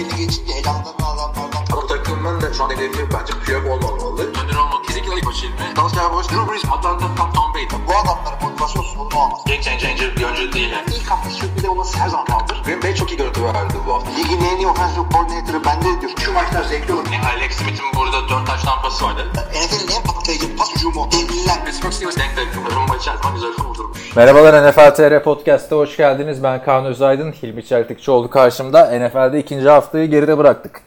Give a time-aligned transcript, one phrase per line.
[0.00, 1.64] belli geçince elanlarını alanlardan.
[1.72, 4.22] Ama takımın da şu an hedefi bence Piyok olmamalı.
[4.22, 5.76] Önder olmak kesinlikle ilk maçı ilmi.
[5.76, 7.86] Dallas Cowboys, Drew Brees, Atlanta, Tom, Brady.
[7.88, 9.40] Bu adamların motivasyon sorunu olmaz.
[9.46, 10.84] Game changer bir oyuncu değil yani.
[10.96, 12.62] İlk hafta sürpriz olması her zaman kaldır.
[12.64, 14.10] Green Bay çok iyi görüntü verdi bu hafta.
[14.10, 16.12] Ligin en iyi offensive coordinator'ı bende diyor.
[16.24, 17.04] Şu maçlar zevkli olur.
[17.12, 19.26] Yani Alex Smith'in burada 4 taş tampası vardı.
[19.34, 21.08] NFL'in en patlayıcı pas hücumu.
[21.12, 21.64] Devliler.
[21.64, 22.48] Pittsburgh Steelers denk denk.
[22.76, 24.16] Rumba içerisinde güzel kurdurmuş.
[24.16, 26.42] Merhabalar NFL TR Podcast'a hoş geldiniz.
[26.42, 28.90] Ben Kaan Özaydın, Hilmi Çeltikçioğlu karşımda.
[28.98, 30.80] NFL'de ikinci haftayı geride bıraktık.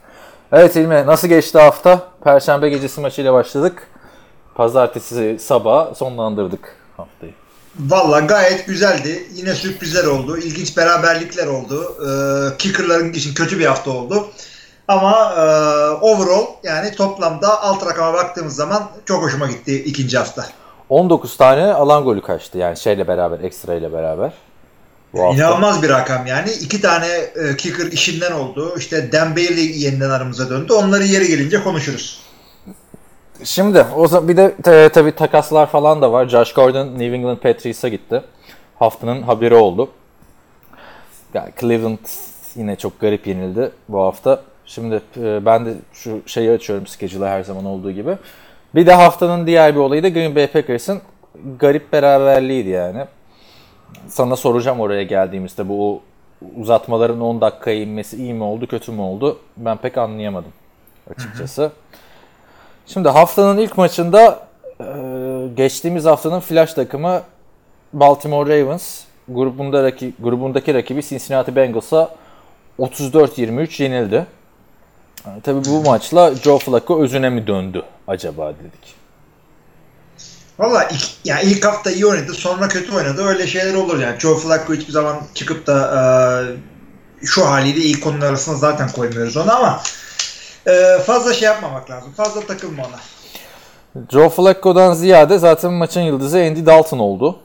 [0.52, 2.00] Evet Hilmi, nasıl geçti hafta?
[2.24, 3.88] Perşembe gecesi maçıyla başladık.
[4.56, 7.43] Pazartesi sabah sonlandırdık haftayı.
[7.80, 9.28] Valla gayet güzeldi.
[9.34, 10.38] Yine sürprizler oldu.
[10.38, 11.98] İlginç beraberlikler oldu.
[12.02, 14.28] Ee, kickerların için kötü bir hafta oldu.
[14.88, 15.42] Ama e,
[15.90, 20.46] overall yani toplamda alt rakama baktığımız zaman çok hoşuma gitti ikinci hafta.
[20.90, 24.34] 19 tane alan golü kaçtı yani şeyle beraber, ekstra ile beraber.
[25.14, 25.36] Bu hafta.
[25.36, 26.52] İnanılmaz bir rakam yani.
[26.52, 28.76] İki tane e, kicker işinden oldu.
[28.78, 30.74] İşte Bailey yeniden aramıza döndü.
[30.74, 32.22] Onları yeri gelince konuşuruz.
[33.44, 36.28] Şimdi o zaman bir de e, tabii takaslar falan da var.
[36.28, 38.22] Josh Gordon New England Patriots'a gitti.
[38.80, 39.90] Haftanın haberi oldu.
[41.34, 41.98] Yani Cleveland
[42.56, 44.42] yine çok garip yenildi bu hafta.
[44.66, 48.18] Şimdi e, ben de şu şeyi açıyorum schedule'a her zaman olduğu gibi.
[48.76, 51.02] Bir de haftanın diğer bir olayı da Green Bay Packers'ın
[51.60, 53.06] garip beraberliğiydi yani.
[54.08, 56.02] Sana soracağım oraya geldiğimizde bu
[56.56, 60.52] uzatmaların 10 dakikaya inmesi iyi mi oldu kötü mü oldu ben pek anlayamadım
[61.12, 61.72] açıkçası.
[62.88, 64.40] Şimdi haftanın ilk maçında
[64.80, 64.86] e,
[65.56, 67.22] geçtiğimiz haftanın flash takımı
[67.94, 72.16] Baltimore Ravens grubunda raki, grubundaki rakibi Cincinnati Bengals'a
[72.80, 74.26] 34-23 yenildi.
[75.28, 78.96] Yani tabii bu maçla Joe Flacco özüne mi döndü acaba dedik.
[80.60, 83.24] Valla ilk, yani ilk hafta iyi oynadı sonra kötü oynadı.
[83.24, 84.20] Öyle şeyler olur yani.
[84.20, 85.78] Joe Flacco hiçbir zaman çıkıp da
[87.22, 89.84] e, şu haliyle ilk konunun arasına zaten koymuyoruz onu ama
[90.68, 92.12] e, fazla şey yapmamak lazım.
[92.18, 93.00] Fazla takılma ona.
[94.12, 97.40] Joe Flacco'dan ziyade zaten maçın yıldızı Andy Dalton oldu.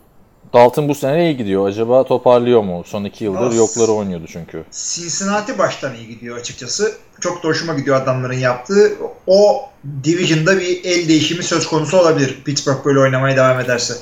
[0.52, 1.68] Dalton bu sene iyi gidiyor.
[1.68, 2.82] Acaba toparlıyor mu?
[2.86, 3.56] Son iki yıldır Of.
[3.56, 4.64] yokları oynuyordu çünkü.
[4.72, 6.92] Cincinnati baştan iyi gidiyor açıkçası.
[7.20, 8.92] Çok da hoşuma gidiyor adamların yaptığı.
[9.26, 9.68] O
[10.04, 12.42] division'da bir el değişimi söz konusu olabilir.
[12.44, 13.94] Pittsburgh böyle oynamaya devam ederse.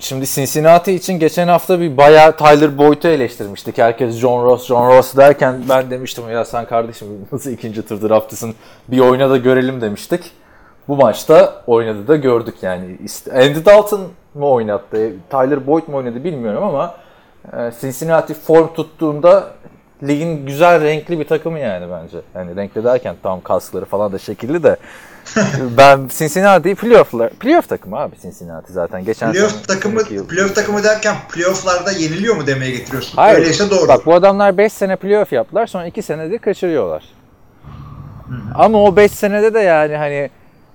[0.00, 3.78] Şimdi Cincinnati için geçen hafta bir bayağı Tyler Boyd'u eleştirmiştik.
[3.78, 8.54] Herkes John Ross, John Ross derken ben demiştim ya sen kardeşim nasıl ikinci tur draftlısın
[8.88, 10.30] bir oyna da görelim demiştik.
[10.88, 12.98] Bu maçta oynadı da gördük yani.
[13.32, 14.00] Andy Dalton
[14.34, 16.94] mu oynattı, Tyler Boyd mu oynadı bilmiyorum ama
[17.52, 19.50] e, Cincinnati form tuttuğunda
[20.02, 22.18] ligin güzel renkli bir takımı yani bence.
[22.34, 24.76] Yani renkli derken tam kaskları falan da şekilli de
[25.76, 30.28] ben Cincinnati'yi playoff'lar playoff takımı abi Cincinnati zaten geçen Playoff takımı, yıl.
[30.28, 33.16] playoff takımı derken playoff'larda yeniliyor mu demeye getiriyorsun.
[33.16, 33.38] Hayır.
[33.38, 33.88] Öyleyse doğru.
[33.88, 37.04] Bak bu adamlar 5 sene playoff yaptılar sonra 2 senede kaçırıyorlar.
[38.54, 40.30] Ama o 5 senede de yani hani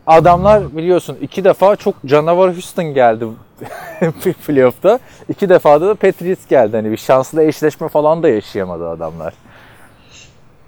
[0.07, 3.25] adamlar biliyorsun iki defa çok canavar Houston geldi
[4.47, 4.99] playoff'ta.
[5.29, 6.75] İki defada da Patriots geldi.
[6.77, 9.33] Hani bir şanslı eşleşme falan da yaşayamadı adamlar.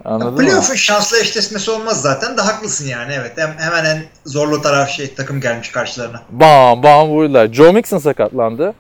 [0.08, 0.38] Anladın?
[0.38, 3.32] Playoff'un şanslı eşleşmesi olmaz zaten de haklısın yani evet.
[3.36, 6.22] Hem, hemen en zorlu taraf şey takım gelmiş karşılarına.
[6.30, 7.48] Bam bam vurdular.
[7.48, 8.74] Joe Mixon sakatlandı.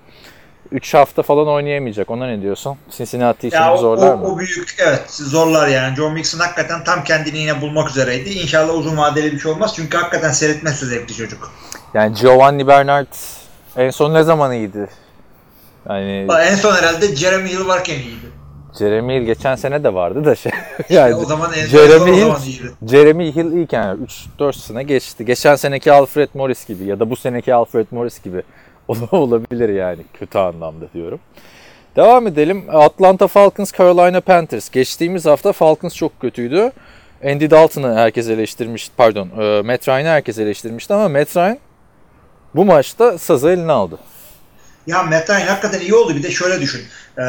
[0.71, 2.09] 3 hafta falan oynayamayacak.
[2.09, 2.77] Ona ne diyorsun?
[2.97, 4.25] Cincinnati için Ya zorlar o, mı?
[4.25, 5.95] o büyük evet zorlar yani.
[5.95, 8.29] Joe Mixon hakikaten tam kendini yine bulmak üzereydi.
[8.29, 9.73] İnşallah uzun vadeli bir şey olmaz.
[9.75, 11.51] Çünkü hakikaten seyretmesi zevkli çocuk.
[11.93, 13.07] Yani Giovanni Bernard
[13.77, 14.87] en son ne zaman iyiydi?
[15.89, 18.36] Yani En son herhalde Jeremy Hill varken iyiydi.
[18.79, 20.51] Jeremy Hill geçen sene de vardı da şey.
[20.89, 22.41] yani o zaman en Jeremy Hill, zaman.
[22.87, 23.97] Jeremy Hill iyiken
[24.39, 25.25] 3-4 sene geçti.
[25.25, 28.41] Geçen seneki Alfred Morris gibi ya da bu seneki Alfred Morris gibi
[29.11, 31.19] olabilir yani kötü anlamda diyorum.
[31.95, 32.63] Devam edelim.
[32.71, 34.69] Atlanta Falcons, Carolina Panthers.
[34.69, 36.71] Geçtiğimiz hafta Falcons çok kötüydü.
[37.25, 41.57] Andy Dalton'ı herkes eleştirmiş, pardon, e, Matt Ryan'ı herkes eleştirmişti ama Matt Ryan
[42.55, 43.99] bu maçta sazı eline aldı.
[44.87, 46.15] Ya Matt Ryan hakikaten iyi oldu.
[46.15, 46.81] Bir de şöyle düşün.
[47.17, 47.21] Ee,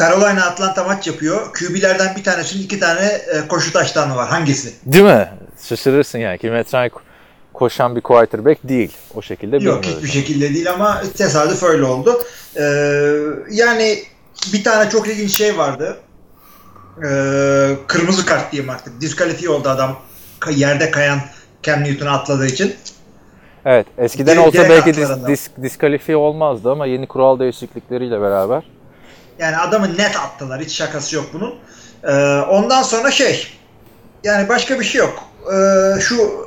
[0.00, 1.52] Carolina Atlanta maç yapıyor.
[1.52, 4.28] QB'lerden bir tanesinin iki tane e, koşu taştanı var.
[4.28, 4.74] Hangisi?
[4.86, 5.28] Değil mi?
[5.68, 7.00] Şaşırırsın yani ki Matt Ryan ko-
[7.52, 8.92] koşan bir quarterback değil.
[9.14, 12.22] O şekilde Yok hiçbir şekilde değil ama tesadüf öyle oldu.
[12.56, 12.62] Ee,
[13.50, 13.98] yani
[14.52, 15.96] bir tane çok ilginç şey vardı.
[17.08, 19.00] Ee, kırmızı kart diyeyim artık.
[19.00, 19.98] Diskalifiye oldu adam
[20.50, 21.18] yerde kayan
[21.62, 22.74] Cam Newton'a atladığı için.
[23.64, 28.62] Evet, eskiden Direkt- olsa direkt belki dis, dis, diskalifiye olmazdı ama yeni kural değişiklikleriyle beraber.
[29.38, 30.60] Yani adamı net attılar.
[30.60, 31.54] Hiç şakası yok bunun.
[32.04, 33.46] Ee, ondan sonra şey
[34.24, 35.22] yani başka bir şey yok.
[35.52, 36.46] Ee, şu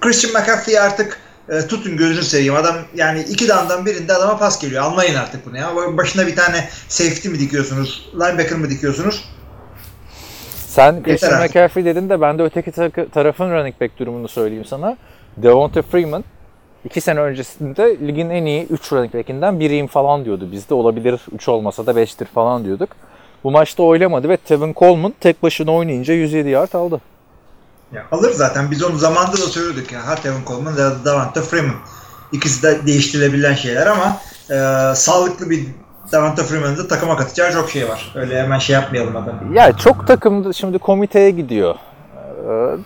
[0.00, 1.18] Christian McCaffrey'i artık
[1.48, 2.54] e, tutun gözünü seveyim.
[2.54, 4.82] Adam yani iki damdan birinde adama pas geliyor.
[4.82, 5.76] Almayın artık bunu ya.
[5.76, 8.10] Başına bir tane safety mi dikiyorsunuz?
[8.14, 9.24] Linebacker mı dikiyorsunuz?
[10.66, 11.42] Sen Christian.
[11.42, 14.96] McCaffrey dedin de ben de öteki ta- tarafın running back durumunu söyleyeyim sana.
[15.36, 16.24] Devonta Freeman
[16.84, 20.48] iki sene öncesinde ligin en iyi 3 running back'inden biriyim falan diyordu.
[20.52, 22.88] Bizde olabilir 3 olmasa da 5'tir falan diyorduk.
[23.44, 27.00] Bu maçta oynamadı ve Tevin Coleman tek başına oynayınca 107 yard aldı.
[27.92, 28.70] Ya alır zaten.
[28.70, 30.06] Biz onu zamanında da söylüyorduk ya.
[30.06, 31.74] Ha Tevin Coleman ya da Davante Freeman.
[32.32, 34.16] İkisi de değiştirilebilen şeyler ama
[34.50, 35.66] e, sağlıklı bir
[36.12, 38.12] Davante Freeman'ın da takıma katacağı çok şey var.
[38.14, 39.54] Öyle hemen şey yapmayalım adamı.
[39.54, 41.74] Ya çok takım şimdi komiteye gidiyor.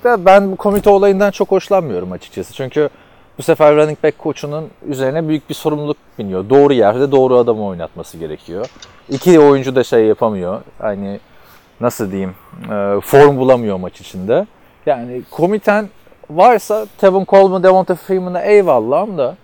[0.04, 2.52] Da ben bu komite olayından çok hoşlanmıyorum açıkçası.
[2.52, 2.88] Çünkü
[3.38, 6.50] bu sefer running back koçunun üzerine büyük bir sorumluluk biniyor.
[6.50, 8.66] Doğru yerde doğru adamı oynatması gerekiyor.
[9.08, 10.60] İki oyuncu da şey yapamıyor.
[10.78, 11.20] Hani
[11.80, 12.34] nasıl diyeyim
[12.64, 14.46] e, form bulamıyor maç içinde.
[14.86, 15.88] Yani komiten
[16.30, 19.36] varsa Tevin Coleman, Devonta Freeman'a eyvallah da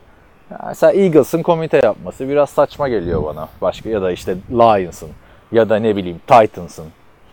[0.50, 3.48] yani mesela Eagles'ın komite yapması biraz saçma geliyor bana.
[3.60, 5.08] Başka ya da işte Lions'ın
[5.52, 6.86] ya da ne bileyim Titans'ın.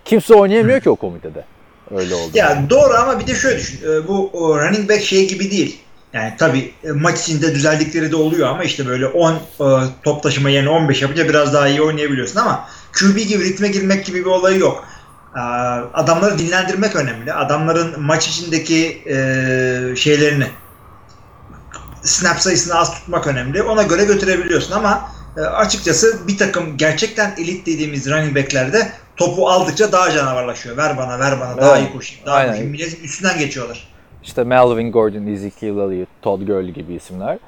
[0.06, 1.44] Kimse oynayamıyor ki o komitede.
[1.92, 2.32] Öyle oldu.
[2.34, 3.92] Ya doğru ama bir de şöyle düşün.
[3.92, 5.82] E, bu running back şey gibi değil.
[6.14, 9.40] Yani tabii e, maç içinde düzeldikleri de oluyor ama işte böyle 10 e,
[10.04, 12.68] top taşıma yerine 15 yapınca biraz daha iyi oynayabiliyorsun ama
[13.00, 14.88] QB gibi ritme girmek gibi bir olayı yok.
[15.36, 15.40] E,
[15.94, 17.34] Adamları dinlendirmek önemli.
[17.34, 19.16] Adamların maç içindeki e,
[19.96, 20.48] şeylerini
[22.04, 23.64] snap sayısını az tutmak önemli.
[23.64, 29.92] Ona göre götürebiliyorsun ama e, açıkçası bir takım gerçekten elit dediğimiz running backlerde topu aldıkça
[29.92, 30.78] daha canavarlaşıyor.
[30.78, 31.90] Ver bana, ver bana, daha Evet.
[31.90, 32.52] iyi koşayım, daha Aynen.
[32.52, 32.72] koşayım.
[32.72, 33.89] Milletin üstünden geçiyorlar.
[34.24, 37.34] İşte Melvin Gordon, Ezekiel Elliott, Todd Gurley gibi isimler.
[37.34, 37.40] Ve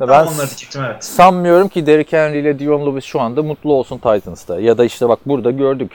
[0.00, 1.04] Ben ben onları diyecektim evet.
[1.04, 4.60] sanmıyorum ki Derrick Henry ile Dion Lewis şu anda mutlu olsun Titans'ta.
[4.60, 5.92] Ya da işte bak burada gördük.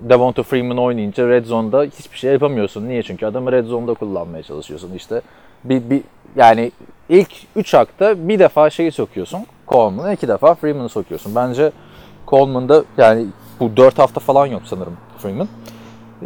[0.00, 2.88] Devonta Freeman oynayınca Red Zone'da hiçbir şey yapamıyorsun.
[2.88, 3.02] Niye?
[3.02, 4.94] Çünkü adamı Red Zone'da kullanmaya çalışıyorsun.
[4.94, 5.20] İşte
[5.64, 6.02] bir, bir
[6.36, 6.72] yani
[7.08, 9.40] ilk 3 hakta bir defa şeyi sokuyorsun.
[9.68, 11.34] Coleman'ı iki defa Freeman'ı sokuyorsun.
[11.34, 11.72] Bence
[12.28, 13.26] Coleman'da yani
[13.60, 15.48] bu 4 hafta falan yok sanırım Freeman.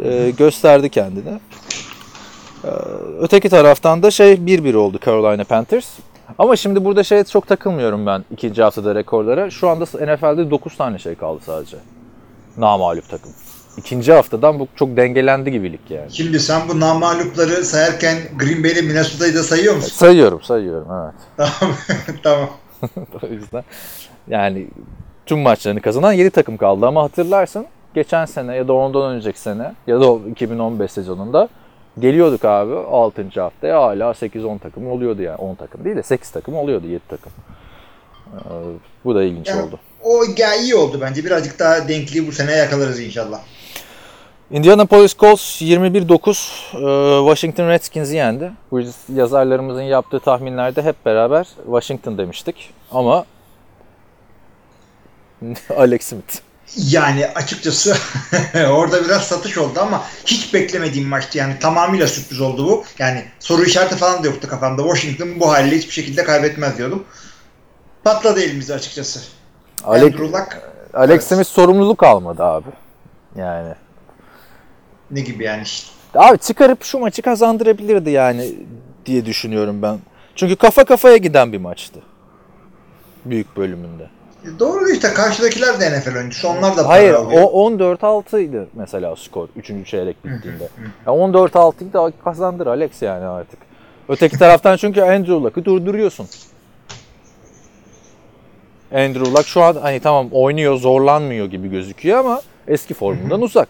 [0.03, 1.39] Ee, gösterdi kendini.
[2.63, 2.67] Ee,
[3.19, 5.87] öteki taraftan da şey 1-1 oldu Carolina Panthers.
[6.37, 9.49] Ama şimdi burada şeye çok takılmıyorum ben ikinci haftada rekorlara.
[9.49, 11.77] Şu anda NFL'de 9 tane şey kaldı sadece.
[12.57, 13.31] Namağlup takım.
[13.77, 16.11] İkinci haftadan bu çok dengelendi gibi lig yani.
[16.11, 19.89] Şimdi sen bu namalupları sayarken Green Bay'le Minnesota'yı da sayıyor musun?
[19.89, 21.49] Sayıyorum, sayıyorum evet.
[21.63, 21.75] tamam.
[22.23, 22.49] tamam.
[23.23, 23.63] o yüzden
[24.27, 24.67] yani
[25.25, 29.73] tüm maçlarını kazanan 7 takım kaldı ama hatırlarsın geçen sene ya da ondan önceki sene
[29.87, 31.49] ya da o 2015 sezonunda
[31.99, 33.41] geliyorduk abi 6.
[33.41, 37.31] haftaya hala 8-10 takım oluyordu yani 10 takım değil de 8 takım oluyordu 7 takım.
[38.33, 38.39] Ee,
[39.05, 39.79] bu da ilginç Yani oldu.
[40.03, 40.25] O
[40.61, 41.25] iyi oldu bence.
[41.25, 43.39] Birazcık daha denkliği bu sene yakalarız inşallah.
[44.51, 46.29] Indianapolis Colts 21-9
[46.73, 48.51] e, Washington Redskins'i yendi.
[48.71, 48.81] Bu
[49.15, 52.73] yazarlarımızın yaptığı tahminlerde hep beraber Washington demiştik.
[52.91, 53.25] Ama
[55.77, 56.48] Alex Smith.
[56.75, 57.95] Yani açıkçası
[58.69, 61.37] orada biraz satış oldu ama hiç beklemediğim maçtı.
[61.37, 62.83] Yani tamamıyla sürpriz oldu bu.
[62.99, 64.81] Yani soru işareti falan da yoktu kafamda.
[64.81, 67.03] Washington bu haliyle hiçbir şekilde kaybetmez diyordum.
[68.03, 69.19] Patladı elimizde açıkçası.
[69.83, 70.57] Alex, Andrew Luck
[70.93, 71.23] Alex Evet.
[71.23, 72.69] Smith sorumluluk almadı abi.
[73.35, 73.73] Yani.
[75.11, 75.63] ne gibi yani.
[76.15, 78.55] Abi çıkarıp şu maçı kazandırabilirdi yani
[79.05, 79.99] diye düşünüyorum ben.
[80.35, 81.99] Çünkü kafa kafaya giden bir maçtı.
[83.25, 84.09] Büyük bölümünde.
[84.59, 86.47] Doğru işte karşıdakiler de NFL oyuncusu.
[86.47, 87.41] Onlar da para Hayır alıyor.
[87.51, 89.87] o 14-6 idi mesela skor 3.
[89.87, 90.63] çeyrek bittiğinde.
[91.07, 93.59] Ya 14-6'yı da kazandır Alex yani artık.
[94.09, 96.27] Öteki taraftan çünkü Andrew Luck'ı durduruyorsun.
[98.93, 103.67] Andrew Luck şu an hani tamam oynuyor zorlanmıyor gibi gözüküyor ama eski formundan uzak.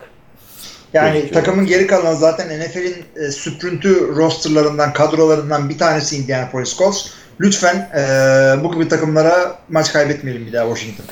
[0.94, 1.44] Yani Gözüküyor.
[1.44, 7.08] takımın geri kalanı zaten NFL'in e, süprüntü rosterlarından, kadrolarından bir tanesi Indianapolis Colts.
[7.42, 11.06] Lütfen e, bu gibi takımlara maç kaybetmeyelim bir daha Washington.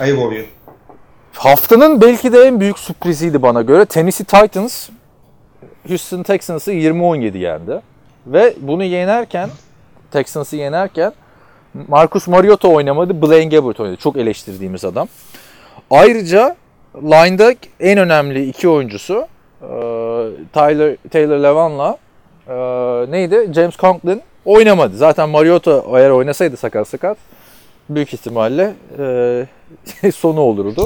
[0.00, 0.44] Ayıp oluyor.
[1.32, 3.84] Haftanın belki de en büyük sürpriziydi bana göre.
[3.84, 4.88] Tennessee Titans
[5.88, 7.80] Houston Texans'ı 20-17 yendi.
[8.26, 9.50] Ve bunu yenerken,
[10.10, 11.12] Texans'ı yenerken
[11.88, 13.96] Marcus Mariota oynamadı, Blaine Gabbert oynadı.
[13.96, 15.08] Çok eleştirdiğimiz adam.
[15.90, 16.56] Ayrıca
[16.94, 19.26] line'da en önemli iki oyuncusu
[19.62, 19.68] e,
[20.52, 21.98] Tyler Taylor Levan'la
[22.48, 22.54] e,
[23.10, 23.52] neydi?
[23.54, 24.96] James Conklin oynamadı.
[24.96, 27.18] Zaten Mariota eğer oynasaydı sakat sakat
[27.88, 28.74] büyük ihtimalle
[30.04, 30.84] e, sonu olurdu.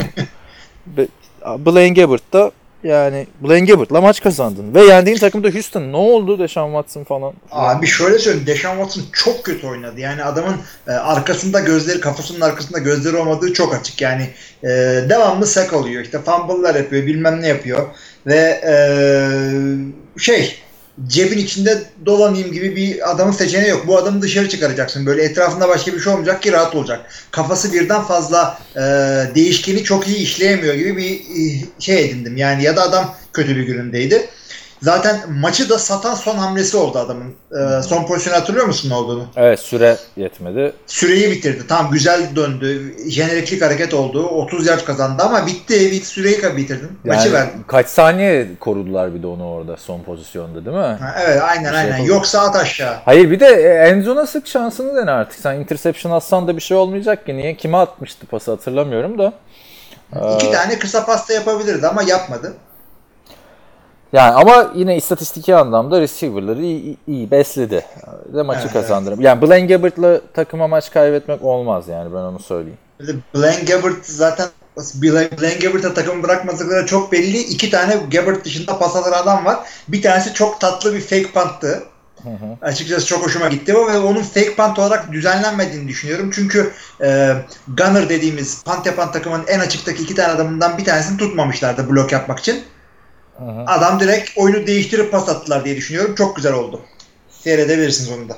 [1.44, 4.74] Blaine Gabbert da yani Blaine Gabbert'la maç kazandın.
[4.74, 5.92] Ve yendiğin takımda Houston.
[5.92, 7.32] Ne oldu Deshaun Watson falan?
[7.50, 8.46] Abi şöyle söyleyeyim.
[8.46, 10.00] Deshaun Watson çok kötü oynadı.
[10.00, 10.56] Yani adamın
[10.88, 14.00] e, arkasında gözleri, kafasının arkasında gözleri olmadığı çok açık.
[14.00, 14.30] Yani
[14.62, 14.68] e,
[15.08, 16.02] devamlı sack alıyor.
[16.02, 17.86] İşte fumble'lar yapıyor, bilmem ne yapıyor.
[18.26, 18.78] Ve e,
[20.18, 20.58] şey
[21.08, 23.84] cebin içinde dolanayım gibi bir adamın seçeneği yok.
[23.86, 25.06] Bu adamı dışarı çıkaracaksın.
[25.06, 27.10] Böyle etrafında başka bir şey olmayacak ki rahat olacak.
[27.30, 28.80] Kafası birden fazla e,
[29.34, 32.36] değişkeni çok iyi işleyemiyor gibi bir e, şey edindim.
[32.36, 34.28] Yani ya da adam kötü bir günündeydi.
[34.82, 37.34] Zaten maçı da satan son hamlesi oldu adamın.
[37.78, 39.26] E, son pozisyonu hatırlıyor musun ne olduğunu?
[39.36, 40.72] Evet süre yetmedi.
[40.86, 41.66] Süreyi bitirdi.
[41.66, 42.94] Tam güzel döndü.
[43.10, 44.26] Jeneriklik hareket oldu.
[44.26, 45.90] 30 yaş kazandı ama bitti.
[45.92, 46.98] Bit süreyi bitirdin.
[47.04, 47.62] Maçı Yani verdin.
[47.66, 50.82] kaç saniye korudular bir de onu orada son pozisyonda değil mi?
[50.82, 51.90] Ha, evet aynen Bir şey aynen.
[51.90, 52.08] yapalım.
[52.10, 52.96] Yoksa at aşağı.
[53.04, 55.40] Hayır bir de e, Enzo'na sık şansını dene artık.
[55.40, 57.36] Sen interception atsan da bir şey olmayacak ki.
[57.36, 57.54] Niye?
[57.56, 59.32] Kime atmıştı pası hatırlamıyorum da.
[60.36, 62.54] İki Ee, tane kısa pasta yapabilirdi ama yapmadı.
[64.16, 67.84] Yani ama yine istatistiki anlamda receiver'ları iyi, iyi- besledi.
[68.34, 69.18] Ve maçı Evet, kazandırır.
[69.18, 72.78] Yani Blaine Gabbert'la takıma maç kaybetmek olmaz yani ben onu söyleyeyim.
[73.00, 74.48] De Blaine Gabbert zaten
[74.94, 77.38] Blaine Gabbert'a takımı bırakmadıkları çok belli.
[77.38, 79.58] İki tane Gabbert dışında pas atan adam var.
[79.88, 81.82] Bir tanesi çok tatlı bir fake punttı.
[82.62, 86.30] Açıkçası çok hoşuma gitti ve onun fake punt olarak düzenlenmediğini düşünüyorum.
[86.34, 87.32] Çünkü e,
[87.68, 92.38] gunner dediğimiz punt yapan takımın en açıktaki iki tane adamından bir tanesini tutmamışlardı blok yapmak
[92.38, 92.64] için.
[93.66, 96.14] Adam direkt oyunu değiştirip pas attılar diye düşünüyorum.
[96.14, 96.80] Çok güzel oldu.
[97.28, 98.36] Seyredebilirsiniz onu da.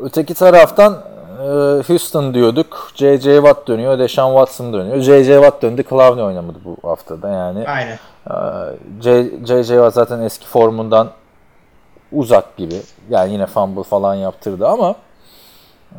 [0.00, 1.04] Öteki taraftan
[1.38, 1.44] e,
[1.86, 2.92] Houston diyorduk.
[2.94, 3.34] J.J.
[3.36, 3.98] Watt dönüyor.
[3.98, 5.00] Deshaun Watson dönüyor.
[5.00, 5.34] J.J.
[5.34, 5.84] Watt döndü.
[5.90, 7.68] Clowney oynamadı bu haftada yani.
[7.68, 7.98] Aynen.
[9.44, 9.64] J.J.
[9.64, 11.10] Watt zaten eski formundan
[12.12, 12.82] uzak gibi.
[13.10, 14.94] Yani yine fumble falan yaptırdı ama
[15.92, 15.98] e,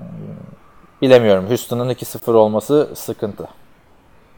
[1.01, 1.47] bilemiyorum.
[1.47, 3.47] Houston'ın 2-0 olması sıkıntı.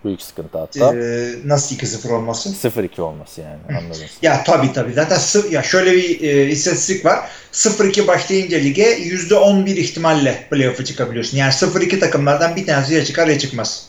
[0.06, 0.96] Büyük sıkıntı hatta.
[0.96, 2.50] Ee, nasıl 2-0 olması?
[2.50, 4.02] 0-2 olması yani anladın.
[4.22, 4.94] Ya tabii tabii.
[4.94, 7.20] Zaten sı- ya şöyle bir e, istatistik var.
[7.52, 11.38] 0-2 başlayınca lige %11 ihtimalle playoff'a çıkabiliyorsun.
[11.38, 13.88] Yani 0-2 takımlardan bir tanesi ya çıkar ya çıkmaz.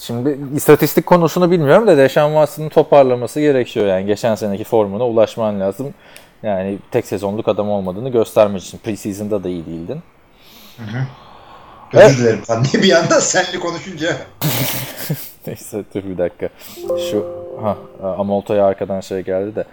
[0.00, 4.06] Şimdi istatistik konusunu bilmiyorum da Deshaun Watson'ın toparlaması gerekiyor yani.
[4.06, 5.94] Geçen seneki formuna ulaşman lazım.
[6.42, 8.78] Yani tek sezonluk adam olmadığını göstermek için.
[8.78, 10.00] Preseason'da da iyi değildin.
[11.92, 12.18] Özür Evet.
[12.18, 14.16] dilerim falan diye bir anda senli konuşunca.
[15.46, 16.48] Neyse dur bir dakika.
[17.10, 17.26] Şu
[17.62, 17.76] ha
[18.18, 19.64] Amolto'ya arkadan şey geldi de.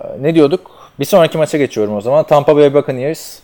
[0.00, 0.70] Ee, Ne diyorduk?
[1.00, 2.26] Bir sonraki maça geçiyorum o zaman.
[2.26, 3.38] Tampa Bay Buccaneers.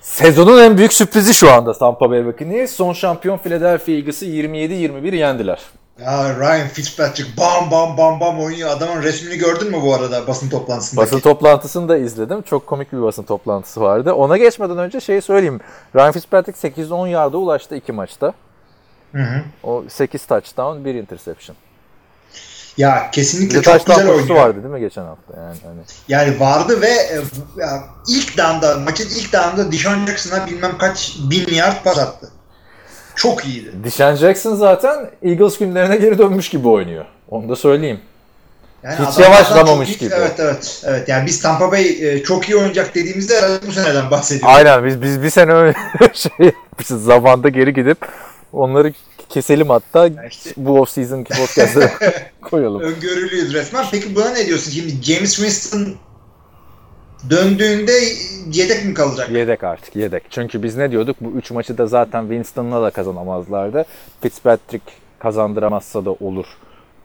[0.00, 2.70] Sezonun en büyük sürprizi şu anda Tampa Bay Buccaneers.
[2.70, 5.60] Son şampiyon Philadelphia Eagles'ı 27-21 yendiler.
[6.00, 8.70] Ya Ryan Fitzpatrick bam bam bam bam oynuyor.
[8.70, 11.06] Adamın resmini gördün mü bu arada basın toplantısındaki?
[11.06, 12.42] Basın toplantısını da izledim.
[12.42, 14.12] Çok komik bir basın toplantısı vardı.
[14.12, 15.60] Ona geçmeden önce şeyi söyleyeyim.
[15.94, 18.34] Ryan Fitzpatrick 810 yarda ulaştı iki maçta.
[19.12, 19.42] Hı hı.
[19.62, 21.56] O 8 touchdown, 1 interception.
[22.76, 24.36] Ya kesinlikle çok touchdown güzel oynuyor.
[24.36, 25.36] vardı değil mi geçen hafta?
[25.36, 25.80] Yani hani.
[26.08, 27.22] Yani vardı ve e,
[27.56, 32.30] ya ilk down'da maçın ilk down'da Dishon Jackson'a bilmem kaç bin yard pas attı.
[33.16, 33.70] Çok iyiydi.
[33.84, 37.04] Deshaun Jackson zaten Eagles günlerine geri dönmüş gibi oynuyor.
[37.30, 38.00] Onu da söyleyeyim.
[38.82, 40.14] Yani Hiç yavaşlamamış iyi- gibi.
[40.14, 40.82] Evet evet.
[40.86, 44.56] Evet yani biz Tampa Bay e, çok iyi oynayacak dediğimizde herhalde bu seneden bahsediyoruz.
[44.56, 45.74] Aynen biz biz bir sene öyle
[46.14, 47.04] şey yapmışız.
[47.04, 47.98] Zamanda geri gidip
[48.52, 48.92] onları
[49.28, 51.92] keselim hatta işte- bu off season'ki podcast'e
[52.42, 52.80] koyalım.
[52.82, 53.84] Öngörülüyüz resmen.
[53.90, 54.70] Peki buna ne diyorsun?
[54.70, 55.94] Şimdi James Winston
[57.30, 57.92] döndüğünde
[58.52, 59.30] yedek mi kalacak?
[59.30, 60.22] Yedek artık yedek.
[60.30, 61.16] Çünkü biz ne diyorduk?
[61.20, 63.84] Bu 3 maçı da zaten Winston'la da kazanamazlardı.
[64.20, 64.84] Fitzpatrick
[65.18, 66.46] kazandıramazsa da olur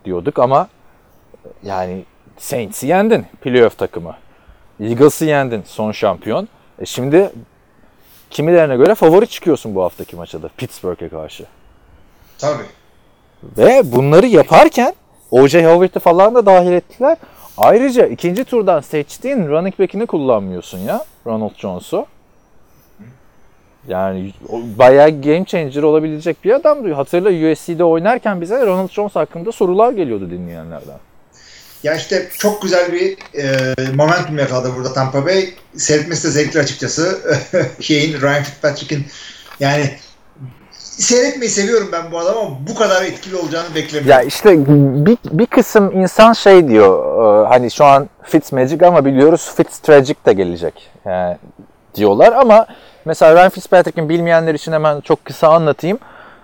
[0.05, 0.67] diyorduk ama
[1.63, 2.05] yani
[2.37, 4.15] Saints'i yendin playoff takımı.
[4.79, 6.47] Eagles'ı yendin son şampiyon.
[6.79, 7.29] E şimdi
[8.29, 11.45] kimilerine göre favori çıkıyorsun bu haftaki maçta da Pittsburgh'e karşı.
[12.37, 12.63] Tabii.
[13.57, 14.93] Ve bunları yaparken
[15.31, 15.65] O.J.
[15.65, 17.17] Howard'ı falan da dahil ettiler.
[17.63, 21.05] Ayrıca ikinci turdan seçtiğin running back'ini kullanmıyorsun ya.
[21.27, 22.05] Ronald Jones'u.
[23.87, 24.33] Yani
[24.77, 26.93] bayağı game changer olabilecek bir adamdı.
[26.93, 30.97] Hatırla USC'de oynarken bize Ronald Jones hakkında sorular geliyordu dinleyenlerden.
[31.83, 35.49] Ya işte çok güzel bir e, momentum yakaladı burada Tampa Bay.
[35.77, 37.19] Seyretmesi de zevkli açıkçası.
[37.81, 39.05] Şeyin Ryan Fitzpatrick'in
[39.59, 39.91] yani
[40.97, 44.09] seyretmeyi seviyorum ben bu adamı ama bu kadar etkili olacağını beklemiyorum.
[44.09, 44.65] Ya işte
[45.05, 50.33] bir, bir kısım insan şey diyor e, hani şu an Fitzmagic ama biliyoruz Fitztragic de
[50.33, 51.37] gelecek yani
[51.95, 52.65] diyorlar ama
[53.05, 55.99] mesela Ryan Fitzpatrick'in bilmeyenler için hemen çok kısa anlatayım.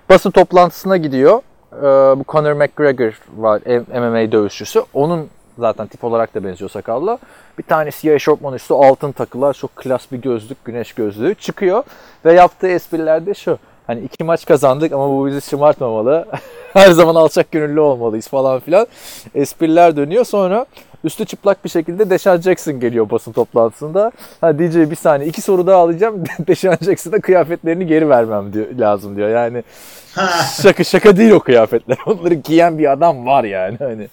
[0.10, 1.42] Basın toplantısına gidiyor.
[1.74, 1.86] E,
[2.20, 3.62] Bu Conor McGregor var
[4.00, 4.84] MMA dövüşçüsü.
[4.94, 7.18] Onun zaten tip olarak da benziyor sakalla.
[7.58, 11.84] Bir tane siyah eşofman üstü altın takılar çok klas bir gözlük güneş gözlüğü çıkıyor
[12.26, 13.60] ve yaptığı espriler de şu.
[13.88, 16.26] Hani iki maç kazandık ama bu bizi şımartmamalı.
[16.74, 18.88] Her zaman alçak gönüllü olmalıyız falan filan.
[19.36, 20.26] Espriler dönüyor.
[20.26, 20.66] Sonra
[21.04, 24.12] üstü çıplak bir şekilde Deshaun Jackson geliyor basın toplantısında.
[24.42, 26.24] Ha DJ bir saniye iki soru daha alacağım.
[26.48, 29.30] Deshaun Jackson'a kıyafetlerini geri vermem diyor, lazım diyor.
[29.30, 29.64] Yani
[30.62, 31.98] şaka şaka değil o kıyafetler.
[32.06, 33.78] Onları giyen bir adam var yani.
[33.80, 34.08] Hani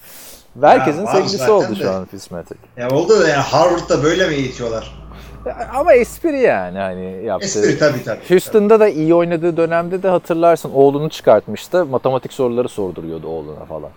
[0.61, 1.75] Herkesin Ya sevgilisi oldu de.
[1.75, 2.55] şu an Fitzmagic.
[2.77, 5.04] Ya oldu da yani Harvard'da böyle mi eğitiyorlar?
[5.45, 7.45] Ya, Ama espri yani hani yaptığı.
[7.45, 8.29] Espri tabii tabii.
[8.29, 11.85] Houston'da da iyi oynadığı dönemde de hatırlarsın oğlunu çıkartmıştı.
[11.85, 13.89] Matematik soruları sorduruyordu oğluna falan.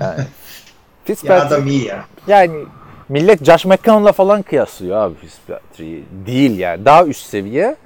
[0.00, 0.18] Yani
[1.02, 2.04] Ya Fitzpatrick adam iyi ya.
[2.26, 2.52] yani
[3.08, 6.04] millet Josh McCown'la falan kıyaslıyor abi Fitzpatrick'i.
[6.26, 6.84] Değil yani.
[6.84, 7.76] Daha üst seviye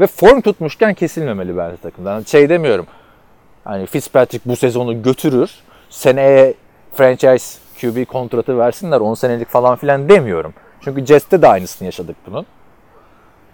[0.00, 2.12] ve form tutmuşken kesilmemeli bence takımdan.
[2.12, 2.86] Hani Şey demiyorum.
[3.64, 5.50] Hani Fitzpatrick bu sezonu götürür.
[5.90, 6.54] Seneye
[6.94, 10.54] franchise QB kontratı versinler 10 senelik falan filan demiyorum.
[10.80, 12.46] Çünkü Jets'te de aynısını yaşadık bunun.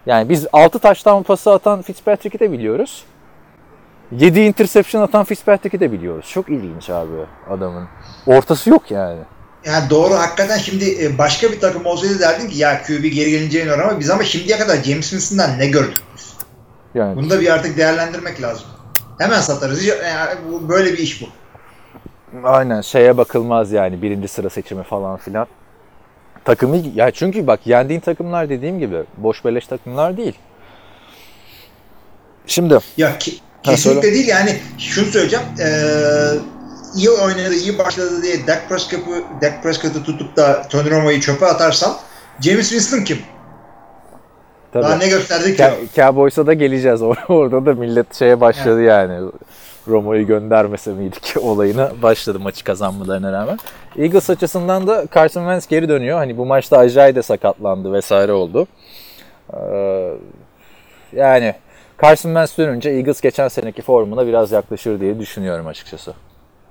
[0.07, 3.05] Yani biz 6 taştan pası atan Fitzpatrick'i de biliyoruz.
[4.13, 6.27] 7 interception atan Fitzpatrick'i de biliyoruz.
[6.33, 7.13] Çok ilginç abi
[7.51, 7.89] adamın.
[8.27, 9.21] Ortası yok yani.
[9.65, 13.65] Yani doğru hakikaten şimdi e, başka bir takım olsaydı derdin ki ya QB geri gelince
[13.65, 16.35] iner ama biz ama şimdiye kadar James Winston'dan ne gördük biz?
[16.95, 18.67] Yani Bunu da bir artık değerlendirmek lazım.
[19.19, 19.85] Hemen satarız.
[19.85, 21.27] Yani bu- böyle bir iş bu.
[22.49, 25.47] Aynen şeye bakılmaz yani birinci sıra seçimi falan filan.
[26.45, 30.35] Takımı ya çünkü bak yendiğin takımlar dediğim gibi boş beleş takımlar değil.
[32.47, 34.15] Şimdi Ya ki, kesinlikle söyle.
[34.15, 35.45] değil yani şunu söyleyeceğim.
[35.61, 35.67] Ee,
[36.97, 41.97] iyi oynadı, iyi başladı diye Dak Prescott'u Dak Prescott'u tutup da Tony Romo'yu çöpe atarsan
[42.41, 43.19] James Winston kim?
[44.75, 45.63] Daha tabii ne gösterdi ki?
[45.63, 47.01] Ka- Cowboys'a da geleceğiz.
[47.03, 49.31] Or- Orada da millet şeye başladı yani.
[49.89, 53.59] Romo'yu göndermese miydik olayına başladı maçı kazanmalarına rağmen.
[53.99, 56.19] Eagles açısından da Carson Wentz geri dönüyor.
[56.19, 58.67] Hani bu maçta Ajay da sakatlandı vesaire oldu.
[59.53, 60.11] Ee,
[61.13, 61.55] yani
[62.03, 66.15] Carson Wentz dönünce Eagles geçen seneki formuna biraz yaklaşır diye düşünüyorum açıkçası.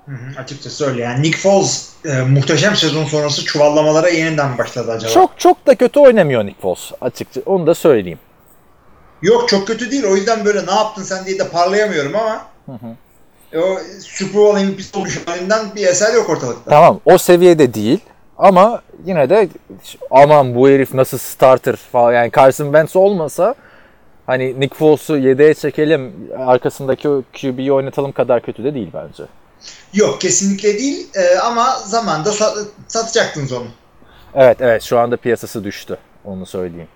[0.06, 1.22] Hı hı, açıkçası öyle yani.
[1.22, 5.12] Nick Foles e, muhteşem sezon sonrası çuvallamalara yeniden başladı acaba.
[5.12, 7.40] Çok çok da kötü oynamıyor Nick Foles açıkça.
[7.46, 8.18] Onu da söyleyeyim.
[9.22, 10.04] Yok çok kötü değil.
[10.04, 12.72] O yüzden böyle ne yaptın sen diye de parlayamıyorum ama e,
[13.56, 16.70] o Super Bowl MVP'si olmuş halinden bir eser yok ortalıkta.
[16.70, 17.98] Tamam o seviyede değil
[18.38, 19.48] ama yine de
[20.10, 23.54] aman bu herif nasıl starter falan yani Carson Wentz olmasa
[24.26, 27.08] hani Nick Foles'u yedeğe çekelim arkasındaki
[27.40, 29.22] QB'yi oynatalım kadar kötü de değil bence.
[29.94, 33.66] Yok kesinlikle değil E, ama zamanda sa- satacaktınız onu.
[34.34, 36.88] Evet evet şu anda piyasası düştü onu söyleyeyim.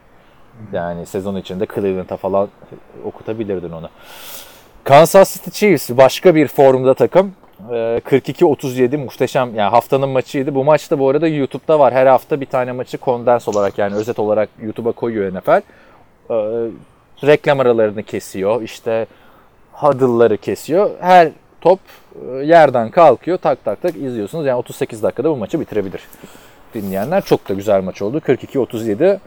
[0.73, 2.49] Yani sezon içinde Cleveland'a falan
[3.05, 3.89] okutabilirdin onu.
[4.89, 7.33] Kansas City Chiefs başka bir formda takım.
[7.71, 10.55] Ee, 42-37 muhteşem yani haftanın maçıydı.
[10.55, 11.95] Bu maç da bu arada YouTube'da var.
[11.95, 15.51] Her hafta bir tane maçı kondens olarak yani özet olarak YouTube'a koyuyor NFL.
[15.51, 15.63] Ee,
[17.27, 18.63] reklam aralarını kesiyor.
[18.63, 19.07] İşte
[19.73, 20.91] huddle'ları kesiyor.
[21.01, 21.81] Her top
[22.31, 23.39] e, yerden kalkıyor.
[23.39, 24.47] Tak tak tak izliyorsunuz.
[24.47, 26.03] Yani 38 dakikada bu maçı bitirebilir
[26.75, 27.25] dinleyenler.
[27.25, 28.19] Çok da güzel maç oldu.
[28.19, 29.19] 42-37.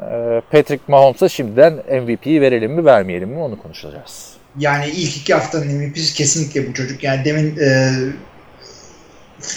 [0.00, 4.35] Ee, Patrick Mahomes'a şimdiden MVP'yi verelim mi vermeyelim mi onu konuşacağız.
[4.58, 7.02] Yani ilk iki haftanın MVP'si kesinlikle bu çocuk.
[7.04, 7.90] Yani demin e,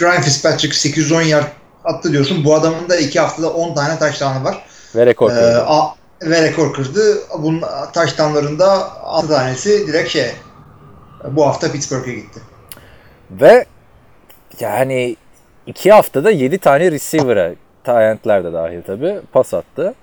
[0.02, 1.46] Ryan Fitzpatrick 810 yard
[1.84, 2.46] attı diyorsun.
[2.46, 4.64] Bu adamın da iki haftada 10 tane taştanı var.
[4.96, 5.64] Ve rekor Ee, kırdı.
[5.68, 7.18] a- ve rekor kırdı.
[7.40, 10.32] Bunun taştanlarında 6 tanesi direkt şey
[11.32, 12.40] bu hafta Pittsburgh'e gitti.
[13.32, 13.66] Ve
[14.60, 15.16] yani
[15.68, 17.52] iki haftada 7 tane receiver'a
[17.84, 19.94] Tyent'ler de dahil tabi pas attı.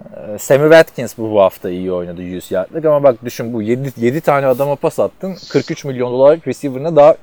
[0.00, 3.92] Ee, Sammy Watkins bu, bu hafta iyi oynadı 100 yardlık ama bak düşün bu 7,
[3.96, 7.14] 7 tane adama pas attın 43 milyon dolarlık receiver'ına daha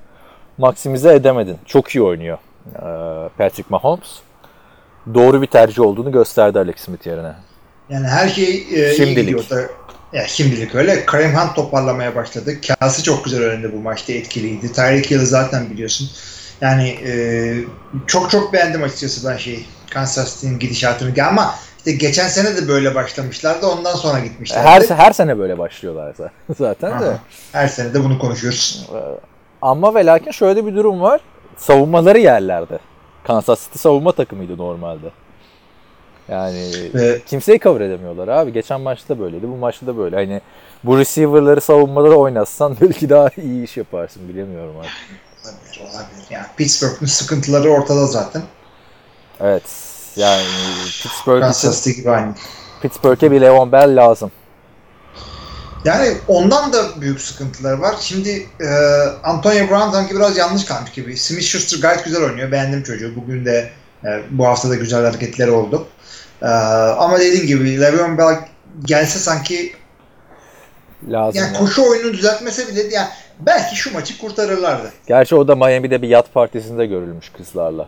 [0.57, 1.57] maksimize edemedin.
[1.65, 2.37] Çok iyi oynuyor
[2.75, 2.79] ee,
[3.37, 4.09] Patrick Mahomes.
[5.13, 7.33] Doğru bir tercih olduğunu gösterdi Alex Smith yerine.
[7.89, 9.17] Yani her şey e, iyi Şimdilik.
[9.17, 9.49] gidiyor.
[9.49, 9.61] Da,
[10.13, 11.05] ya şimdilik öyle.
[11.05, 12.61] Kareem Hunt toparlamaya başladı.
[12.61, 14.71] Kelsey çok güzel oynadı bu maçta etkiliydi.
[14.73, 16.09] Tyreek Hill'i zaten biliyorsun.
[16.61, 17.13] Yani e,
[18.07, 19.65] çok çok beğendim açıkçası ben şeyi.
[19.89, 21.27] Kansas City'nin gidişatını.
[21.27, 23.67] Ama işte geçen sene de böyle başlamışlardı.
[23.67, 24.67] Ondan sonra gitmişlerdi.
[24.67, 26.15] Her, her sene böyle başlıyorlar
[26.59, 27.05] zaten de.
[27.05, 27.19] Aha.
[27.51, 28.89] Her sene de bunu konuşuyoruz.
[29.61, 31.21] Ama ve lakin şöyle bir durum var.
[31.57, 32.79] Savunmaları yerlerde.
[33.23, 35.05] Kansas City savunma takımıydı normalde.
[36.29, 38.53] Yani Ve kimseyi cover edemiyorlar abi.
[38.53, 39.47] Geçen maçta böyleydi.
[39.47, 40.15] Bu maçta da böyle.
[40.15, 40.41] Hani
[40.83, 44.29] bu receiver'ları savunmada da oynatsan belki daha iyi iş yaparsın.
[44.29, 44.91] Bilemiyorum artık.
[45.45, 46.25] olabilir, olabilir.
[46.29, 48.41] Yani Pittsburgh'ın sıkıntıları ortada zaten.
[49.39, 49.88] Evet.
[50.19, 50.43] Yani
[51.03, 52.33] Pittsburgh Kansas için, City gibi aynı.
[52.81, 54.31] Pittsburgh'e bir Le'Veon Bell lazım.
[55.85, 57.95] Yani ondan da büyük sıkıntıları var.
[58.01, 58.67] Şimdi e,
[59.23, 61.17] Antonio Brown sanki biraz yanlış kalmış gibi.
[61.17, 62.51] Smith Schuster gayet güzel oynuyor.
[62.51, 63.15] Beğendim çocuğu.
[63.15, 63.69] Bugün de
[64.05, 65.87] e, bu hafta da güzel hareketleri oldu.
[66.41, 68.39] E, ama dediğim gibi Le'Veon Bell
[68.85, 69.73] gelse sanki
[71.09, 71.41] Lazım.
[71.41, 71.59] yani ya.
[71.59, 73.07] koşu oyununu düzeltmese bile yani
[73.39, 74.91] belki şu maçı kurtarırlardı.
[75.07, 77.87] Gerçi o da Miami'de bir yat partisinde görülmüş kızlarla.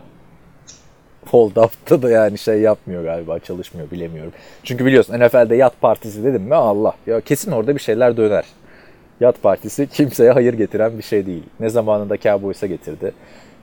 [1.30, 4.32] Hold up'ta da yani şey yapmıyor galiba çalışmıyor bilemiyorum.
[4.64, 8.44] Çünkü biliyorsun NFL'de yat partisi dedim mi Allah ya kesin orada bir şeyler döner.
[9.20, 11.42] Yat partisi kimseye hayır getiren bir şey değil.
[11.60, 13.12] Ne zamanında Cowboys'a getirdi.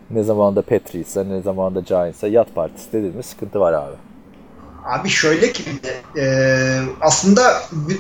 [0.09, 3.95] Ne zaman da Patriots'a ne zaman da Giants'a yat partisi dediğimiz sıkıntı var abi.
[4.85, 5.63] Abi şöyle ki
[6.19, 6.25] e,
[7.01, 7.41] aslında
[7.71, 7.97] bi-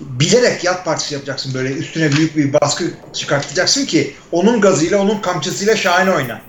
[0.00, 5.76] bilerek yat partisi yapacaksın böyle üstüne büyük bir baskı çıkartacaksın ki onun gazıyla onun kamçısıyla
[5.76, 6.40] şahane oyna.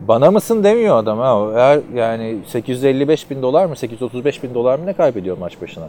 [0.00, 1.50] Bana mısın demiyor adam ha.
[1.54, 5.88] Eğer yani 855 bin dolar mı 835 bin dolar mı ne kaybediyor maç başına?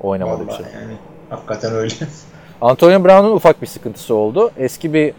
[0.00, 0.64] Oynamadığı için.
[0.74, 0.94] yani
[1.30, 1.94] hakikaten öyle.
[2.60, 4.50] Antonio Brown'un ufak bir sıkıntısı oldu.
[4.58, 5.14] Eski bir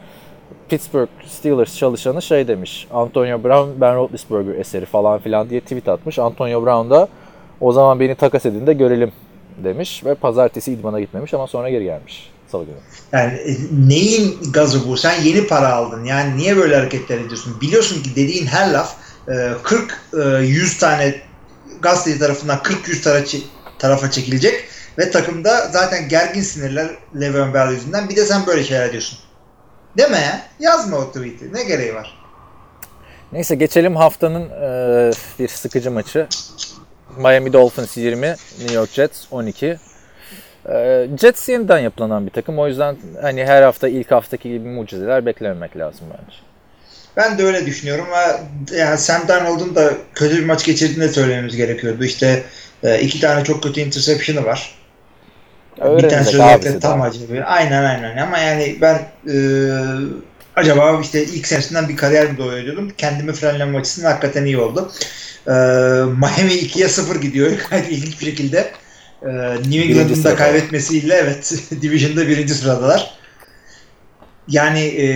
[0.70, 2.88] Pittsburgh Steelers çalışanı şey demiş.
[2.94, 6.20] Antonio Brown Ben Roethlisberger eseri falan filan diye tweet atmış.
[6.20, 7.08] Antonio Brown da
[7.62, 9.12] o zaman beni takas edin de görelim
[9.64, 12.76] demiş ve pazartesi idmana gitmemiş ama sonra geri gelmiş salı günü.
[13.12, 14.98] Yani e, neyin gazı bu?
[14.98, 16.04] Sen yeni para aldın.
[16.04, 17.62] Yani niye böyle hareketler ediyorsun?
[17.62, 18.96] Biliyorsun ki dediğin her laf
[19.28, 21.16] e, 40 e, 100 tane
[21.82, 23.42] gazeteci tarafından 40-100 tara-
[23.80, 24.64] tarafa çekilecek
[24.98, 26.88] ve takımda zaten gergin sinirler
[27.20, 28.10] Le'Veon Bell yüzünden.
[28.10, 29.20] Bir de sen böyle şeyler diyorsun.
[29.98, 30.42] Deme ya.
[30.60, 31.54] Yazma o tweet'i.
[31.54, 32.18] Ne gereği var?
[33.32, 36.28] Neyse geçelim haftanın e, bir sıkıcı maçı.
[37.18, 38.28] Miami Dolphins 20,
[38.60, 39.78] New York Jets 12.
[40.70, 42.60] E, Jets yeniden yapılanan bir takım.
[42.60, 46.38] O yüzden hani her hafta ilk haftaki gibi mucizeler beklememek lazım bence.
[47.18, 51.56] Ben de öyle düşünüyorum ve yani Sam Darnold'un da kötü bir maç geçirdiğini de söylememiz
[51.56, 52.04] gerekiyordu.
[52.04, 52.44] İşte
[52.84, 54.76] e, iki tane çok kötü interception'ı var.
[55.78, 56.80] bir tanesi abisi özellikle de.
[56.80, 57.46] tam acı.
[57.46, 58.96] Aynen aynen ama yani ben
[59.28, 59.36] e,
[60.56, 62.92] acaba işte ilk senesinden bir kariyer mi doğuyor diyordum.
[62.98, 64.92] Kendimi frenleme açısından hakikaten iyi oldu.
[65.48, 68.72] E, Miami 2'ye 0 gidiyor gayet ilginç bir şekilde.
[69.22, 73.12] E, New England'ın da kaybetmesiyle evet Division'da birinci sıradalar.
[74.48, 75.08] Yani e,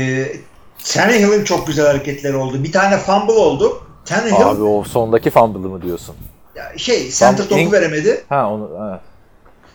[0.83, 2.63] Tannehill'in çok güzel hareketleri oldu.
[2.63, 3.83] Bir tane fumble oldu.
[4.05, 6.15] Tannehill Abi o sondaki fumble'ı mı diyorsun?
[6.55, 8.23] ya şey center Fumble- topu veremedi.
[8.29, 9.01] Ha onu evet.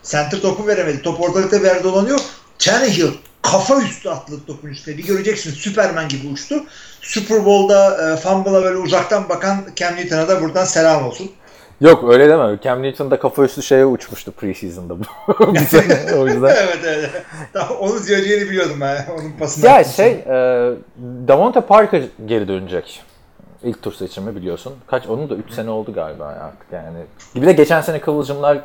[0.02, 1.02] Center topu veremedi.
[1.02, 2.20] Top ortalıkta bir yerde dolanıyor.
[2.58, 3.10] Tannehill
[3.42, 4.98] kafa üstü atladı topun üstüne.
[4.98, 6.64] Bir göreceksin Superman gibi uçtu.
[7.00, 11.30] Super Bowl'da e, fumble'a böyle uzaktan bakan Cam Newton'a da buradan selam olsun.
[11.80, 12.58] Yok öyle deme.
[12.62, 14.94] Cam Newton da kafa üstü şeye uçmuştu preseason'da.
[14.98, 16.14] bu sene.
[16.18, 16.56] o yüzden.
[16.56, 17.10] evet evet.
[17.54, 19.06] Daha onu söyleyeceğini biliyordum ben.
[19.18, 19.66] Onun pasını.
[19.66, 20.72] Ya şey, e,
[21.28, 23.02] Davante Parker geri dönecek.
[23.62, 24.72] İlk tur seçimi biliyorsun.
[24.86, 26.98] Kaç onun da 3 sene oldu galiba artık yani.
[27.34, 28.60] Bir de geçen sene kıvılcımlar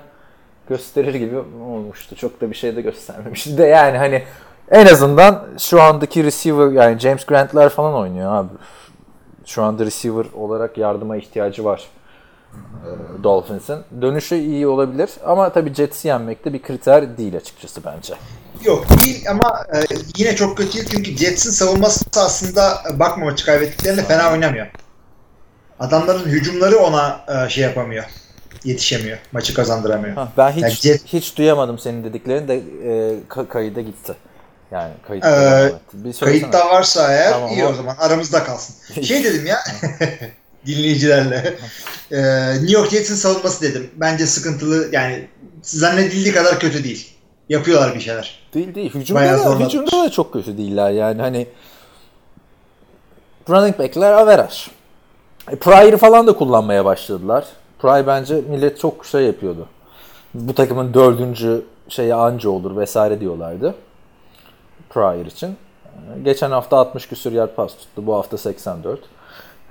[0.70, 2.16] gösterir gibi olmuştu.
[2.16, 4.24] Çok da bir şey de göstermemişti de yani hani
[4.72, 8.50] en azından şu andaki receiver yani James Grant'ler falan oynuyor abi.
[9.46, 11.84] Şu anda receiver olarak yardıma ihtiyacı var.
[12.86, 13.78] E, Dolphins'in.
[14.02, 18.14] Dönüşü iyi olabilir ama tabii Jets'i yenmek de bir kriter değil açıkçası bence.
[18.64, 19.78] Yok değil ama e,
[20.18, 24.68] yine çok kötü değil çünkü Jets'in savunması aslında e, bakma maçı kaybettiklerinde fena oynamıyor.
[25.80, 28.04] Adamların hücumları ona e, şey yapamıyor.
[28.64, 29.18] Yetişemiyor.
[29.32, 30.16] Maçı kazandıramıyor.
[30.16, 34.16] Ha, ben hiç Ya Jet- hiç duyamadım senin dediklerini de e, ka- kayıda gitti.
[34.72, 36.20] Yani kayıt Ee, bir.
[36.20, 38.76] Kayıtta varsa eğer Tamam, iyi o zaman aramızda kalsın.
[39.02, 39.58] Şey dedim ya
[40.66, 41.58] dinleyicilerle.
[42.12, 43.92] Ee, New York Jets'in savunması dedim.
[43.96, 45.28] Bence sıkıntılı yani
[45.62, 47.14] zannedildiği kadar kötü değil.
[47.50, 48.40] Yapıyorlar bir şeyler.
[48.54, 48.94] Değil değil.
[48.94, 51.48] Hücumda Bayağı da, hücumda da çok kötü değiller yani hani
[53.50, 54.68] running back'ler averaj.
[55.52, 57.46] E, Pryor'ı falan da kullanmaya başladılar.
[57.80, 59.68] Pryor bence millet çok şey yapıyordu.
[60.34, 63.76] Bu takımın dördüncü şeyi anca olur vesaire diyorlardı.
[64.90, 65.56] Pryor için.
[66.24, 68.08] Geçen hafta 60 küsur yard pas tuttu.
[68.08, 69.00] Bu hafta 84.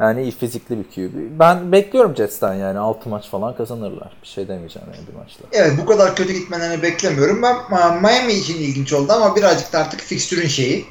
[0.00, 1.38] Yani iyi fizikli bir QB.
[1.40, 4.16] Ben bekliyorum Jets'ten yani 6 maç falan kazanırlar.
[4.22, 5.44] Bir şey demeyeceğim yani bir maçta.
[5.52, 7.42] Evet bu kadar kötü gitmelerini beklemiyorum.
[7.42, 10.86] Ben Miami için ilginç oldu ama birazcık da artık fikstürün şeyi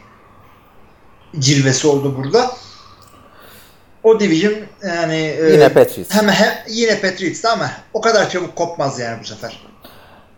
[1.39, 2.51] cilvesi oldu burada.
[4.03, 4.53] O division
[4.87, 6.13] yani e, Yine Patriots.
[6.15, 9.67] Hem, hem yine Patriots'ta ama o kadar çabuk kopmaz yani bu sefer.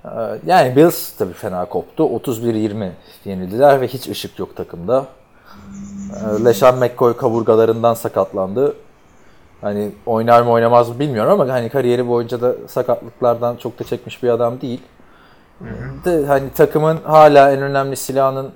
[0.05, 0.09] Ee,
[0.45, 2.03] Yani Bills tabii fena koptu.
[2.03, 2.91] 31-20
[3.25, 5.05] yenildiler ve hiç ışık yok takımda.
[6.15, 8.75] Ee, LeSean McCoy kaburgalarından sakatlandı.
[9.61, 14.23] Hani oynar mı oynamaz mı bilmiyorum ama hani kariyeri boyunca da sakatlıklardan çok da çekmiş
[14.23, 14.81] bir adam değil.
[16.05, 18.51] De, hani takımın hala en önemli silahının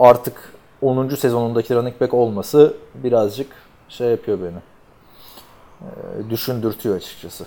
[0.00, 1.08] artık 10.
[1.08, 3.46] sezonundaki running back olması birazcık
[3.88, 4.58] şey yapıyor beni.
[5.80, 7.46] Ee, düşündürtüyor açıkçası.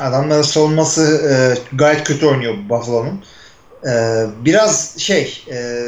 [0.00, 1.34] Adamların savunması e,
[1.76, 3.22] gayet kötü oynuyor Buffalo'nun.
[3.84, 5.86] E, biraz şey e,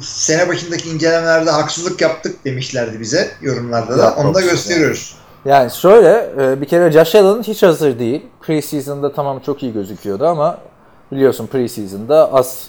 [0.00, 4.14] sene başındaki incelemelerde haksızlık yaptık demişlerdi bize yorumlarda da.
[4.14, 5.16] Onu da gösteriyoruz.
[5.44, 8.26] Yani şöyle e, bir kere Josh Allen hiç hazır değil.
[8.42, 10.58] Preseason'da tamam çok iyi gözüküyordu ama
[11.12, 12.66] biliyorsun preseason'da az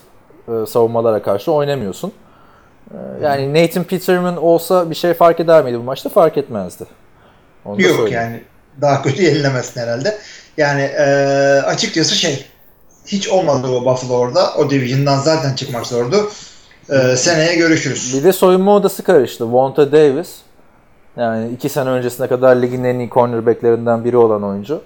[0.47, 2.11] e, savunmalara karşı oynamıyorsun.
[2.91, 6.09] E, Yani Nathan Peterman olsa bir şey fark eder miydi bu maçta?
[6.09, 6.85] Fark etmezdi.
[7.65, 8.43] Onu Yok yani
[8.81, 10.17] daha kötü yenilemezsin herhalde.
[10.57, 11.05] Yani e,
[11.65, 12.45] açıkçası şey
[13.11, 14.53] hiç olmadı o Buffalo orada.
[14.53, 16.31] O division'dan zaten çıkmak zordu.
[16.89, 18.13] Ee, seneye görüşürüz.
[18.17, 19.43] Bir de soyunma odası karıştı.
[19.43, 20.29] Wonta Davis.
[21.17, 24.81] Yani iki sene öncesine kadar ligin en iyi cornerbacklerinden biri olan oyuncu.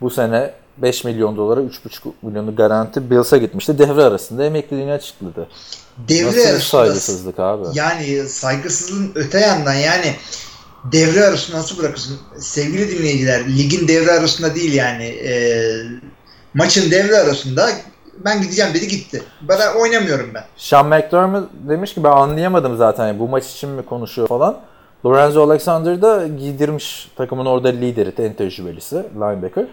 [0.00, 1.68] Bu sene 5 milyon dolara 3,5
[2.22, 3.78] milyonu garanti Bills'a gitmişti.
[3.78, 5.48] Devre arasında emekliliğini açıkladı.
[6.08, 7.66] Devre Nasıl arasında saygısızlık abi?
[7.74, 10.14] yani saygısızlığın öte yandan yani
[10.92, 12.18] devre arası nasıl bırakırsın?
[12.38, 15.32] Sevgili dinleyiciler ligin devre arasında değil yani e,
[16.56, 17.68] maçın devre arasında
[18.24, 19.22] ben gideceğim dedi gitti.
[19.42, 20.44] Ben oynamıyorum ben.
[20.56, 24.58] Sean McDermott demiş ki ben anlayamadım zaten bu maç için mi konuşuyor falan.
[25.06, 29.66] Lorenzo Alexander da giydirmiş takımın orada lideri, en tecrübelisi, linebacker.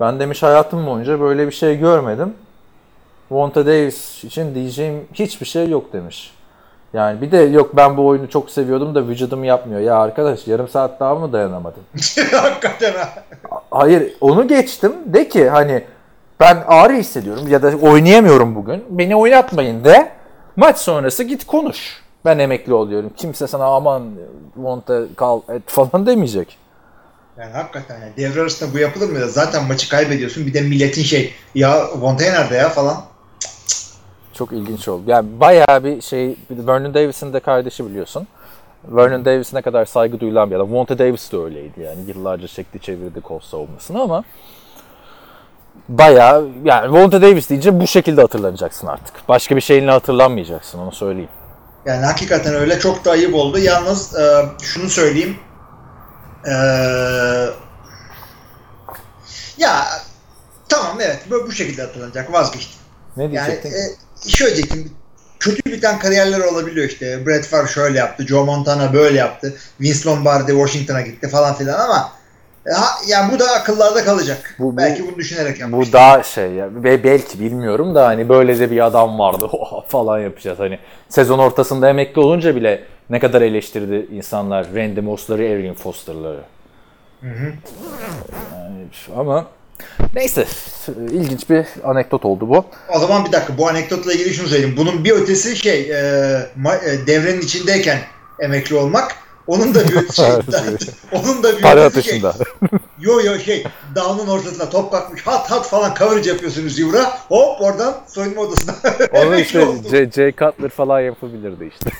[0.00, 2.34] Ben demiş hayatım boyunca böyle bir şey görmedim.
[3.28, 6.32] Wonta Davis için diyeceğim hiçbir şey yok demiş.
[6.94, 9.80] Yani bir de yok ben bu oyunu çok seviyordum da vücudum yapmıyor.
[9.80, 11.82] Ya arkadaş yarım saat daha mı dayanamadın?
[12.32, 13.08] Hakikaten ha.
[13.70, 14.92] Hayır onu geçtim.
[15.06, 15.84] De ki hani
[16.40, 18.84] ben ağrı hissediyorum ya da oynayamıyorum bugün.
[18.90, 20.12] Beni oynatmayın de
[20.56, 22.02] maç sonrası git konuş.
[22.24, 23.12] Ben emekli oluyorum.
[23.16, 24.02] Kimse sana aman
[24.56, 26.58] Monte kal et falan demeyecek.
[27.38, 29.28] Yani hakikaten yani devre arasında bu yapılır mı?
[29.28, 30.46] Zaten maçı kaybediyorsun.
[30.46, 32.96] Bir de milletin şey ya Vontae nerede ya falan.
[34.32, 35.02] Çok ilginç oldu.
[35.06, 38.26] Yani bayağı bir şey Vernon Davis'in de kardeşi biliyorsun.
[38.84, 40.68] Vernon Davis ne kadar saygı duyulan bir adam.
[40.68, 41.98] Monte Davis de öyleydi yani.
[42.06, 44.24] Yıllarca çekti çevirdi kol savunmasını ama
[45.88, 49.28] bayağı yani Monte Davis deyince bu şekilde hatırlanacaksın artık.
[49.28, 51.30] Başka bir şeyinle hatırlanmayacaksın onu söyleyeyim.
[51.86, 53.58] Yani hakikaten öyle çok da ayıp oldu.
[53.58, 55.36] Yalnız e, şunu söyleyeyim.
[56.46, 56.52] E,
[59.58, 59.84] ya
[60.68, 62.80] tamam evet bu, bu şekilde hatırlanacak vazgeçtim.
[63.16, 63.70] Ne Yani diyecektin?
[63.70, 63.72] e,
[64.28, 64.90] şöyle diyecektim.
[65.40, 67.26] Kötü biten kariyerler olabiliyor işte.
[67.26, 68.26] Brett Favre şöyle yaptı.
[68.26, 69.54] Joe Montana böyle yaptı.
[69.80, 72.12] Vince Lombardi Washington'a gitti falan filan ama
[72.66, 74.54] e, ha, yani bu da akıllarda kalacak.
[74.58, 75.88] Bu- bu- Belki bunu düşünerek yapmış.
[75.88, 79.80] Bu daha şey ya be- belki bilmiyorum da hani böyle de bir adam vardı oha
[79.88, 85.74] falan yapacağız hani sezon ortasında emekli olunca bile ne kadar eleştirdi insanlar Randy Moss'ları, Arian
[85.74, 86.40] Foster'ları.
[87.22, 89.46] Yani, ama
[90.14, 90.46] neyse
[91.10, 92.64] ilginç bir anekdot oldu bu.
[92.94, 94.74] O zaman bir dakika bu anekdotla ilgili şunu söyleyeyim.
[94.76, 95.94] Bunun bir ötesi şey e,
[96.62, 97.98] ma- e, devrenin içindeyken
[98.40, 99.12] emekli olmak.
[99.46, 100.28] Onun da bir ötesi şey.
[101.12, 102.18] onun da bir Para ötesi şey.
[102.18, 102.44] atışında.
[103.00, 103.64] Yo yo şey
[103.96, 107.02] down'un ortasına top kalkmış hat hat falan coverage yapıyorsunuz yuvra.
[107.28, 108.74] Hop oradan soyunma odasına.
[109.12, 109.66] Onu işte.
[109.90, 110.32] J, J.
[110.32, 111.90] Cutler falan yapabilirdi işte.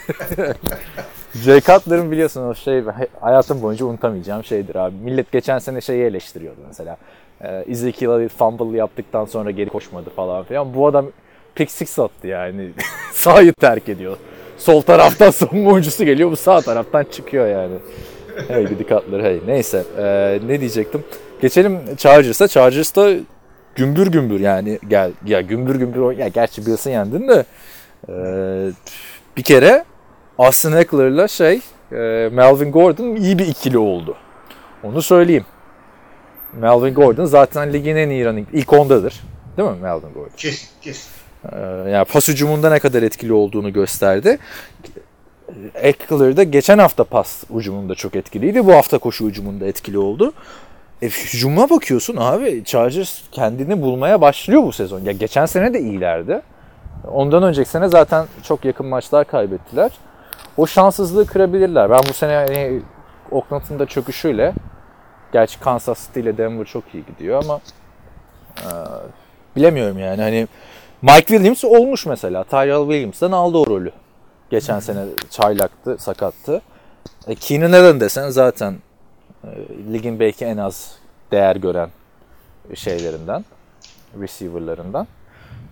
[1.34, 1.60] J.
[1.60, 2.82] Cutler'ın biliyorsun o şey
[3.20, 4.94] hayatım boyunca unutamayacağım şeydir abi.
[4.96, 6.96] Millet geçen sene şeyi eleştiriyordu mesela.
[7.42, 10.74] Ee, Ezekiel'a fumble yaptıktan sonra geri koşmadı falan filan.
[10.74, 11.06] Bu adam
[11.54, 12.70] pick six attı yani.
[13.12, 14.16] Sahayı terk ediyor.
[14.58, 17.74] Sol taraftan savunma oyuncusu geliyor bu sağ taraftan çıkıyor yani.
[18.48, 19.40] Hey gidi Cutler hey.
[19.46, 21.04] Neyse ee, ne diyecektim.
[21.40, 22.48] Geçelim Chargers'a.
[22.48, 23.10] Chargers'ta
[23.74, 27.44] gümbür gümbür yani gel ya gümbür gümbür ya gerçi Bills'ı yendin de
[28.08, 28.70] ee,
[29.36, 29.84] bir kere
[30.38, 31.60] Austin Eckler'la şey
[31.92, 31.96] e,
[32.32, 34.16] Melvin Gordon iyi bir ikili oldu.
[34.82, 35.44] Onu söyleyeyim.
[36.52, 39.20] Melvin Gordon zaten ligin en iyi running ilk ondadır.
[39.56, 40.30] Değil mi Melvin Gordon?
[40.36, 41.08] Kes kes.
[41.52, 41.56] Ee,
[41.90, 44.38] yani pas hücumunda ne kadar etkili olduğunu gösterdi.
[45.74, 48.66] Eckler de geçen hafta pas hücumunda çok etkiliydi.
[48.66, 50.32] Bu hafta koşu hücumunda etkili oldu.
[51.02, 55.00] E, hücuma bakıyorsun abi Chargers kendini bulmaya başlıyor bu sezon.
[55.00, 56.40] Ya geçen sene de iyilerdi.
[57.12, 59.90] Ondan önceki sene zaten çok yakın maçlar kaybettiler.
[60.56, 61.90] O şanssızlığı kırabilirler.
[61.90, 62.82] Ben bu sene hani
[63.30, 64.52] Oakland'ın da çöküşüyle
[65.32, 67.60] gerçi Kansas City ile Denver çok iyi gidiyor ama
[68.58, 68.68] e,
[69.56, 70.48] bilemiyorum yani hani
[71.02, 72.44] Mike Williams olmuş mesela.
[72.44, 73.92] Tyrell Williams'dan aldı o rolü.
[74.50, 76.62] Geçen sene çaylaktı, sakattı.
[77.26, 78.78] E, Keenan Allen desen zaten
[79.44, 79.48] e,
[79.92, 80.96] ligin belki en az
[81.30, 81.90] değer gören
[82.74, 83.44] şeylerinden,
[84.20, 85.06] receiver'larından.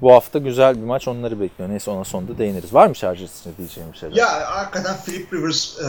[0.02, 1.70] Bu hafta güzel bir maç onları bekliyor.
[1.70, 2.74] Neyse ona sonunda değiniriz.
[2.74, 4.16] Var mı Chargers için diyeceğim bir şeyler?
[4.16, 5.88] Ya hakikaten Philip Rivers e,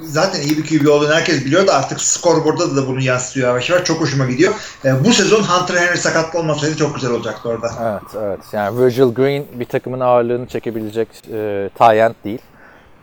[0.00, 3.84] zaten iyi bir QB olduğunu herkes biliyor da artık scoreboard'da da bunu yansıtıyor yavaş yavaş.
[3.84, 4.54] Çok hoşuma gidiyor.
[4.84, 7.72] E, bu sezon Hunter Henry sakatlı olmasaydı çok güzel olacaktı orada.
[7.82, 8.40] Evet, evet.
[8.52, 12.40] Yani Virgil Green bir takımın ağırlığını çekebilecek e, end değil.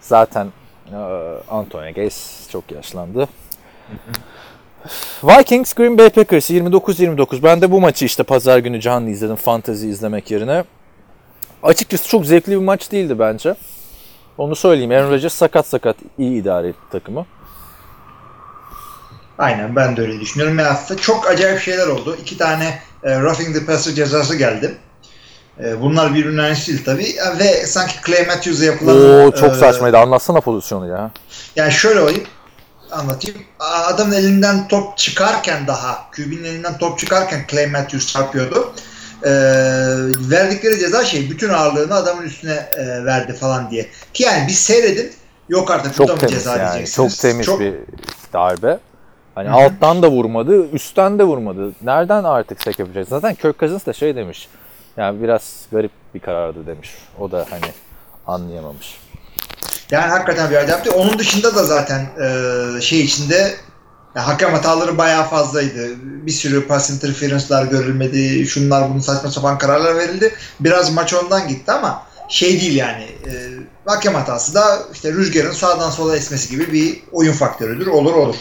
[0.01, 0.47] Zaten
[0.91, 0.97] e,
[1.49, 3.27] Antonio Gates çok yaşlandı.
[5.23, 7.43] Vikings Green Bay Packers 29-29.
[7.43, 10.63] Ben de bu maçı işte pazar günü canlı izledim fantasy izlemek yerine.
[11.63, 13.55] Açıkçası çok zevkli bir maç değildi bence.
[14.37, 14.91] Onu söyleyeyim.
[14.91, 17.25] Aaron Rodgers sakat sakat iyi idare etti takımı.
[19.37, 20.59] Aynen ben de öyle düşünüyorum.
[20.59, 22.17] Ya aslında çok acayip şeyler oldu.
[22.21, 24.77] İki tane e, roughing the passer cezası geldi.
[25.63, 27.03] E, bunlar birbirinden eşit tabii.
[27.03, 28.97] E, Ve sanki Clay Matthews'a yapılan...
[28.97, 29.97] Oo çok e, saçmaydı.
[29.97, 31.11] Anlatsana pozisyonu ya.
[31.55, 32.23] Yani şöyle olayım.
[32.91, 33.37] Anlatayım.
[33.59, 38.73] Adamın elinden top çıkarken daha, QB'nin elinden top çıkarken Clay Matthews çarpıyordu.
[39.23, 39.31] e,
[40.29, 43.87] verdikleri ceza şey bütün ağırlığını adamın üstüne e, verdi falan diye.
[44.13, 45.11] Ki yani bir seyredin
[45.49, 46.71] yok artık bu da Çok mı temiz ceza yani.
[46.71, 47.11] diyeceksiniz.
[47.13, 47.73] Çok temiz Çok- bir
[48.33, 48.79] darbe.
[49.35, 49.55] Hani Hı hı.
[49.55, 51.71] alttan da vurmadı, üstten de vurmadı.
[51.81, 53.07] Nereden artık sek yapacak?
[53.07, 54.49] Zaten Kirk Cousins da şey demiş.
[54.97, 56.89] Yani biraz garip bir karardı demiş.
[57.19, 57.71] O da hani
[58.27, 58.97] anlayamamış.
[59.91, 60.91] Yani hakikaten bir adapte.
[60.91, 63.55] Onun dışında da zaten e, şey içinde
[64.15, 65.87] ya, hakem hataları bayağı fazlaydı.
[66.03, 68.47] Bir sürü pass interference'lar görülmedi.
[68.47, 70.33] Şunlar bunun saçma sapan kararlar verildi.
[70.59, 73.03] Biraz maç ondan gitti ama şey değil yani.
[73.03, 73.31] E,
[73.85, 77.87] hakem hatası da işte rüzgarın sağdan sola esmesi gibi bir oyun faktörüdür.
[77.87, 78.35] Olur olur.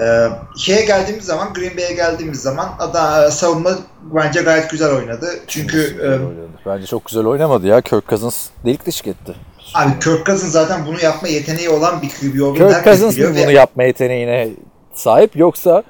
[0.00, 3.70] E, şeye geldiğimiz zaman Green Bay'e geldiğimiz zaman ada, savunma
[4.02, 5.30] bence gayet güzel oynadı.
[5.46, 6.48] Çünkü e, oynadı.
[6.66, 7.80] Bence çok güzel oynamadı ya.
[7.80, 9.34] Kirk Cousins delik deşik etti.
[9.74, 13.30] Abi Kirk Cousins zaten bunu yapma yeteneği olan bir QB olduğunu Kirk herkes Cousins biliyor.
[13.30, 14.48] mı ve- bunu yapma yeteneğine
[14.94, 15.82] sahip yoksa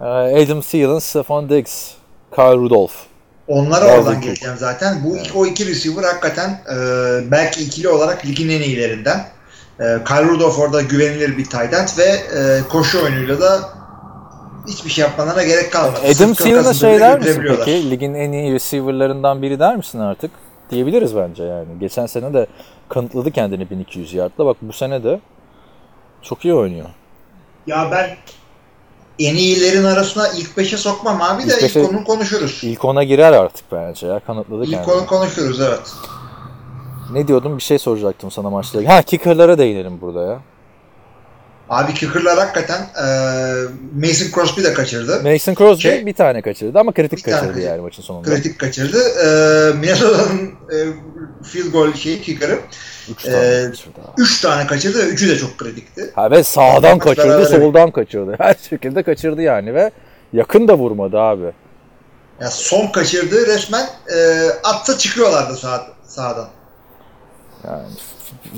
[0.00, 1.90] e, Adam Thielen, Stephon Diggs,
[2.34, 2.92] Kyle Rudolph.
[3.48, 4.22] Onlara Dalvin oradan Cook.
[4.22, 5.04] geleceğim zaten.
[5.04, 6.76] Bu iki, o iki receiver hakikaten e,
[7.30, 9.24] belki ikili olarak ligin en iyilerinden.
[9.80, 13.60] E, Kyle Rudolph orada güvenilir bir tight end ve e, koşu oyunuyla da
[14.68, 16.00] hiçbir şey yapmalarına gerek kalmadı.
[16.16, 17.90] Adam Thielen'a şey der misin peki?
[17.90, 20.30] Ligin en iyi receiver'larından biri der misin artık?
[20.70, 21.66] Diyebiliriz bence yani.
[21.80, 22.46] Geçen sene de
[22.94, 24.46] kanıtladı kendini 1200 yardla.
[24.46, 25.20] Bak bu sene de
[26.22, 26.88] çok iyi oynuyor.
[27.66, 28.16] Ya ben
[29.18, 32.60] en iyilerin arasına ilk 5'e sokmam abi de İlk ilk beşe- onu konuşuruz.
[32.64, 34.20] İlk ona girer artık bence ya.
[34.20, 34.92] Kanıtladı İlk kendini.
[34.92, 35.92] onu konuşuruz evet.
[37.12, 37.56] Ne diyordum?
[37.58, 38.94] Bir şey soracaktım sana maçla.
[38.94, 40.40] Ha kicker'lara değinelim burada ya.
[41.72, 43.06] Abi kicker'lar hakikaten e,
[44.06, 45.22] Mason Crosby de kaçırdı.
[45.22, 47.66] Mason Crosby Şey- bir tane kaçırdı ama kritik Bir tane kaçırdı kaçırdı.
[47.70, 48.28] yani maçın sonunda.
[48.30, 48.98] Kritik kaçırdı.
[48.98, 49.26] E,
[49.78, 50.76] Minnesota'nın e,
[51.44, 52.58] field goal şeyi kicker'ı
[53.10, 54.00] 3 tane kaçırdı.
[54.00, 54.22] abi.
[54.22, 56.10] 3 tane kaçırdı ve 3'ü de çok kritikti.
[56.14, 58.34] Ha ve sağdan Maçlara kaçırdı, soldan kaçırdı.
[58.38, 59.90] Her şekilde kaçırdı yani ve
[60.32, 61.52] yakın da vurmadı abi.
[62.40, 66.48] Ya son kaçırdığı resmen e, atsa çıkıyorlardı sağ, sağdan.
[67.66, 67.82] Yani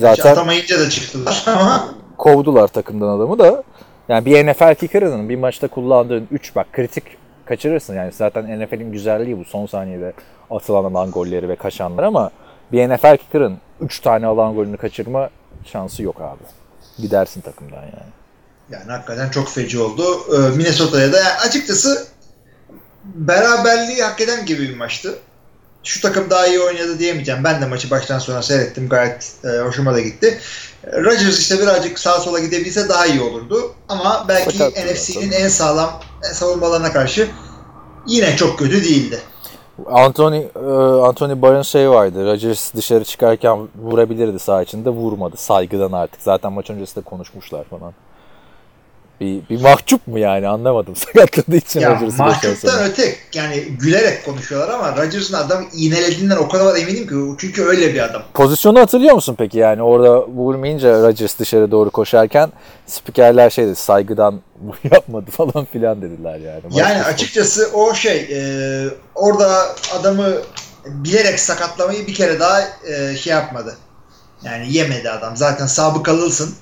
[0.00, 0.14] Zaten...
[0.22, 3.62] zaten Atamayınca da çıktılar ama kovdular takımdan adamı da.
[4.08, 7.04] Yani bir NFL kicker'ının bir maçta kullandığın 3 bak kritik
[7.46, 7.94] kaçırırsın.
[7.94, 10.12] Yani zaten NFL'in güzelliği bu son saniyede
[10.50, 12.30] atılan alan golleri ve kaçanlar ama
[12.72, 15.30] bir NFL kicker'ın 3 tane alan golünü kaçırma
[15.64, 16.42] şansı yok abi.
[16.98, 18.12] Gidersin takımdan yani.
[18.70, 20.02] yani hakikaten çok feci oldu.
[20.36, 22.06] E, Minnesota'ya da açıkçası
[23.04, 25.18] beraberliği hak eden gibi bir maçtı.
[25.84, 27.44] Şu takım daha iyi oynadı diyemeyeceğim.
[27.44, 28.88] Ben de maçı baştan sona seyrettim.
[28.88, 30.38] Gayet e, hoşuma da gitti.
[30.86, 33.74] E, Rodgers işte birazcık sağa sola gidebilse daha iyi olurdu.
[33.88, 36.00] Ama belki NFC'nin en sağlam
[36.32, 37.28] savunmalarına karşı
[38.06, 39.20] yine çok kötü değildi.
[39.86, 40.58] Anthony e,
[41.02, 42.26] Anthony Barr'ın şey vardı.
[42.26, 44.90] Rodgers dışarı çıkarken vurabilirdi sağ içinde.
[44.90, 45.36] Vurmadı.
[45.36, 46.22] Saygıdan artık.
[46.22, 47.92] Zaten maç öncesi de konuşmuşlar falan.
[49.24, 50.96] Bir, bir mahcup mu yani anlamadım.
[51.14, 56.76] Sakatladığı için Ya Rodgers'ı mahcuptan öte yani gülerek konuşuyorlar ama Rodgers'ın adam iğnelediğinden o kadar
[56.76, 58.22] eminim ki çünkü öyle bir adam.
[58.34, 62.52] Pozisyonu hatırlıyor musun peki yani orada vurmayınca Rodgers dışarı doğru koşarken
[62.86, 64.40] spikerler şey dedi saygıdan
[64.92, 66.62] yapmadı falan filan dediler yani.
[66.70, 68.40] Yani Başka- açıkçası o şey e,
[69.14, 70.28] orada adamı
[70.86, 73.76] bilerek sakatlamayı bir kere daha e, şey yapmadı.
[74.42, 75.36] Yani yemedi adam.
[75.36, 76.54] Zaten sabıkalısın.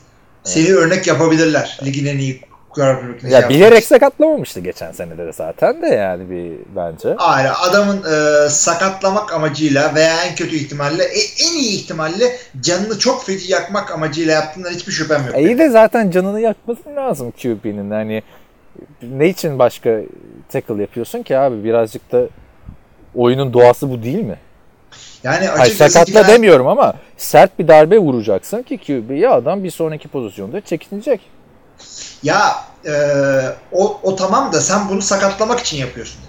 [0.44, 1.78] Seni örnek yapabilirler.
[1.84, 2.40] Ligin en iyi
[3.28, 7.14] ya bilerek sakatlamamıştı geçen senede de zaten de yani bir bence.
[7.18, 13.26] Hayır, adamın e, sakatlamak amacıyla veya en kötü ihtimalle e, en iyi ihtimalle canını çok
[13.26, 15.36] feci yakmak amacıyla yaptığından hiçbir şüphem yok.
[15.36, 17.90] E iyi de zaten canını yakması lazım QB'nin.
[17.90, 18.22] Hani
[19.02, 19.90] ne için başka
[20.52, 21.64] tackle yapıyorsun ki abi?
[21.64, 22.22] Birazcık da
[23.14, 24.36] oyunun doğası bu değil mi?
[25.22, 30.08] Yani Hayır sakatla yani- demiyorum ama sert bir darbe vuracaksın ki QB'ye adam bir sonraki
[30.08, 31.20] pozisyonda çekinecek.
[32.22, 32.92] Ya e,
[33.72, 36.20] o, o tamam da sen bunu sakatlamak için yapıyorsun.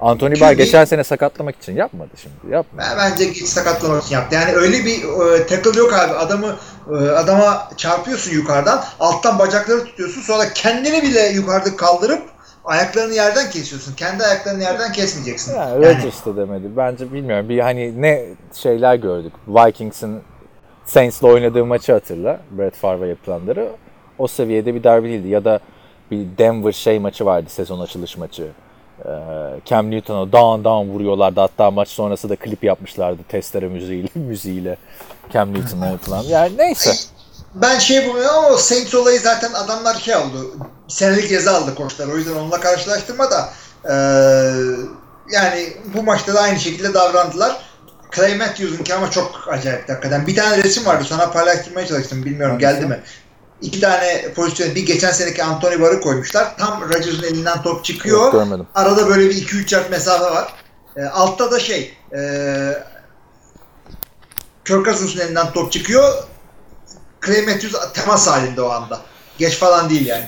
[0.00, 2.54] Anthony Barr geçen sene sakatlamak için yapmadı şimdi.
[2.54, 2.82] Yapma.
[2.82, 4.34] Ben, bence git sakatlamak için yaptı.
[4.34, 6.12] Yani öyle bir e, tackle yok abi.
[6.14, 6.56] Adamı
[6.90, 8.84] e, adama çarpıyorsun yukarıdan.
[9.00, 10.20] Alttan bacakları tutuyorsun.
[10.22, 12.22] Sonra kendini bile yukarıda kaldırıp
[12.64, 13.94] ayaklarını yerden kesiyorsun.
[13.94, 15.54] Kendi ayaklarını yerden kesmeyeceksin.
[15.54, 16.66] Yani Yani, Rodgers da demedi.
[16.76, 17.48] Bence bilmiyorum.
[17.48, 19.32] Bir hani ne şeyler gördük.
[19.48, 20.20] Vikings'in
[20.86, 22.40] Saints'le oynadığı maçı hatırla.
[22.50, 23.68] Brett Favre'a yapılanları.
[24.18, 25.28] O seviyede bir darbe değildi.
[25.28, 25.60] Ya da
[26.10, 27.46] bir Denver şey maçı vardı.
[27.50, 28.48] Sezon açılış maçı.
[29.04, 29.08] Ee,
[29.64, 31.40] Cam Newton'a down down vuruyorlardı.
[31.40, 33.22] Hatta maç sonrası da klip yapmışlardı.
[33.28, 34.08] Testere müziğiyle.
[34.14, 34.76] müziğiyle
[35.32, 36.22] Cam Newton'a yapılan.
[36.22, 36.92] Yani neyse.
[37.54, 40.56] ben şey bulmuyorum ama o Saints olayı zaten adamlar şey oldu.
[40.88, 42.08] Senelik ceza aldı koçlar.
[42.08, 43.48] O yüzden onunla karşılaştırma da
[43.84, 43.94] e,
[45.32, 47.56] yani bu maçta da aynı şekilde davrandılar.
[48.16, 50.26] Clay Matthews'unki ama çok acayip hakikaten.
[50.26, 52.24] Bir tane resim vardı sonra paylaştırmaya çalıştım.
[52.24, 52.80] Bilmiyorum Hangisi?
[52.80, 53.00] geldi mi?
[53.62, 54.74] İki tane pozisyon.
[54.74, 56.56] Bir geçen seneki Anthony Barr'ı koymuşlar.
[56.56, 58.20] Tam Rodgers'ın elinden top çıkıyor.
[58.20, 58.66] Yok, görmedim.
[58.74, 60.52] Arada böyle bir 2-3 yard mesafe var.
[60.96, 62.20] E, altta da şey e,
[64.64, 66.12] Kirk Cousins'ın elinden top çıkıyor.
[67.26, 69.00] Clay Matthews temas halinde o anda.
[69.38, 70.24] Geç falan değil yani.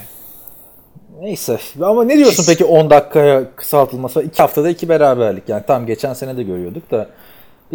[1.20, 1.60] Neyse.
[1.82, 4.22] Ama ne diyorsun peki 10 dakikaya kısaltılması?
[4.22, 5.48] 2 haftada 2 beraberlik.
[5.48, 7.08] Yani tam geçen sene de görüyorduk da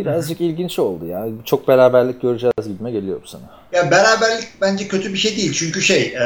[0.05, 1.25] birazcık ilginç oldu ya.
[1.45, 3.41] Çok beraberlik göreceğiz gibime geliyor bu sene.
[3.71, 5.53] Ya beraberlik bence kötü bir şey değil.
[5.53, 6.19] Çünkü şey e,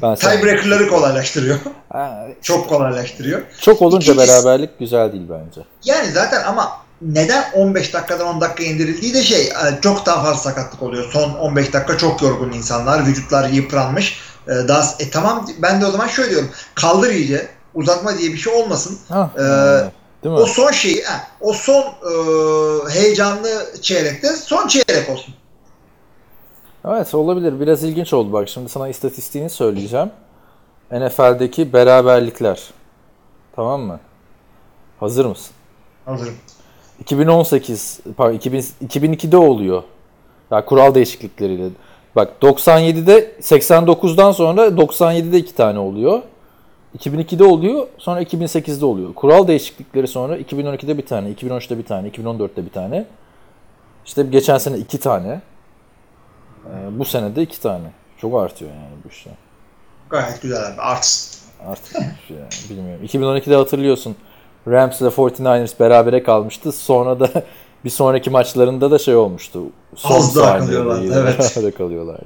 [0.00, 1.58] sana- tiebreaker'ları kolaylaştırıyor.
[1.92, 3.42] Ha, Çok kolaylaştırıyor.
[3.60, 5.60] çok olunca İkincisi- beraberlik güzel değil bence.
[5.84, 6.68] Yani zaten ama
[7.02, 9.52] neden 15 dakikadan 10 dakika indirildiği de şey e,
[9.82, 11.10] çok daha fazla sakatlık oluyor.
[11.12, 13.06] Son 15 dakika çok yorgun insanlar.
[13.06, 14.18] Vücutlar yıpranmış.
[14.48, 16.48] E, Daha, e, tamam ben de o zaman şöyle diyorum.
[16.74, 17.48] Kaldır iyice.
[17.74, 18.98] Uzatma diye bir şey olmasın.
[19.08, 19.42] Ha, Ee,
[20.24, 20.40] değil mi?
[20.40, 21.02] O son şeyi,
[21.40, 22.12] o son e,
[22.90, 23.48] heyecanlı
[23.82, 25.34] çeyrekte son çeyrek olsun.
[26.88, 27.60] Evet olabilir.
[27.60, 28.48] Biraz ilginç oldu bak.
[28.48, 30.10] Şimdi sana istatistiğini söyleyeceğim.
[30.92, 32.60] NFL'deki beraberlikler.
[33.56, 34.00] Tamam mı?
[35.00, 35.52] Hazır mısın?
[36.04, 36.34] Hazırım.
[37.00, 39.82] 2018 pardon 2000, 2002'de oluyor.
[40.50, 41.68] Ya kural değişiklikleriyle.
[42.16, 46.22] Bak 97'de 89'dan sonra 97'de iki tane oluyor.
[46.98, 49.14] 2002'de oluyor, sonra 2008'de oluyor.
[49.14, 53.04] Kural değişiklikleri sonra 2012'de bir tane, 2013'te bir tane, 2014'te bir tane.
[54.06, 55.40] İşte geçen sene iki tane.
[56.66, 57.90] Ee, bu sene de iki tane.
[58.18, 59.34] Çok artıyor yani bu işler.
[60.10, 60.80] Gayet güzel abi.
[60.80, 61.40] Artsın.
[61.66, 61.94] Artık
[62.30, 63.04] yani bilmiyorum.
[63.04, 64.16] 2012'de hatırlıyorsun.
[64.68, 66.72] Rams ile 49ers berabere kalmıştı.
[66.72, 67.28] Sonra da
[67.84, 69.62] bir sonraki maçlarında da şey olmuştu.
[69.96, 71.74] Son Az daha kalıyorlardı, evet.
[71.78, 72.24] kalıyorlardı.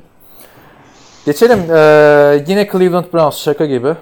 [1.26, 1.58] Geçelim.
[1.70, 3.94] Ee, yine Cleveland Browns şaka gibi.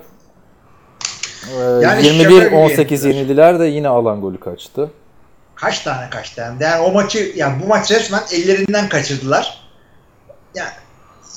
[1.50, 3.60] Ee, Yani şaka gibi 21-18 yenildiler.
[3.60, 4.90] de yine alan golü kaçtı.
[5.54, 6.64] Kaç tane kaç tane?
[6.64, 9.60] Yani o maçı, yani bu maç resmen ellerinden kaçırdılar.
[10.54, 10.70] Yani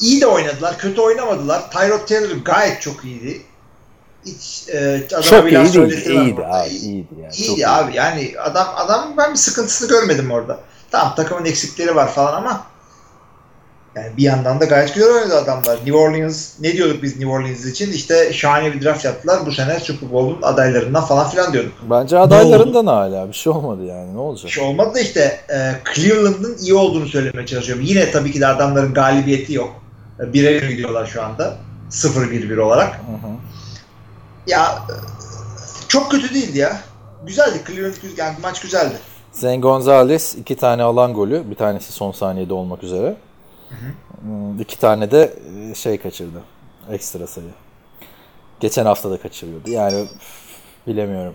[0.01, 1.71] iyi de oynadılar, kötü oynamadılar.
[1.71, 3.41] Tyrod Taylor gayet çok iyiydi.
[4.25, 6.05] Hiç e, Çok iyi değil.
[6.07, 6.53] İyiydi orada.
[6.57, 6.69] abi.
[6.69, 7.31] İyi- iyiydi yani.
[7.33, 7.67] Çok İyiydi iyi.
[7.67, 10.59] abi yani adam adam ben bir sıkıntısını görmedim orada.
[10.91, 12.63] Tamam takımın eksikleri var falan ama
[13.95, 15.77] yani bir yandan da gayet güzel oynadı adamlar.
[15.77, 17.91] New Orleans ne diyorduk biz New Orleans için?
[17.91, 19.39] İşte şahane bir draft yaptılar.
[19.45, 21.71] Bu sene Super Bowl'un adaylarından falan filan diyorduk.
[21.89, 24.13] Bence adaylarından hala bir şey olmadı yani.
[24.13, 24.45] Ne olacak?
[24.45, 27.83] Bir şey olmadı da işte e, Cleveland'ın iyi olduğunu söylemeye çalışıyorum.
[27.87, 29.69] Yine tabii ki de adamların galibiyeti yok.
[30.19, 31.57] E, Bire bir gidiyorlar şu anda.
[31.91, 32.93] 0-1-1 olarak.
[32.93, 33.31] Hı hı.
[34.47, 34.79] Ya
[35.87, 36.79] çok kötü değildi ya.
[37.27, 37.61] Güzeldi.
[37.67, 38.95] Cleveland yani maç güzeldi.
[39.31, 41.43] Zen Gonzalez iki tane alan golü.
[41.49, 43.15] Bir tanesi son saniyede olmak üzere.
[44.22, 45.34] Hmm, İki tane de
[45.72, 46.43] e, şey kaçırdı.
[46.91, 47.47] Ekstra sayı.
[48.59, 49.70] Geçen hafta da kaçırıyordu.
[49.70, 50.05] Yani
[50.88, 51.34] bilemiyorum.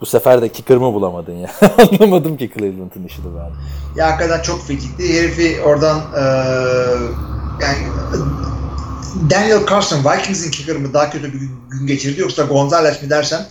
[0.00, 1.50] Bu sefer de kicker mı bulamadın ya?
[1.92, 3.50] Anlamadım ki Cleveland'ın işini ben.
[4.00, 5.14] Ya hakikaten çok fekikti.
[5.14, 6.22] Herifi oradan e,
[7.62, 7.78] yani
[9.30, 11.38] Daniel Carson Vikings'in kicker'ı mı daha kötü bir
[11.70, 13.46] gün geçirdi yoksa Gonzalez mi dersen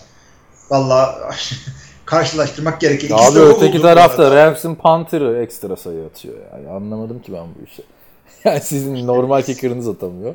[0.70, 1.30] valla
[2.06, 3.10] karşılaştırmak gerekir.
[3.10, 4.36] İkisi Abi öteki tarafta.
[4.36, 6.34] Rams'in Panther'ı ekstra sayı atıyor.
[6.52, 7.82] Yani anlamadım ki ben bu işi.
[8.44, 10.34] Yani sizin normal kicker'ınız atamıyor.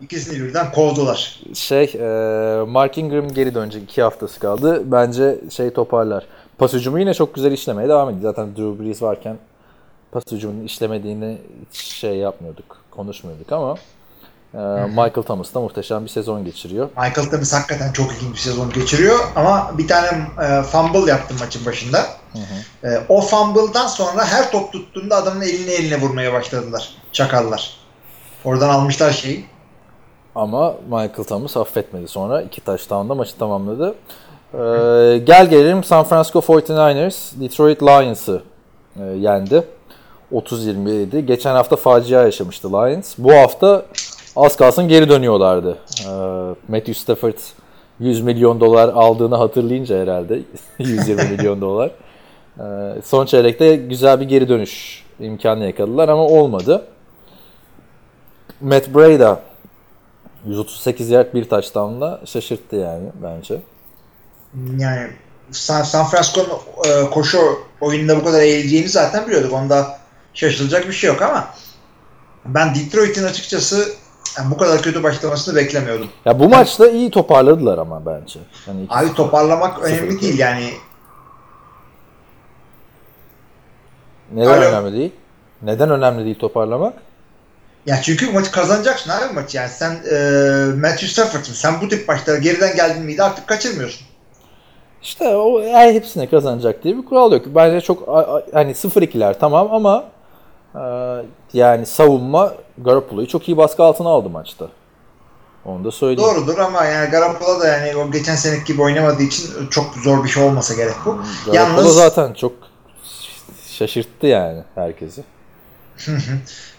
[0.00, 1.40] İkisini birden kovdular.
[1.54, 3.82] Şey, e, Mark Ingram geri dönecek.
[3.82, 4.82] iki haftası kaldı.
[4.84, 6.26] Bence şey toparlar.
[6.58, 8.22] Pas hücumu yine çok güzel işlemeye devam ediyor.
[8.22, 9.36] Zaten Drew Brees varken
[10.12, 11.38] pas hücumunun işlemediğini
[11.72, 12.76] hiç şey yapmıyorduk.
[12.90, 13.76] Konuşmuyorduk ama
[14.88, 16.88] Michael Thomas da muhteşem bir sezon geçiriyor.
[16.88, 20.08] Michael Thomas hakikaten çok ilginç bir sezon geçiriyor ama bir tane
[20.42, 22.06] e, fumble yaptı maçın başında.
[22.84, 26.94] E, o fumble'dan sonra her top tuttuğunda adamın eline eline vurmaya başladılar.
[27.12, 27.76] Çakallar.
[28.44, 29.44] Oradan almışlar şeyi.
[30.34, 32.08] Ama Michael Thomas affetmedi.
[32.08, 33.94] Sonra iki touchdown'da maçı tamamladı.
[34.54, 34.58] E,
[35.18, 38.42] gel gelelim San Francisco 49ers Detroit Lions'ı
[38.96, 39.64] e, yendi.
[40.32, 41.20] 30-27.
[41.20, 43.14] Geçen hafta facia yaşamıştı Lions.
[43.18, 43.86] Bu hafta
[44.36, 45.78] az kalsın geri dönüyorlardı.
[46.00, 46.08] Ee,
[46.68, 47.38] Matthew Stafford
[48.00, 50.40] 100 milyon dolar aldığını hatırlayınca herhalde
[50.78, 51.90] 120 milyon dolar.
[52.58, 52.62] Ee,
[53.04, 56.86] son çeyrekte güzel bir geri dönüş imkanı yakaladılar ama olmadı.
[58.60, 59.40] Matt Breda
[60.46, 63.60] 138 yard bir touchdown'la şaşırttı yani bence.
[64.78, 65.08] Yani
[65.50, 66.48] San, San Francisco'nun
[66.84, 67.38] e, koşu
[67.80, 69.52] oyununda bu kadar eğileceğini zaten biliyorduk.
[69.52, 69.98] Onda
[70.34, 71.48] şaşılacak bir şey yok ama
[72.44, 73.88] ben Detroit'in açıkçası
[74.38, 76.08] yani bu kadar kötü başlamasını beklemiyordum.
[76.24, 78.40] Ya bu maçta iyi toparladılar ama bence.
[78.82, 80.22] İkisi- Abi toparlamak önemli Sıfır.
[80.22, 80.70] değil yani.
[84.32, 84.60] Neden Alo.
[84.64, 85.12] önemli değil?
[85.62, 86.94] Neden önemli değil toparlamak?
[87.86, 90.18] Ya çünkü maçı kazanacaksın abi maçı yani sen e,
[90.80, 91.52] Matthew Stafford'sın.
[91.54, 94.06] Sen bu tip maçlara geriden geldin miydi artık kaçırmıyorsun.
[95.02, 97.42] İşte o her hepsine kazanacak diye bir kural yok.
[97.46, 98.08] Bence çok
[98.52, 100.04] hani 0-2'ler tamam ama
[100.74, 100.82] e,
[101.52, 104.68] yani savunma Garoppolo'yu çok iyi baskı altına aldı maçta.
[105.64, 106.30] Onu da söyleyeyim.
[106.30, 110.28] Doğrudur ama yani Garoppolo da yani o geçen seneki gibi oynamadığı için çok zor bir
[110.28, 111.10] şey olmasa gerek bu.
[111.10, 112.52] Garoppolo Yalnız zaten çok
[113.68, 115.24] şaşırttı yani herkesi.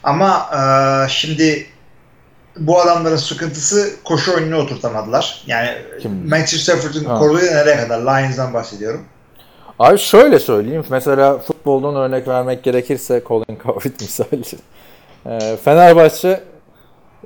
[0.04, 1.68] ama e, şimdi
[2.60, 5.44] bu adamların sıkıntısı koşu oyununu oturtamadılar.
[5.48, 5.70] Yani
[6.02, 6.30] Kim?
[6.30, 8.00] Matthew Stafford'ın koruduğu nereye kadar?
[8.00, 9.06] Lions'dan bahsediyorum.
[9.80, 10.84] Abi şöyle söyleyeyim.
[10.90, 14.42] Mesela futboldan örnek vermek gerekirse Colin Cowherd misali.
[15.26, 16.44] Ee, Fenerbahçe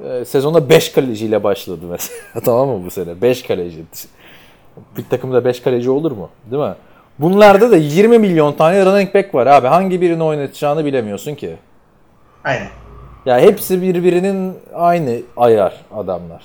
[0.06, 2.20] e, sezonda 5 kaleciyle başladı mesela.
[2.46, 3.22] tamam mı bu sene?
[3.22, 3.86] 5 kaleci.
[4.98, 6.30] Bir takımda 5 kaleci olur mu?
[6.52, 6.76] Değil mi?
[7.20, 9.68] Bunlarda da 20 milyon tane running back var abi.
[9.68, 11.58] Hangi birini oynatacağını bilemiyorsun ki.
[12.44, 12.68] Aynen.
[13.26, 16.44] Ya hepsi birbirinin aynı ayar adamlar.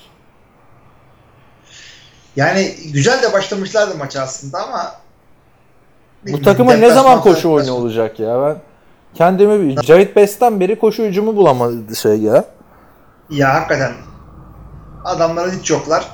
[2.35, 4.91] Yani güzel de başlamışlardı maçı aslında ama
[6.25, 8.43] Bu takımın ne zaman koşu oyunu olacak ya?
[8.45, 8.57] Ben
[9.13, 12.45] kendimi bir Jared Best'ten beri koşu hücumu bulamadı şey ya.
[13.29, 13.91] Ya hakikaten
[15.05, 16.05] adamların hiç yoklar.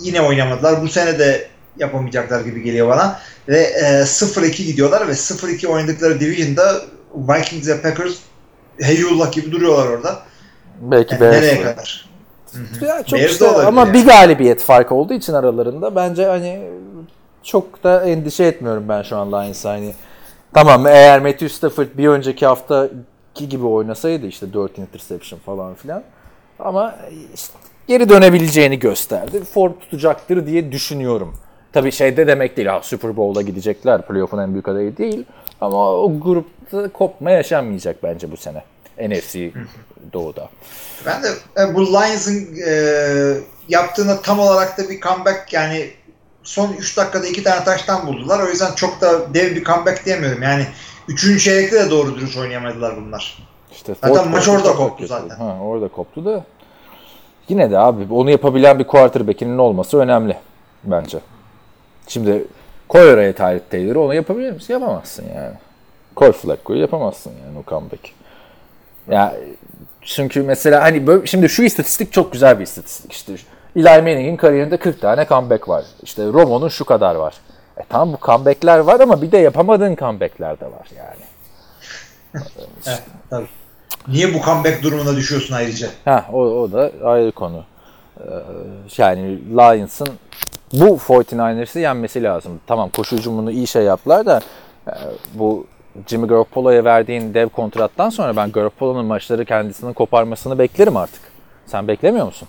[0.00, 0.82] Yine oynamadılar.
[0.82, 1.48] Bu sene de
[1.78, 3.18] yapamayacaklar gibi geliyor bana.
[3.48, 6.74] Ve e, 0-2 gidiyorlar ve 0-2 oynadıkları division'da
[7.14, 8.14] Vikings ve Packers
[8.80, 10.18] Heyullah gibi duruyorlar orada.
[10.80, 12.08] Belki Yani Bears nereye kadar?
[12.80, 13.94] Ya çok Bears işte ama yani.
[13.94, 16.60] bir galibiyet farkı olduğu için aralarında bence hani
[17.48, 19.94] çok da endişe etmiyorum ben şu an Lions'a hani.
[20.54, 26.02] Tamam eğer Matthew Stafford bir önceki haftaki gibi oynasaydı işte 4 interception falan filan
[26.58, 26.94] ama
[27.34, 27.54] işte
[27.86, 29.44] geri dönebileceğini gösterdi.
[29.44, 31.34] Form tutacaktır diye düşünüyorum.
[31.72, 35.24] Tabii şeyde demek değil ha Super Bowl'a gidecekler playoff'un en büyük adayı değil
[35.60, 38.64] ama o grupta kopma yaşanmayacak bence bu sene.
[39.08, 39.50] NFC
[40.12, 40.48] Doğu'da.
[41.06, 41.28] Ben de
[41.58, 42.72] e, bu Lions'ın e,
[43.68, 45.90] yaptığına tam olarak da bir comeback yani
[46.48, 48.40] son 3 dakikada 2 tane taştan buldular.
[48.40, 50.42] O yüzden çok da dev bir comeback diyemiyorum.
[50.42, 50.66] Yani
[51.08, 51.44] 3.
[51.44, 53.38] çeyrekte de doğru dürüst oynayamadılar bunlar.
[53.72, 55.36] İşte Zaten fourth maç orada koptu zaten.
[55.36, 56.44] Ha, orada koptu da.
[57.48, 60.36] Yine de abi onu yapabilen bir quarterback'inin olması önemli
[60.84, 61.18] bence.
[62.08, 62.44] Şimdi
[62.88, 64.72] koy oraya Tyler Taylor'ı onu yapabilir misin?
[64.72, 65.54] Yapamazsın yani.
[66.14, 68.10] Koy Flacco'yu yapamazsın yani o comeback.
[69.10, 69.34] Ya
[70.02, 73.32] çünkü mesela hani böyle, şimdi şu istatistik çok güzel bir istatistik işte.
[73.76, 75.84] Eli Manning'in kariyerinde 40 tane comeback var.
[76.02, 77.34] İşte Romo'nun şu kadar var.
[77.76, 81.24] E tamam bu comeback'ler var ama bir de yapamadığın comeback'ler de var yani.
[82.86, 83.46] Evet, tabii.
[84.08, 85.88] Niye bu comeback durumuna düşüyorsun ayrıca?
[86.04, 87.64] Ha o, o da ayrı konu.
[88.20, 88.24] Ee,
[88.96, 90.08] yani Lions'ın
[90.72, 92.60] bu 49ers'ı yenmesi lazım.
[92.66, 94.40] Tamam koşu hücumunu iyi şey yaptılar da
[94.88, 94.92] e,
[95.34, 95.66] bu
[96.06, 101.20] Jimmy Garoppolo'ya verdiğin dev kontrattan sonra ben Garoppolo'nun maçları kendisinin koparmasını beklerim artık.
[101.66, 102.48] Sen beklemiyor musun?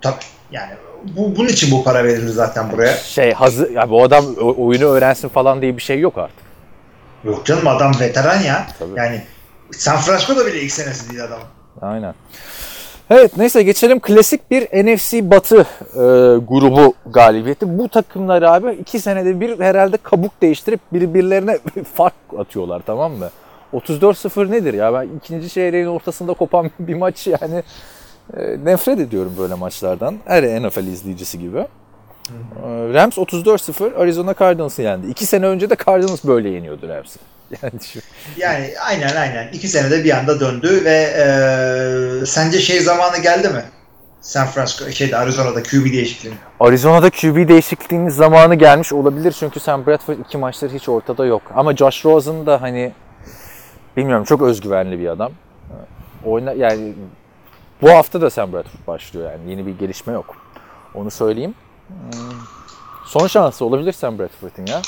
[0.00, 0.14] Tabii.
[0.50, 0.72] Yani
[1.16, 2.96] bu, bunun için bu para verilir zaten buraya.
[2.96, 6.44] Şey hazır ya bu adam oyunu öğrensin falan diye bir şey yok artık.
[7.24, 8.66] Yok canım adam veteran ya.
[8.78, 8.98] Tabii.
[8.98, 9.22] Yani
[9.72, 11.40] San Francisco'da bile ilk senesi değil adam.
[11.82, 12.14] Aynen.
[13.10, 16.02] Evet neyse geçelim klasik bir NFC Batı e,
[16.48, 17.78] grubu galibiyeti.
[17.78, 21.58] Bu takımlar abi iki senede bir herhalde kabuk değiştirip birbirlerine
[21.94, 23.30] fark atıyorlar tamam mı?
[23.72, 24.94] 34-0 nedir ya?
[24.94, 27.62] Ben ikinci çeyreğin ortasında kopan bir maç yani
[28.64, 30.16] nefret ediyorum böyle maçlardan.
[30.24, 31.58] Her NFL izleyicisi gibi.
[31.58, 31.66] E,
[32.68, 35.06] Rams 34-0 Arizona Cardinals'ı yendi.
[35.06, 37.18] İki sene önce de Cardinals böyle yeniyordu Rams'i.
[37.62, 38.00] Yani şu-
[38.36, 39.48] Yani aynen aynen.
[39.52, 40.90] İki senede bir anda döndü ve
[42.22, 43.62] e, sence şey zamanı geldi mi?
[44.20, 46.32] San Francisco, şeyde Arizona'da QB değişikliği.
[46.60, 51.42] Arizona'da QB değişikliğinin zamanı gelmiş olabilir çünkü Sam Bradford iki maçtır hiç ortada yok.
[51.54, 52.92] Ama Josh Rosen da hani
[53.96, 55.32] bilmiyorum çok özgüvenli bir adam.
[56.24, 56.92] Oyna yani
[57.82, 60.36] bu hafta da Sam Bradford başlıyor yani yeni bir gelişme yok.
[60.94, 61.54] Onu söyleyeyim.
[61.88, 62.30] Hmm,
[63.06, 64.82] Son şansı olabilir Sam Bradford'ın ya.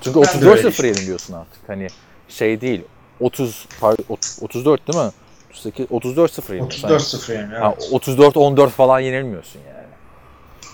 [0.00, 0.98] Çünkü Ben de öyle 34-0 düşünüyorum.
[0.98, 1.68] yeniliyorsun artık.
[1.68, 1.86] Hani
[2.28, 2.82] şey değil.
[3.20, 4.04] 30 pardon,
[4.40, 5.10] 34 değil mi?
[5.50, 6.88] 38 34-0 yeniliyorsun.
[6.88, 7.54] 34-0 yani.
[7.54, 7.92] Ha, Evet.
[7.92, 9.84] 34-14 falan yenilmiyorsun yani.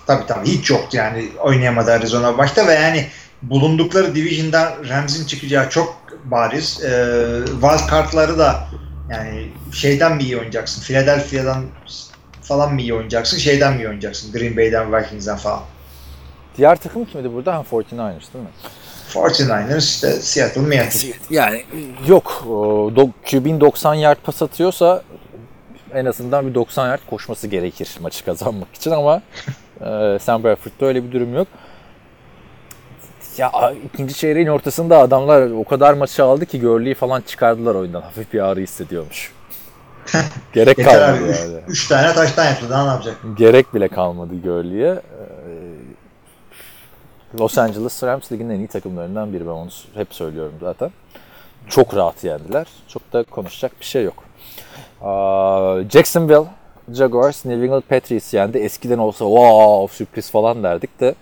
[0.07, 3.07] Tabii tabii hiç yoktu yani oynayamadı Arizona başta ve yani
[3.43, 6.85] bulundukları division'dan Rams'in çıkacağı çok bariz.
[6.85, 6.89] Ee,
[7.61, 8.65] wild card'ları da
[9.11, 10.83] yani şeyden mi iyi oynayacaksın?
[10.83, 11.65] Philadelphia'dan
[12.43, 13.39] falan mı iyi oynayacaksın?
[13.39, 14.33] Şeyden mi iyi oynayacaksın?
[14.33, 15.63] Green Bay'den, Vikings'den falan.
[16.57, 17.55] Diğer takım kimdi burada?
[17.55, 17.95] Ha 49ers
[18.35, 18.51] değil mi?
[19.15, 21.37] 49ers işte Seattle, Seattle.
[21.37, 21.65] Yani
[22.09, 22.45] yok.
[23.31, 25.03] QB'in 90 yard pas atıyorsa
[25.95, 29.23] en azından bir 90 yard koşması gerekir maçı kazanmak için ama
[29.81, 31.49] e, Sam Bradford'da öyle bir durum yok.
[33.41, 38.01] Ya ikinci çeyreğin ortasında adamlar o kadar maçı aldı ki Gurley'i falan çıkardılar oyundan.
[38.01, 39.33] Hafif bir ağrı hissediyormuş.
[40.53, 41.19] Gerek Yeter abi.
[41.19, 41.61] kalmadı Üç, yani.
[41.69, 42.71] üç tane taştan yaptı.
[42.71, 43.17] Daha ne yapacak?
[43.37, 44.89] Gerek bile kalmadı Gurley'e.
[44.91, 45.01] Ee,
[47.41, 50.91] Los Angeles Rams ligin en iyi takımlarından biri ben onu hep söylüyorum zaten.
[51.69, 52.67] Çok rahat yendiler.
[52.89, 54.25] Çok da konuşacak bir şey yok.
[55.91, 56.47] Jacksonville
[56.93, 58.59] Jaguars New England Patriots yendi.
[58.59, 61.15] Eskiden olsa wow sürpriz falan derdik de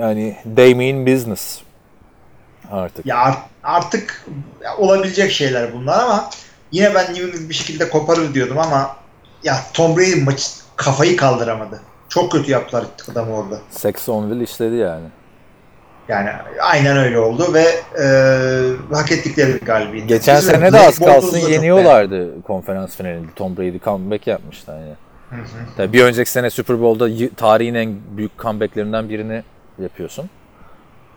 [0.00, 1.60] yani they mean business
[2.70, 3.06] artık.
[3.06, 4.26] Ya art- artık
[4.78, 6.30] olabilecek şeyler bunlar ama
[6.72, 8.96] yine ben New bir şekilde koparır diyordum ama
[9.44, 11.80] ya Tom Brady maçı kafayı kaldıramadı.
[12.08, 13.58] Çok kötü yaptılar adamı orada.
[13.70, 15.06] Saxonville işledi yani.
[16.08, 16.30] Yani
[16.60, 17.64] aynen öyle oldu ve
[18.02, 18.06] e,
[18.94, 20.08] hak ettikleri galibiyet.
[20.08, 23.26] Geçen Bizim sene de az kalsın yeniyorlardı konferans finalinde.
[23.36, 24.94] Tom Brady comeback yapmıştı yani.
[25.76, 29.42] Tabii bir önceki sene Super Bowl'da tarihin en büyük comeback'lerinden birini
[29.78, 30.30] yapıyorsun.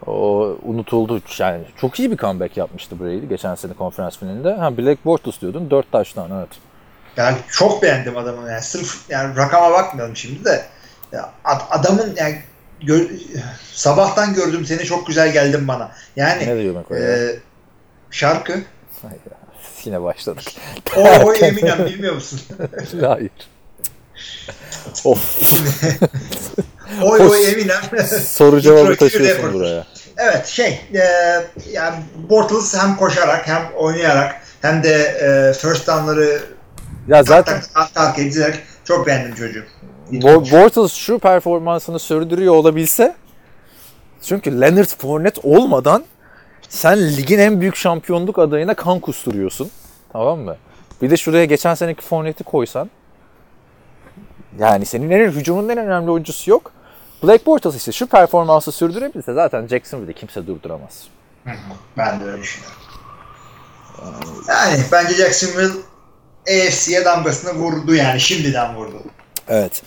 [0.08, 1.22] O unutuldu.
[1.40, 4.54] Yani çok iyi bir comeback yapmıştı Brady geçen sene konferans finalinde.
[4.54, 5.70] Ha Black Bortles diyordun.
[5.72, 6.50] 4 taştan evet.
[7.18, 10.66] Yani çok beğendim adamı yani sırf yani rakama bakmayalım şimdi de
[11.12, 12.42] ya ad- adamın yani
[12.82, 13.10] gör-
[13.74, 15.92] sabahtan gördüm seni çok güzel geldin bana.
[16.16, 17.08] Yani Ne McCoy ya?
[17.08, 17.40] e,
[18.12, 18.54] şarkı
[19.02, 19.40] Hayda.
[19.84, 20.44] Yine başladık.
[20.98, 22.40] o, o Eminem bilmiyor musun?
[23.02, 23.32] Hayır.
[25.06, 25.42] of.
[27.04, 27.82] Oy oy Eminem.
[28.26, 29.86] Soru cevabı taşıyorsun buraya.
[30.18, 31.04] evet şey e,
[31.72, 31.96] yani
[32.30, 36.40] Bortles hem koşarak hem oynayarak hem de e, first down'ları
[37.08, 39.64] Ya zaten tak tak tak ederek çok beğendim çocuğu.
[40.12, 43.16] Bo- Bortles şu performansını sürdürüyor olabilse
[44.24, 46.04] çünkü Leonard Fournette olmadan
[46.70, 49.72] sen ligin en büyük şampiyonluk adayına kan kusturuyorsun.
[50.14, 50.58] Tamam mı?
[51.02, 52.90] Bir de şuraya geçen seneki Fournette'i koysan
[54.60, 56.72] yani senin en hücumunun en önemli oyuncusu yok.
[57.24, 61.08] Blake Bortles işte şu performansı sürdürebilse zaten Jacksonville'de kimse durduramaz.
[61.98, 62.78] Ben de öyle düşünüyorum.
[64.48, 65.74] Yani bence Jacksonville
[66.48, 69.04] AFC'ye damgasını vurdu yani şimdiden vurdu.
[69.48, 69.84] Evet.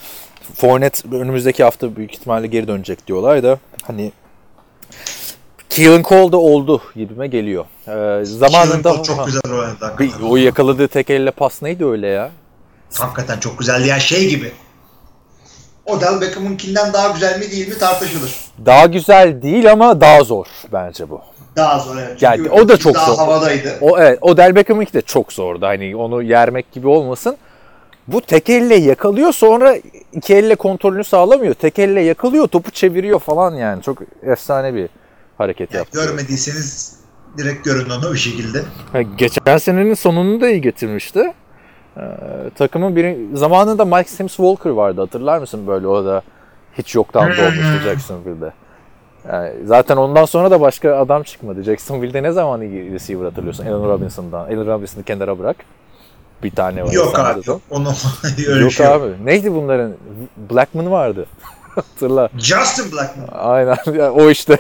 [0.55, 4.13] Fournette önümüzdeki hafta büyük ihtimalle geri dönecek diyorlar da hani
[5.71, 7.65] Keelan Cole da oldu gibime geliyor.
[7.89, 9.95] Ee, zamanında Keelan Cole çok güzel oynadı.
[9.99, 12.31] Bir, o yakaladığı tek elle pas neydi öyle ya?
[12.99, 13.89] Hakikaten çok güzeldi.
[13.89, 14.53] Yani şey gibi.
[15.87, 18.37] Odell Beckham'ınkinden daha güzel mi değil mi tartışılır.
[18.67, 21.21] Daha güzel değil ama daha zor bence bu.
[21.57, 22.23] Daha zor evet.
[22.23, 23.17] Yani Çünkü o da çok daha zor.
[23.17, 23.79] havadaydı.
[23.81, 25.67] O evet, o Del Beckham'ınki de çok zordu.
[25.67, 27.37] Hani onu yermek gibi olmasın.
[28.09, 29.75] Bu tek elle yakalıyor sonra
[30.13, 31.55] iki elle kontrolünü sağlamıyor.
[31.55, 33.83] Tek elle yakalıyor topu çeviriyor falan yani.
[33.83, 34.89] Çok efsane bir
[35.39, 35.99] hareket Yani yaptı.
[36.07, 36.97] görmediyseniz
[37.39, 38.63] direkt görün onu bir şekilde.
[38.93, 41.33] Ha, Geçen senenin sonunu da iyi getirmişti.
[41.97, 42.01] Ee,
[42.59, 46.23] takımın biri zamanında Mike Sims Walker vardı hatırlar mısın böyle o da
[46.79, 48.53] hiç yoktan doğmuştu Jacksonville'de.
[49.29, 51.63] Yani zaten ondan sonra da başka adam çıkmadı.
[51.63, 53.67] Jacksonville'de ne zaman iyi receiver hatırlıyorsun?
[53.67, 54.45] Allen Robinson'dan.
[54.45, 55.57] Allen Robinson'ı kenara bırak.
[56.43, 56.93] Bir tane var.
[56.93, 57.41] Yok abi.
[57.71, 57.89] Onu
[58.49, 58.95] öyle Yok bir şey yok.
[59.03, 59.27] abi.
[59.27, 59.93] Neydi bunların?
[60.51, 61.27] Blackman vardı.
[61.75, 62.29] Hatırla.
[62.39, 63.29] Justin Blackman.
[63.33, 63.77] Aynen.
[63.87, 64.57] Yani o işte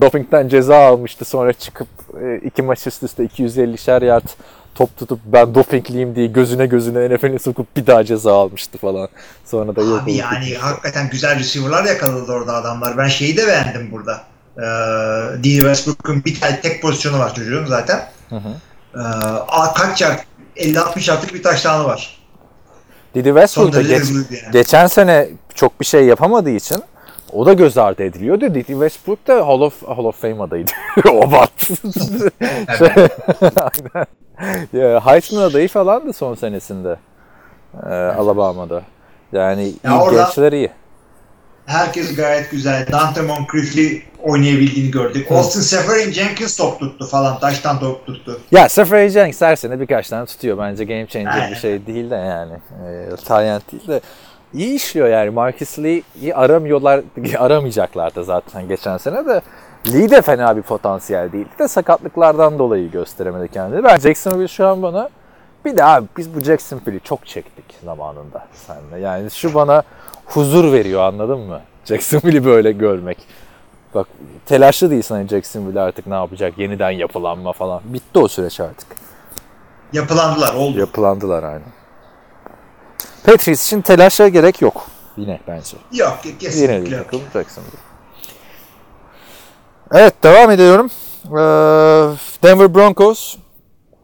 [0.00, 1.24] dopingten ceza almıştı.
[1.24, 1.88] Sonra çıkıp
[2.22, 4.28] e, iki maç üst üste 250'şer yard
[4.74, 9.08] top tutup ben dopingliyim diye gözüne gözüne NFL'e sokup bir daha ceza almıştı falan.
[9.44, 12.98] Sonra da yok Abi yani hakikaten güzel receiver'lar yakaladı orada adamlar.
[12.98, 14.22] Ben şeyi de beğendim burada.
[14.56, 14.62] Ee,
[15.44, 15.48] D.
[15.48, 18.00] Westbrook'un bir tane tek pozisyonu var çocuğun zaten.
[18.28, 18.48] Hı hı.
[18.94, 20.18] Ee, kaç yard?
[20.56, 22.20] 50-60 yardlık bir taştanı var.
[23.14, 24.52] Didi Westbrook da geç, yani.
[24.52, 26.82] geçen sene çok bir şey yapamadığı için
[27.32, 28.54] o da göz ardı ediliyordu.
[28.54, 30.70] Didi Westbrook da Hall of, Hall of Fame adayıydı.
[31.12, 31.50] o bat.
[32.78, 32.88] Şey,
[33.56, 34.06] Aynen.
[34.72, 36.96] Ya, Heisman adayı falan da son senesinde.
[37.86, 38.82] Ee, Alabama'da.
[39.32, 40.70] Yani Ya orada- gençler iyi.
[41.66, 42.86] Herkes gayet güzel.
[42.92, 45.32] Dante Moncrief'li oynayabildiğini gördük.
[45.32, 47.38] Austin Seferian Jenkins top tuttu falan.
[47.38, 48.40] Taştan top tuttu.
[48.50, 50.58] Ya Seferi Jenks her sene birkaç tane tutuyor.
[50.58, 51.50] Bence game changer Aynen.
[51.50, 52.52] bir şey değil de yani.
[53.12, 54.00] E, Tayyent değil de
[54.54, 55.30] iyi işliyor yani.
[55.30, 57.00] Marcus Lee'yi aramıyorlar,
[57.38, 59.40] aramayacaklar da zaten geçen sene de.
[59.86, 63.84] Lee de fena bir potansiyel değildi de sakatlıklardan dolayı gösteremedi kendini.
[63.84, 65.10] Ben Jacksonville şu an bana
[65.64, 68.98] bir de abi biz bu Jacksonville'i çok çektik zamanında seninle.
[69.00, 69.82] Yani şu bana
[70.26, 71.60] huzur veriyor anladın mı?
[71.84, 73.18] Jacksonville'i böyle görmek.
[73.94, 74.06] Bak
[74.46, 77.80] telaşlı değilsin hani Jacksonville artık ne yapacak yeniden yapılanma falan.
[77.84, 78.88] Bitti o süreç artık.
[79.92, 80.54] Yapılandılar.
[80.54, 80.78] Oldu.
[80.78, 81.62] Yapılandılar aynı.
[83.24, 84.86] Patriots için telaşa gerek yok.
[85.16, 85.76] Yine bence.
[85.92, 87.04] Yok Yine kesinlikle bir yok.
[87.04, 87.89] takım Jacksonville.
[89.94, 90.90] Evet devam ediyorum.
[91.26, 91.36] Ee,
[92.42, 93.36] Denver Broncos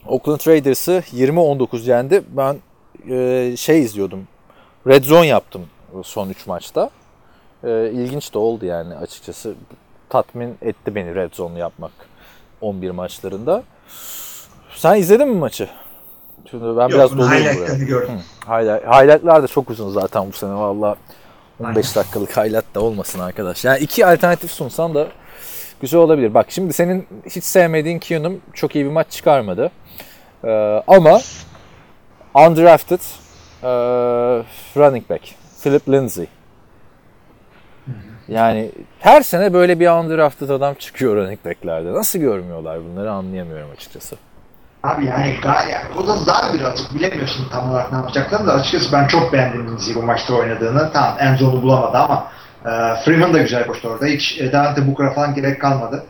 [0.07, 2.23] Oakland Raiders'ı 20-19 yendi.
[2.29, 2.57] Ben
[3.11, 4.29] e, şey izliyordum.
[4.87, 5.67] Red Zone yaptım
[6.05, 6.91] son 3 maçta.
[7.65, 9.55] E, ilginç de oldu yani açıkçası.
[10.09, 11.93] Tatmin etti beni Red Zone yapmak
[12.61, 13.63] 11 maçlarında.
[14.77, 15.69] Sen izledin mi maçı?
[16.51, 17.75] Şimdi ben Yok, biraz doluyum buraya.
[17.85, 18.21] gördüm.
[18.47, 20.97] Highlight, highlightlar da çok uzun zaten bu sene valla.
[21.61, 23.65] 15 dakikalık highlight da olmasın arkadaş.
[23.65, 25.09] Yani iki alternatif sunsan da
[25.81, 26.35] güzel olabilir.
[26.35, 29.71] Bak şimdi senin hiç sevmediğin Keenum çok iyi bir maç çıkarmadı.
[30.45, 31.21] Ee, ama
[32.35, 33.01] undrafted
[33.63, 33.69] Ee,
[34.77, 35.23] running back.
[35.63, 36.27] Philip Lindsay.
[38.29, 38.71] Yani
[39.01, 41.93] her sene böyle bir undrafted adam çıkıyor running back'lerde.
[41.93, 44.17] Nasıl görmüyorlar bunları anlayamıyorum açıkçası.
[44.83, 48.93] Abi yani gayet o da dar bir atık bilemiyorsun tam olarak ne yapacaklarını da açıkçası
[48.93, 50.91] ben çok beğendim Lindsay'i bu maçta oynadığını.
[50.93, 52.36] Tamam en zone'u bulamadı ama e,
[53.05, 54.07] Freeman da güzel koştu orada.
[54.07, 56.05] Hiç e, Devante Booker'a falan gerek kalmadı.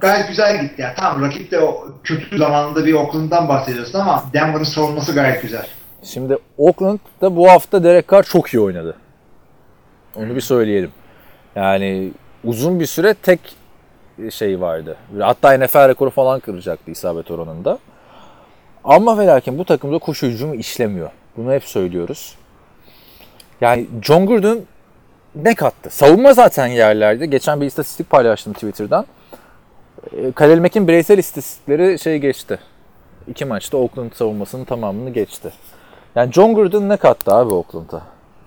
[0.00, 0.82] Gayet güzel gitti.
[0.82, 5.66] Yani tamam rakip de o kötü zamanında bir Oakland'dan bahsediyorsun ama Denver'ın savunması gayet güzel.
[6.02, 8.96] Şimdi Oakland'da bu hafta Derek Carr çok iyi oynadı.
[10.16, 10.90] Onu bir söyleyelim.
[11.56, 12.12] Yani
[12.44, 13.40] uzun bir süre tek
[14.30, 14.96] şey vardı.
[15.20, 17.78] Hatta NFL rekoru falan kıracaktı isabet oranında.
[18.84, 21.10] Ama ve lakin bu takımda koşu hücumu işlemiyor.
[21.36, 22.34] Bunu hep söylüyoruz.
[23.60, 24.58] Yani John Gruden
[25.34, 25.90] ne kattı?
[25.90, 27.26] Savunma zaten yerlerde.
[27.26, 29.06] Geçen bir istatistik paylaştım Twitter'dan.
[30.12, 32.58] E, Khalil Mack'in bireysel istatistikleri şey geçti.
[33.28, 35.52] İki maçta Oakland savunmasının tamamını geçti.
[36.14, 38.02] Yani John Gruden ne kattı abi Oakland'a?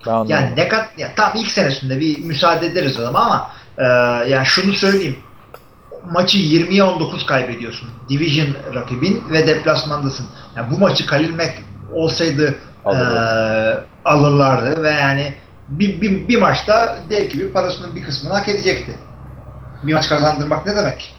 [0.06, 0.24] Ben.
[0.24, 3.84] Yani ne kat ya tam ilk senesinde bir müsaade ederiz adama ama e,
[4.30, 5.16] yani şunu söyleyeyim.
[6.10, 7.88] Maçı 20'ye 19 kaybediyorsun.
[8.08, 10.26] Division rakibin ve deplasmandasın.
[10.56, 11.52] Yani bu maçı Khalil Mack
[11.92, 12.54] olsaydı
[12.86, 12.94] e,
[14.04, 15.34] alırlardı ve yani
[15.68, 18.92] bir, bir, bir maçta dev gibi parasının bir kısmını hak edecekti.
[19.82, 21.14] Bir maç kazandırmak ne demek?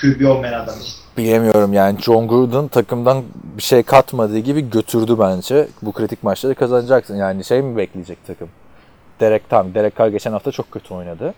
[0.00, 0.94] QB olmayan adam için.
[1.16, 3.22] Bilemiyorum yani John Gruden takımdan
[3.56, 5.68] bir şey katmadığı gibi götürdü bence.
[5.82, 7.16] Bu kritik maçları kazanacaksın.
[7.16, 8.48] Yani şey mi bekleyecek takım?
[9.20, 11.34] Derek tam Derek Carr geçen hafta çok kötü oynadı.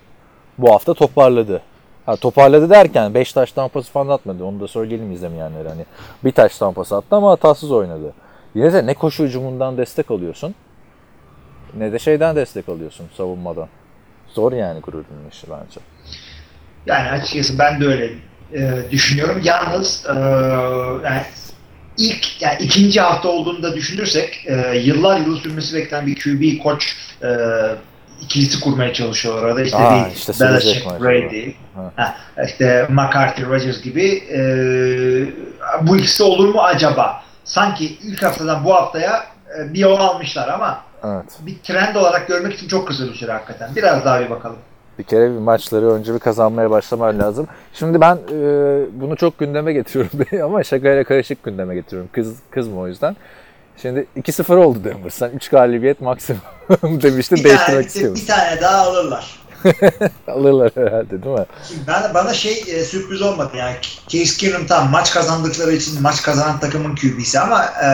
[0.59, 1.63] Bu hafta toparladı.
[2.07, 4.45] Ha, toparladı derken 5 taş tampası falan atmadı.
[4.45, 5.69] Onu da söyleyelim izlemeyenlere.
[5.69, 5.85] Hani
[6.25, 8.13] bir taş tampası attı ama hatasız oynadı.
[8.55, 10.55] Yine de ne koşu hücumundan destek alıyorsun
[11.75, 13.69] ne de şeyden destek alıyorsun savunmadan.
[14.29, 15.81] Zor yani Gruden'in işi bence.
[16.87, 18.11] Yani açıkçası ben de öyle
[18.55, 19.41] e, düşünüyorum.
[19.45, 20.19] Yalnız e,
[21.05, 21.23] yani
[21.99, 26.97] ilk yani ikinci hafta olduğunu da düşünürsek e, yıllar yılı sürmesi beklenen bir QB koç
[27.23, 27.29] e,
[28.21, 29.63] ikilisi kurmaya çalışıyorlar orada.
[29.63, 31.93] İşte Aa, bir işte Belichick, Brady, Ha.
[31.97, 34.41] ha, işte McCarthy, Rodgers gibi e,
[35.83, 37.23] bu ikisi olur mu acaba?
[37.51, 39.25] Sanki ilk haftadan bu haftaya
[39.59, 41.25] e, bir yol almışlar ama Evet.
[41.41, 43.71] bir trend olarak görmek için çok kısa bir süre hakikaten.
[43.77, 44.57] Biraz daha bir bakalım.
[44.99, 47.47] Bir kere bir maçları önce bir kazanmaya başlaman lazım.
[47.75, 48.41] Şimdi ben e,
[49.01, 52.11] bunu çok gündeme getiriyorum ama şakayla karışık gündeme getiriyorum.
[52.13, 53.17] Kız kızma o yüzden.
[53.77, 55.11] Şimdi 2-0 oldu Denver.
[55.11, 56.41] Sen 3 galibiyet maksimum
[56.83, 57.39] demiştin.
[57.39, 58.17] Bir Değiştirmek tane, istiyorum.
[58.23, 59.41] bir tane daha alırlar.
[60.29, 61.47] Alırlar herhalde değil mi?
[61.69, 63.77] Şimdi ben, bana şey e, sürpriz olmadı yani
[64.09, 67.89] Case Keenum tam maç kazandıkları için maç kazanan takımın QB'si ama e,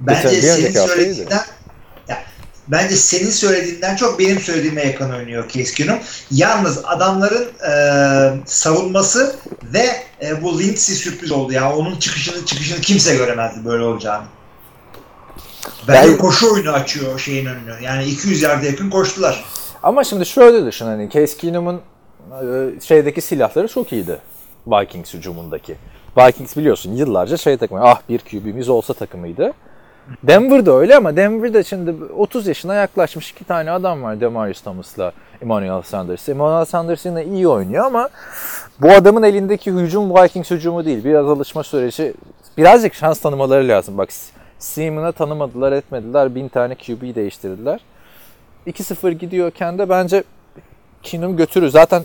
[0.00, 1.42] bence Geçen- senin söylediğinden
[2.08, 2.22] ya,
[2.68, 5.98] bence senin söylediğinden çok benim söylediğime yakın oynuyor Case Keenum.
[6.30, 7.72] Yalnız adamların e,
[8.46, 9.90] savunması ve
[10.22, 11.76] e, bu Lindsey sürpriz oldu ya.
[11.76, 14.24] Onun çıkışını çıkışını kimse göremezdi böyle olacağını.
[15.88, 17.74] Bence Ben- koşu oyunu açıyor şeyin önünü.
[17.82, 19.44] Yani 200 yarda yakın koştular.
[19.84, 21.80] Ama şimdi şöyle düşün hani Case Keenum'un
[22.42, 24.18] e, şeydeki silahları çok iyiydi.
[24.66, 25.76] Vikings hücumundaki.
[26.16, 27.80] Vikings biliyorsun yıllarca şey takımı.
[27.84, 29.52] Ah bir QB'miz olsa takımıydı.
[30.22, 34.20] Denver'da öyle ama Denver'da şimdi 30 yaşına yaklaşmış iki tane adam var.
[34.20, 35.12] Demarius Thomas'la
[35.42, 36.28] Emmanuel Sanders.
[36.28, 38.08] Emmanuel Sanders yine iyi oynuyor ama
[38.80, 41.04] bu adamın elindeki hücum Vikings hücumu değil.
[41.04, 42.14] Biraz alışma süreci,
[42.58, 43.98] birazcık şans tanımaları lazım.
[43.98, 44.08] Bak
[44.58, 46.34] Seaman'a tanımadılar etmediler.
[46.34, 47.80] Bin tane QB değiştirdiler.
[48.66, 50.24] 2-0 gidiyorken de bence
[51.02, 51.68] Keenum götürür.
[51.68, 52.04] Zaten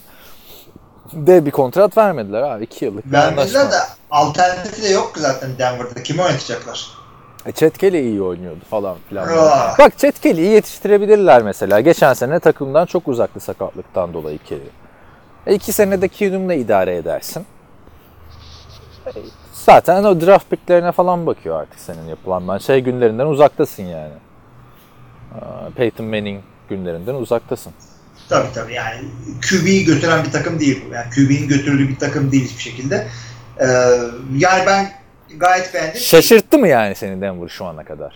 [1.14, 2.64] de bir kontrat vermediler abi.
[2.64, 3.76] 2 yıllık Vermediler de
[4.12, 6.03] alternatifi de yok zaten Denver'da.
[6.03, 6.88] Kimi oynatacaklar?
[7.45, 9.28] E, Chet Kelly iyi oynuyordu falan filan.
[9.28, 9.76] Aa.
[9.80, 11.80] Bak Chet Kelly'yi yetiştirebilirler mesela.
[11.80, 14.70] Geçen sene takımdan çok uzaktı sakatlıktan dolayı Kelly.
[15.47, 17.45] E, iki senede Keenum'la idare edersin.
[19.07, 19.12] E,
[19.53, 22.47] zaten o draft picklerine falan bakıyor artık senin yapılan.
[22.47, 24.14] Ben şey günlerinden uzaktasın yani.
[25.36, 27.73] Aa, Peyton Manning günlerinden uzaktasın.
[28.30, 29.01] Tabii tabii yani
[29.49, 30.93] QB'yi götüren bir takım değil bu.
[30.93, 33.07] Yani QB'nin götürdüğü bir takım değil hiçbir şekilde.
[33.59, 33.65] Ee,
[34.38, 34.91] yani ben
[35.38, 36.01] gayet beğendim.
[36.01, 38.15] Şaşırttı mı yani seni Denver şu ana kadar?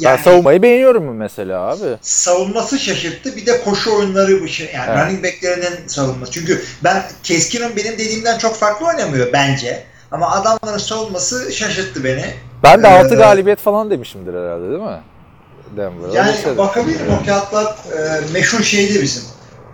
[0.00, 1.96] yani ben savunmayı beğeniyorum mu mesela abi?
[2.02, 3.36] savunması şaşırttı.
[3.36, 4.70] Bir de koşu oyunları bu şey.
[4.74, 5.06] Yani Evet.
[5.06, 6.32] running back'lerinin savunması.
[6.32, 9.84] Çünkü ben Keskin'in benim dediğimden çok farklı oynamıyor bence.
[10.10, 12.24] Ama adamların savunması şaşırttı beni.
[12.62, 15.00] Ben de 6 Ee, galibiyet falan demişimdir herhalde değil mi?
[15.76, 16.12] Denver'a.
[16.14, 16.58] Yani Öyle bir şey.
[16.58, 19.22] bakabilirim o kağıtlar e, meşhur şeydi bizim.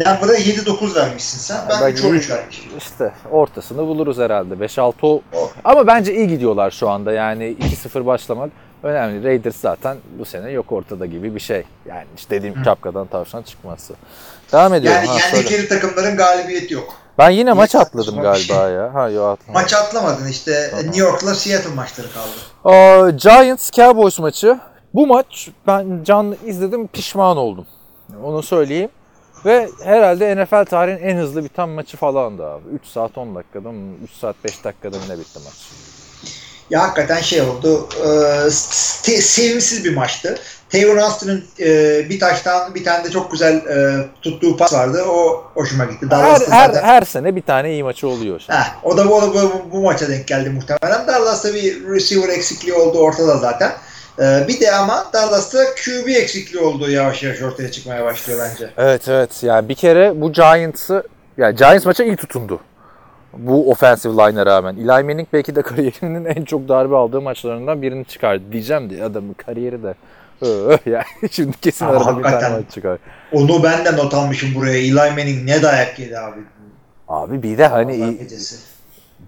[0.00, 1.58] Denver'a 7-9 vermişsin sen.
[1.70, 2.64] Ben, Ben 3-13 vermişim.
[2.78, 4.54] İşte ortasını buluruz herhalde.
[4.54, 5.22] 5-6 o.
[5.34, 5.50] O.
[5.64, 7.12] Ama bence iyi gidiyorlar şu anda.
[7.12, 8.50] Yani 2-0 başlamak
[8.82, 9.24] önemli.
[9.24, 11.64] Raiders zaten bu sene yok ortada gibi bir şey.
[11.88, 13.94] Yani işte dediğim şapkadan tavşan çıkması.
[14.52, 15.00] Devam ediyorum.
[15.06, 16.94] Yani yendikleri takımların galibiyeti yok.
[17.18, 18.56] Ben yine maç atladım galiba şey.
[18.56, 18.94] ya.
[18.94, 19.54] Ha yok atladım.
[19.54, 22.28] Maç atlamadın işte New York'la Seattle maçları kaldı.
[22.64, 24.58] Aa, Giants Cowboys maçı.
[24.94, 27.66] Bu maç ben canlı izledim pişman oldum.
[28.24, 28.90] Onu söyleyeyim.
[29.44, 32.62] Ve herhalde NFL tarihinin en hızlı biten maçı falandı abi.
[32.74, 33.94] 3 saat 10 dakikada mı?
[34.04, 35.54] 3 saat 5 dakikada mı ne bitti maç?
[36.70, 37.88] Ya hakikaten şey oldu.
[38.04, 38.06] E,
[38.48, 40.38] se- sevimsiz bir maçtı.
[40.70, 41.66] Taylor Austin'ın e,
[42.10, 45.04] bir taştan bir tane de çok güzel e, tuttuğu pas vardı.
[45.08, 46.06] O hoşuma gitti.
[46.06, 48.40] Her, Dallas'ta her, zaten- her sene bir tane iyi maçı oluyor.
[48.40, 48.58] Şimdi.
[48.58, 51.06] Heh, o da bu, da bu, bu maça denk geldi muhtemelen.
[51.06, 53.72] Dallas'ta bir receiver eksikliği olduğu ortada zaten.
[54.20, 58.70] Ee, bir de ama Dallas'ta QB eksikliği olduğu yavaş yavaş ortaya çıkmaya başlıyor bence.
[58.76, 61.02] Evet evet yani bir kere bu Giants'ı
[61.36, 62.60] yani Giants maça iyi tutundu.
[63.32, 64.76] Bu offensive line'a rağmen.
[64.76, 69.34] Eli Manning belki de kariyerinin en çok darbe aldığı maçlarından birini çıkardı diyeceğim diye adamın
[69.34, 69.94] kariyeri de
[70.86, 72.98] yani şimdi kesin Ama arada bir tane maç çıkar.
[73.32, 74.78] Onu ben de not almışım buraya.
[74.78, 76.40] Eli Manning ne dayak yedi abi.
[77.08, 78.18] Abi bir de hani.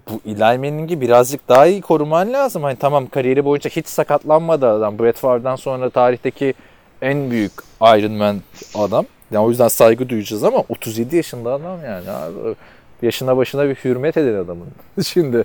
[0.09, 2.63] Bu Eli Manning'i birazcık daha iyi koruman lazım.
[2.63, 4.99] Hani tamam kariyeri boyunca hiç sakatlanmadı adam.
[4.99, 6.53] Brett Favre'dan sonra tarihteki
[7.01, 8.41] en büyük Iron Man
[8.75, 9.05] adam.
[9.31, 12.55] Yani o yüzden saygı duyacağız ama 37 yaşında adam yani abi.
[13.01, 14.67] Yaşına başına bir hürmet edin adamın.
[15.05, 15.43] Şimdi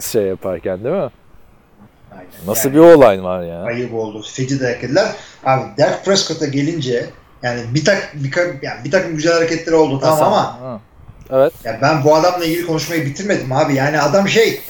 [0.00, 1.10] şey yaparken değil mi?
[2.12, 2.26] Aynen.
[2.46, 3.62] Nasıl Yani bir olay var ya?
[3.62, 4.22] ayıp oldu.
[4.34, 5.08] Feci dayak yediler.
[5.44, 7.06] Abi Dak Prescott'a gelince
[7.42, 8.32] yani bir tak bir,
[8.62, 10.80] yani bir takım güzel hareketleri oldu tamam ama Ha.
[11.32, 11.52] Evet.
[11.64, 13.74] ya ben bu adamla ilgili konuşmayı bitirmedim abi.
[13.74, 14.60] Yani adam şey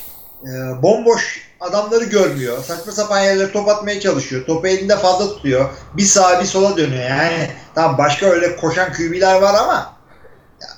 [0.42, 2.58] e, bomboş adamları görmüyor.
[2.64, 4.46] Saçma sapan yerlere top atmaya çalışıyor.
[4.46, 5.70] Topu elinde fazla tutuyor.
[5.96, 7.10] Bir sağa bir sola dönüyor.
[7.10, 9.92] Yani tamam başka öyle koşan QB'ler var ama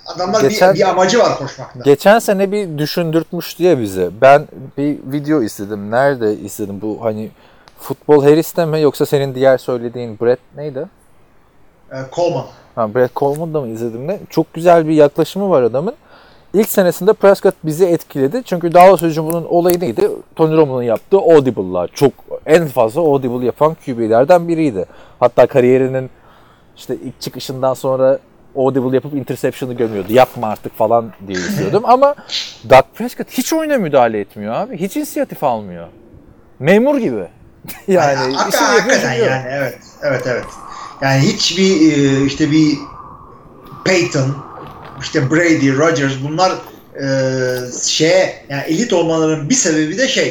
[0.06, 1.80] adamlar Geçen- bir, bir amacı var koşmakta.
[1.84, 4.10] Geçen sene bir düşündürtmüş diye bize.
[4.20, 5.90] Ben bir video izledim.
[5.90, 6.80] Nerede izledim?
[6.80, 7.30] Bu hani
[7.80, 10.84] Futbol Harris'te mi yoksa senin diğer söylediğin Brett neydi?
[11.92, 12.44] E, Coleman.
[12.74, 14.18] Ha, Brett Coleman'da mı izledim ne?
[14.30, 15.94] Çok güzel bir yaklaşımı var adamın.
[16.54, 18.42] İlk senesinde Prescott bizi etkiledi.
[18.44, 20.10] Çünkü Dallas hücumunun olayı neydi?
[20.36, 21.90] Tony Romo'nun yaptığı audible'lar.
[21.94, 22.12] Çok
[22.46, 24.84] en fazla audible yapan QB'lerden biriydi.
[25.20, 26.10] Hatta kariyerinin
[26.76, 28.18] işte ilk çıkışından sonra
[28.56, 30.12] audible yapıp interception'ı gömüyordu.
[30.12, 31.82] Yapma artık falan diye istiyordum.
[31.86, 32.14] Ama
[32.70, 34.76] Doug Prescott hiç oyuna müdahale etmiyor abi.
[34.80, 35.86] Hiç inisiyatif almıyor.
[36.58, 37.24] Memur gibi.
[37.88, 39.12] yani Hak- işini yapıyor.
[39.30, 39.78] yani evet.
[40.02, 40.44] Evet evet.
[41.02, 42.78] Yani hiçbir e, işte bir
[43.84, 44.36] Peyton,
[45.00, 46.52] işte Brady, Rodgers bunlar
[47.02, 47.06] e,
[47.82, 50.28] şeye yani elit olmalarının bir sebebi de şey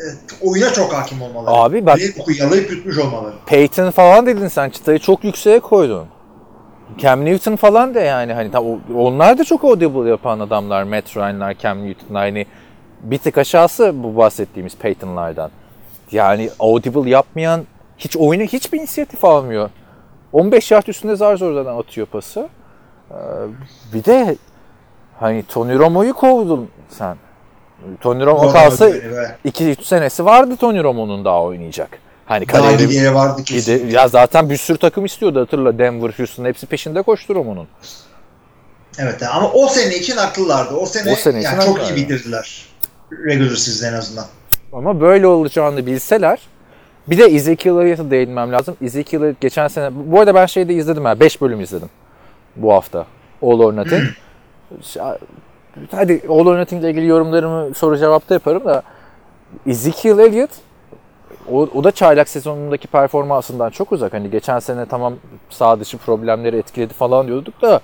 [0.00, 0.04] e,
[0.40, 1.54] oyuna çok hakim olmaları.
[1.54, 2.00] Abi bak-
[2.38, 3.34] yalayıp yutmuş olmaları.
[3.46, 6.06] Peyton falan dedin sen çıtayı çok yükseğe koydun.
[6.98, 8.64] Cam Newton falan da yani hani tam
[8.96, 10.82] onlar da çok audible yapan adamlar.
[10.82, 12.46] Matt Ryan'lar, Cam Newton'lar hani
[13.02, 15.50] bir tık aşağısı bu bahsettiğimiz Peyton'lardan.
[16.12, 17.66] Yani audible yapmayan
[18.04, 19.70] hiç oyuna hiçbir inisiyatif almıyor.
[20.32, 22.48] 15 yard üstünde zar zor zaten atıyor pası.
[23.10, 23.14] Ee,
[23.94, 24.36] bir de
[25.20, 27.16] hani Tony Romo'yu kovdun sen.
[28.00, 29.36] Tony Romo Doğru, kalsa böyle, böyle.
[29.44, 31.98] 2-3 senesi vardı Tony Romo'nun daha oynayacak.
[32.26, 33.90] Hani kariyeri yere vardı kesin.
[33.90, 37.68] ya zaten bir sürü takım istiyordu hatırla Denver, Houston hepsi peşinde koştu Romo'nun.
[38.98, 40.74] Evet ama o sene için haklılardı.
[40.74, 42.66] O sene, O sene için yani çok iyi bitirdiler.
[43.26, 44.24] Regular season en azından.
[44.72, 46.38] Ama böyle olacağını bilseler
[47.08, 48.76] bir de Ezekiel Elliott'a değinmem lazım.
[48.82, 51.88] Ezekiel Elliott geçen sene bu arada ben şeyde izledim ha 5 bölüm izledim
[52.56, 53.06] bu hafta.
[53.42, 54.02] All or Nothing.
[55.90, 58.82] Hadi All or Nothing ile ilgili yorumlarımı soru cevapta yaparım da
[59.66, 60.50] Ezekiel Elliott
[61.50, 64.12] o, o da çaylak sezonundaki performansından çok uzak.
[64.12, 65.14] Hani geçen sene tamam
[65.50, 67.80] sağ dışı problemleri etkiledi falan diyorduk da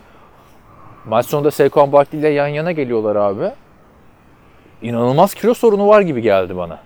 [1.06, 3.50] maç sonunda Saquon Barkley ile yan yana geliyorlar abi.
[4.82, 6.78] İnanılmaz kilo sorunu var gibi geldi bana.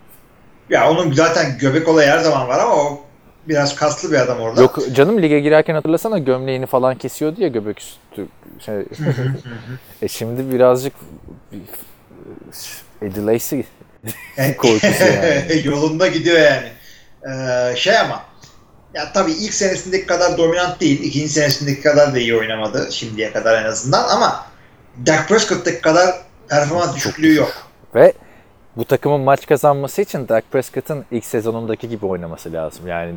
[0.72, 3.00] Ya onun zaten göbek olayı her zaman var ama o
[3.48, 4.60] biraz kaslı bir adam orada.
[4.60, 8.26] Yok canım lige girerken hatırlasana gömleğini falan kesiyordu ya göbek üstü.
[8.58, 8.74] Şey.
[10.02, 10.92] e şimdi birazcık
[13.02, 13.60] Eddie Lacy
[14.58, 15.62] korkusu yani.
[15.64, 16.68] Yolunda gidiyor yani.
[17.26, 18.22] Ee, şey ama
[18.94, 21.02] ya tabii ilk senesindeki kadar dominant değil.
[21.02, 24.46] ikinci senesindeki kadar da iyi oynamadı şimdiye kadar en azından ama
[25.06, 26.14] Dak Prescott'taki kadar
[26.48, 27.52] performans düşüklüğü yok.
[27.94, 28.12] Ve
[28.76, 32.86] bu takımın maç kazanması için Dak Prescott'ın ilk sezonundaki gibi oynaması lazım.
[32.88, 33.14] Yani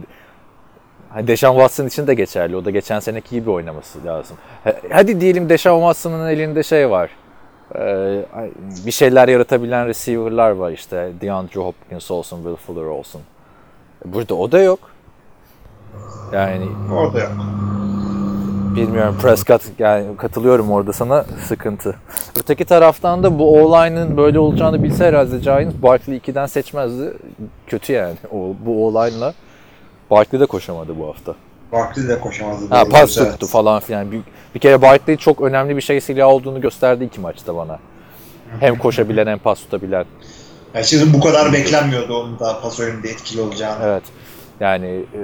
[1.28, 2.56] Deshaun Watson için de geçerli.
[2.56, 4.38] O da geçen seneki gibi oynaması lazım.
[4.64, 7.10] Ha- Hadi diyelim Deshaun Watson'ın elinde şey var.
[7.76, 8.26] Ee,
[8.86, 11.12] bir şeyler yaratabilen receiver'lar var işte.
[11.22, 13.22] DeAndre Hopkins olsun, Will Fuller olsun.
[14.06, 14.80] Burada o da yok.
[16.34, 17.32] Yani Orada yok.
[18.76, 21.96] Bilmiyorum Prescott yani katılıyorum orada sana sıkıntı.
[22.40, 27.14] Öteki taraftan da bu O-line'ın böyle olacağını bilse herhalde Giants Barkley 2'den seçmezdi.
[27.68, 28.16] Kötü yani.
[28.32, 29.34] O, bu O-line'la
[30.12, 31.36] Barkley de koşamadı bu hafta.
[31.72, 32.66] Barkley de koşamazdı.
[32.70, 33.50] Ha pas tuttu evet.
[33.50, 34.12] falan filan.
[34.12, 34.22] Bir,
[34.56, 37.80] bir kere Barkley çok önemli bir şey silah olduğunu gösterdi iki maçta bana.
[38.60, 40.06] Hem koşabilen hem pas tutabilen.
[40.74, 43.86] Yani şimdi bu kadar beklenmiyordu onun da pas oyununda etkili olacağını.
[43.86, 44.04] Evet.
[44.60, 45.22] Yani e,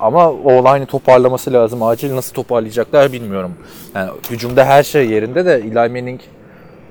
[0.00, 1.82] ama o olayını toparlaması lazım.
[1.82, 3.54] Acil nasıl toparlayacaklar bilmiyorum.
[3.94, 6.20] Yani hücumda her şey yerinde de Eli Manning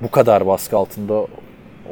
[0.01, 1.25] bu kadar baskı altında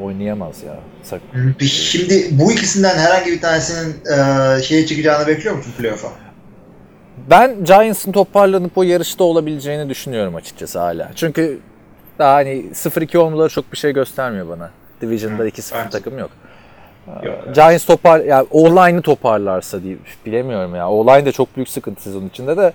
[0.03, 0.76] oynayamaz ya.
[1.03, 1.22] Sak-
[1.70, 3.95] Şimdi bu ikisinden herhangi bir tanesinin
[4.57, 6.07] e, şeye çıkacağını bekliyor musun playoff'a?
[7.30, 11.11] Ben Giants'ın toparlanıp o yarışta olabileceğini düşünüyorum açıkçası hala.
[11.15, 11.59] Çünkü
[12.20, 14.72] daha hani 0-2 olmaları çok bir şey göstermiyor bana.
[15.01, 15.89] Division'da 2-0 bence.
[15.89, 16.30] takım yok.
[17.24, 17.55] Yok.
[17.55, 20.89] Giants topar ya O-line'ı toparlarsa diye bilemiyorum ya.
[20.89, 22.74] O-line de çok büyük sıkıntı sezon içinde de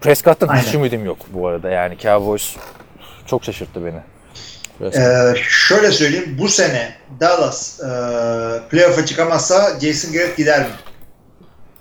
[0.00, 1.70] Prescott'tan hiç ümidim yok bu arada.
[1.70, 2.56] Yani Cowboys
[3.26, 4.00] çok şaşırttı beni.
[4.78, 5.36] Prescott.
[5.38, 6.36] Ee, şöyle söyleyeyim.
[6.40, 7.88] Bu sene Dallas e,
[8.70, 10.74] playoff'a çıkamazsa Jason Garrett gider mi?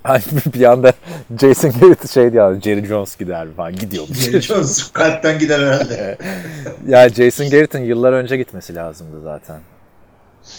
[0.03, 0.21] Hani
[0.53, 0.93] bir anda
[1.41, 4.17] Jason Garrett şey diyor, Jerry Jones gider mi falan gidiyormuş.
[4.19, 6.17] Jerry Jones kalpten gider herhalde.
[6.88, 9.59] ya Jason Garrett'ın yıllar önce gitmesi lazımdı zaten.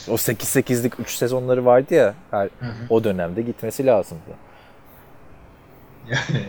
[0.09, 2.15] O 8-8'lik 3 sezonları vardı ya.
[2.31, 2.49] Her,
[2.91, 4.21] o dönemde gitmesi lazımdı.
[6.11, 6.45] Yani.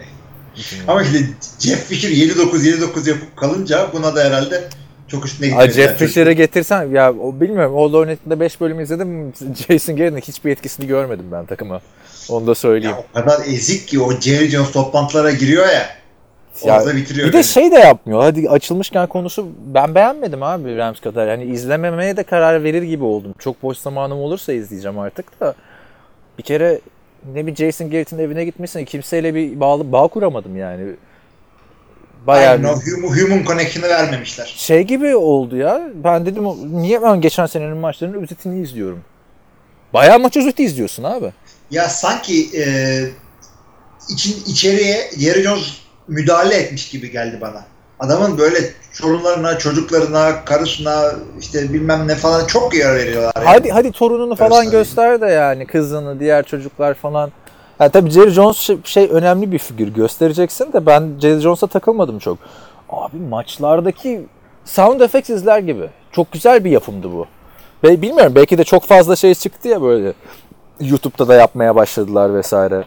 [0.88, 1.18] Ama işte
[1.60, 4.70] Jeff Fisher 7-9-7-9 yapıp kalınca buna da herhalde
[5.08, 5.88] çok üstüne Ay gitmediler.
[5.90, 7.78] Jeff Fisher'ı getirsen ya o bilmiyorum.
[7.78, 9.34] All Ornet'inde 5 bölüm izledim.
[9.68, 11.82] Jason Garrett'in hiçbir etkisini görmedim ben takıma.
[12.30, 12.96] Onu da söyleyeyim.
[12.96, 16.03] Ya o kadar ezik ki o Jerry Jones toplantılara giriyor ya.
[16.66, 17.28] Ya, Orada bitiriyor.
[17.28, 17.44] bir de beni.
[17.44, 18.22] şey de yapmıyor.
[18.22, 21.28] Hadi açılmışken konusu ben beğenmedim abi Rams kadar.
[21.28, 23.36] Yani izlememeye de karar verir gibi oldum.
[23.40, 25.56] Çok boş zamanım olursa izleyeceğim artık da.
[26.38, 26.80] Bir kere
[27.34, 30.82] ne bir Jason Garrett'in evine gitmişsin kimseyle bir bağlı bağ kuramadım yani.
[32.28, 34.54] Bayağı Aynen o human, human connection'ı vermemişler.
[34.58, 35.82] şey gibi oldu ya.
[36.04, 36.44] Ben dedim
[36.82, 39.02] niye ben geçen senenin maçlarının özetini izliyorum.
[39.94, 41.32] Bayağı maç özeti izliyorsun abi.
[41.72, 42.66] Ya sanki e,
[44.10, 45.78] için içeriye Jerry Jones
[46.08, 47.64] müdahale etmiş gibi geldi bana.
[48.00, 48.58] Adamın böyle
[48.92, 53.34] sorunlarına, çocuklarına, karısına işte bilmem ne falan çok yer veriyorlar.
[53.36, 53.46] yani.
[53.46, 54.80] Hadi hadi torununu falan Göster.
[54.80, 57.32] göster de yani kızını, diğer çocuklar falan.
[57.80, 62.20] Ya tabii Jerry Jones şey, şey önemli bir figür göstereceksin de ben Jerry Jones'a takılmadım
[62.20, 62.38] çok.
[62.90, 64.26] Abi maçlardaki
[64.66, 65.90] sound effects izler gibi.
[66.12, 67.26] Çok güzel bir yapımdı bu.
[67.84, 70.14] Ve bilmiyorum belki de çok fazla şey çıktı ya böyle.
[70.80, 72.84] YouTube'da da yapmaya başladılar vesaire.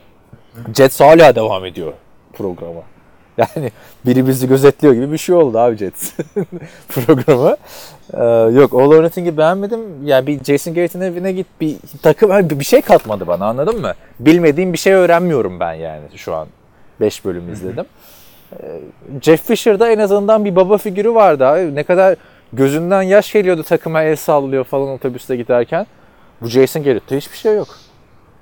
[0.77, 1.93] Jets hala devam ediyor
[2.33, 2.81] programa.
[3.57, 3.71] Yani
[4.07, 6.13] biri bizi gözetliyor gibi bir şey oldu abi Jets
[6.89, 7.57] programı.
[8.15, 8.25] Ee,
[8.55, 9.81] yok All or Nothing'i beğenmedim.
[10.05, 13.93] Yani bir Jason Garrett'in evine git bir takım bir şey katmadı bana anladın mı?
[14.21, 16.49] Bilmediğim bir şey öğrenmiyorum ben yani şu an.
[17.01, 17.85] 5 bölüm izledim.
[18.53, 18.81] Ee,
[19.23, 21.75] Jeff Fisher'da en azından bir baba figürü vardı abi.
[21.75, 22.17] Ne kadar
[22.53, 25.87] gözünden yaş geliyordu takıma el sallıyor falan otobüste giderken.
[26.41, 27.69] Bu Jason Garrett'te hiçbir şey yok.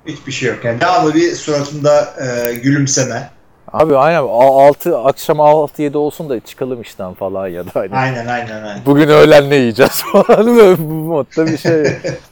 [0.07, 0.65] Hiçbir şey yok.
[0.65, 3.31] Yani devamlı bir suratında e, gülümseme.
[3.75, 7.97] Abi aynen 6 akşam 6-7 olsun da çıkalım işten falan ya da hani.
[7.97, 8.81] Aynen aynen aynen.
[8.87, 11.85] Bugün öğlen ne yiyeceğiz falan böyle bu modda bir şey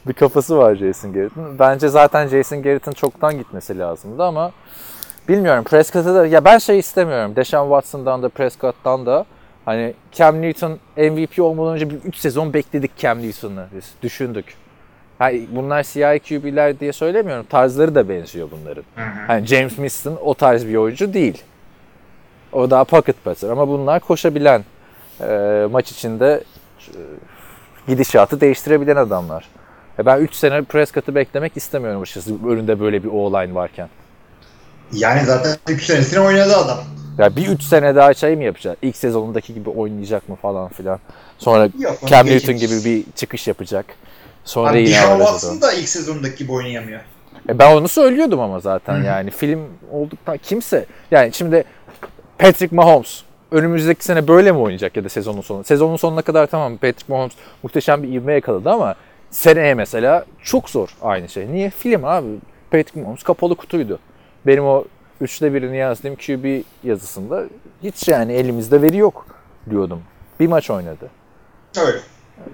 [0.07, 1.59] bir kafası var Jason Garrett'in.
[1.59, 4.51] Bence zaten Jason Garrett'in çoktan gitmesi lazımdı ama
[5.29, 7.35] bilmiyorum Prescott'a da ya ben şey istemiyorum.
[7.35, 9.25] Deshaun Watson'dan da Prescott'tan da
[9.65, 14.45] hani Cam Newton MVP olmadan önce bir 3 sezon bekledik Cam Newton'ı biz düşündük.
[15.23, 17.45] Hani bunlar CI QB'ler diye söylemiyorum.
[17.49, 18.83] Tarzları da benziyor bunların.
[19.27, 21.43] Hani James Winston o tarz bir oyuncu değil.
[22.53, 24.63] O daha pocket passer ama bunlar koşabilen
[25.21, 26.43] e, maç içinde
[26.79, 26.99] e,
[27.87, 29.45] gidişatı değiştirebilen adamlar.
[29.99, 33.89] E ben 3 sene Prescott'ı beklemek istemiyorum açıkçası önünde böyle bir O-line varken.
[34.91, 36.77] Yani zaten 3 senesini oynadı adam.
[37.17, 38.77] Ya bir 3 sene daha şey mi yapacak?
[38.81, 40.99] İlk sezonundaki gibi oynayacak mı falan filan.
[41.37, 42.27] Sonra Yok, Cam.
[42.27, 43.85] Newton gibi bir çıkış yapacak.
[44.45, 47.01] Sonra Abi yine Watson da ilk sezondaki gibi oynayamıyor.
[47.49, 49.59] E ben onu söylüyordum ama zaten yani film
[49.91, 51.63] olduktan kimse yani şimdi
[52.37, 53.21] Patrick Mahomes
[53.51, 55.63] önümüzdeki sene böyle mi oynayacak ya da sezonun sonu?
[55.63, 57.33] Sezonun sonuna kadar tamam Patrick Mahomes
[57.63, 58.95] muhteşem bir ivme yakaladı ama
[59.31, 61.51] seneye mesela çok zor aynı şey.
[61.51, 61.69] Niye?
[61.69, 62.27] Film abi.
[62.71, 63.99] Patrick Mahomes kapalı kutuydu.
[64.47, 64.85] Benim o
[65.21, 67.43] üçte birini yazdığım QB yazısında
[67.83, 69.25] hiç yani elimizde veri yok
[69.69, 70.01] diyordum.
[70.39, 71.09] Bir maç oynadı.
[71.77, 71.97] Öyle.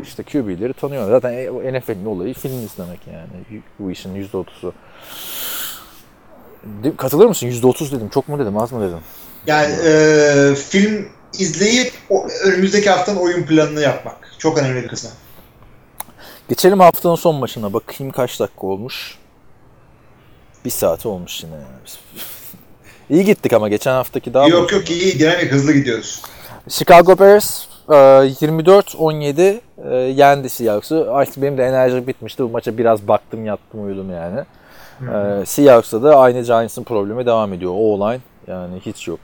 [0.04, 1.10] İşte QB'leri tanıyor.
[1.10, 3.62] Zaten e, NFL'in olayı film izlemek yani.
[3.80, 4.74] Bu işin %30'u.
[6.84, 7.48] De- Katılır mısın?
[7.48, 8.10] %30 dedim.
[8.10, 8.58] Çok mu dedim?
[8.58, 9.00] Az mı dedim?
[9.48, 11.10] Yani e, film
[11.40, 14.18] izleyip o, önümüzdeki haftanın oyun planını yapmak.
[14.38, 15.10] Çok önemli bir kısmı.
[16.50, 17.74] Geçelim haftanın son maçına.
[17.74, 19.18] Bakayım kaç dakika olmuş.
[20.66, 21.54] Bir saat olmuş yine.
[23.10, 26.22] İyi gittik ama geçen haftaki daha yok yok iyi dinamik hızlı gidiyoruz.
[26.70, 29.60] Chicago Bears 24-17
[29.92, 31.08] e, yendi Seahawks'u.
[31.12, 32.44] Artık benim de enerjim bitmişti.
[32.44, 34.40] Bu maça biraz baktım yattım uyudum yani.
[35.02, 37.72] Ee, Seahawks'ta da aynı Giants'ın problemi devam ediyor.
[37.76, 39.20] O-line yani hiç yok.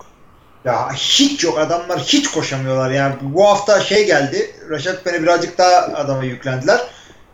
[0.66, 5.76] Ya hiç yok adamlar hiç koşamıyorlar yani bu hafta şey geldi Rashad Penny birazcık daha
[5.96, 6.82] adama yüklendiler.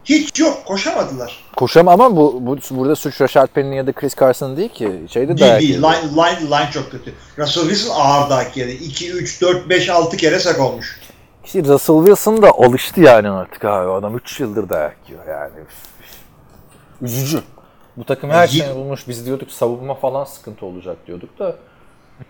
[0.05, 1.43] Hiç yok koşamadılar.
[1.57, 4.91] Koşam ama bu, bu burada suç Rashad Penny ya da Chris Carson değil ki.
[5.09, 5.77] Şeyde Değil değil.
[5.77, 7.13] Line, line, line çok kötü.
[7.37, 8.71] Russell Wilson ağır dayak yedi.
[8.71, 10.99] 2, 3, 4, 5, 6 kere sak olmuş.
[11.45, 13.91] İşte Russell Wilson da alıştı yani artık abi.
[13.91, 15.51] Adam 3 yıldır dayak yiyor yani.
[17.01, 17.41] Üzücü.
[17.97, 19.07] Bu takım her Yi- şeyi bulmuş.
[19.07, 21.55] Biz diyorduk savunma falan sıkıntı olacak diyorduk da.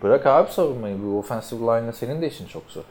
[0.02, 0.96] Bırak abi savunmayı.
[1.02, 2.82] Bu offensive line'la senin de işin çok zor.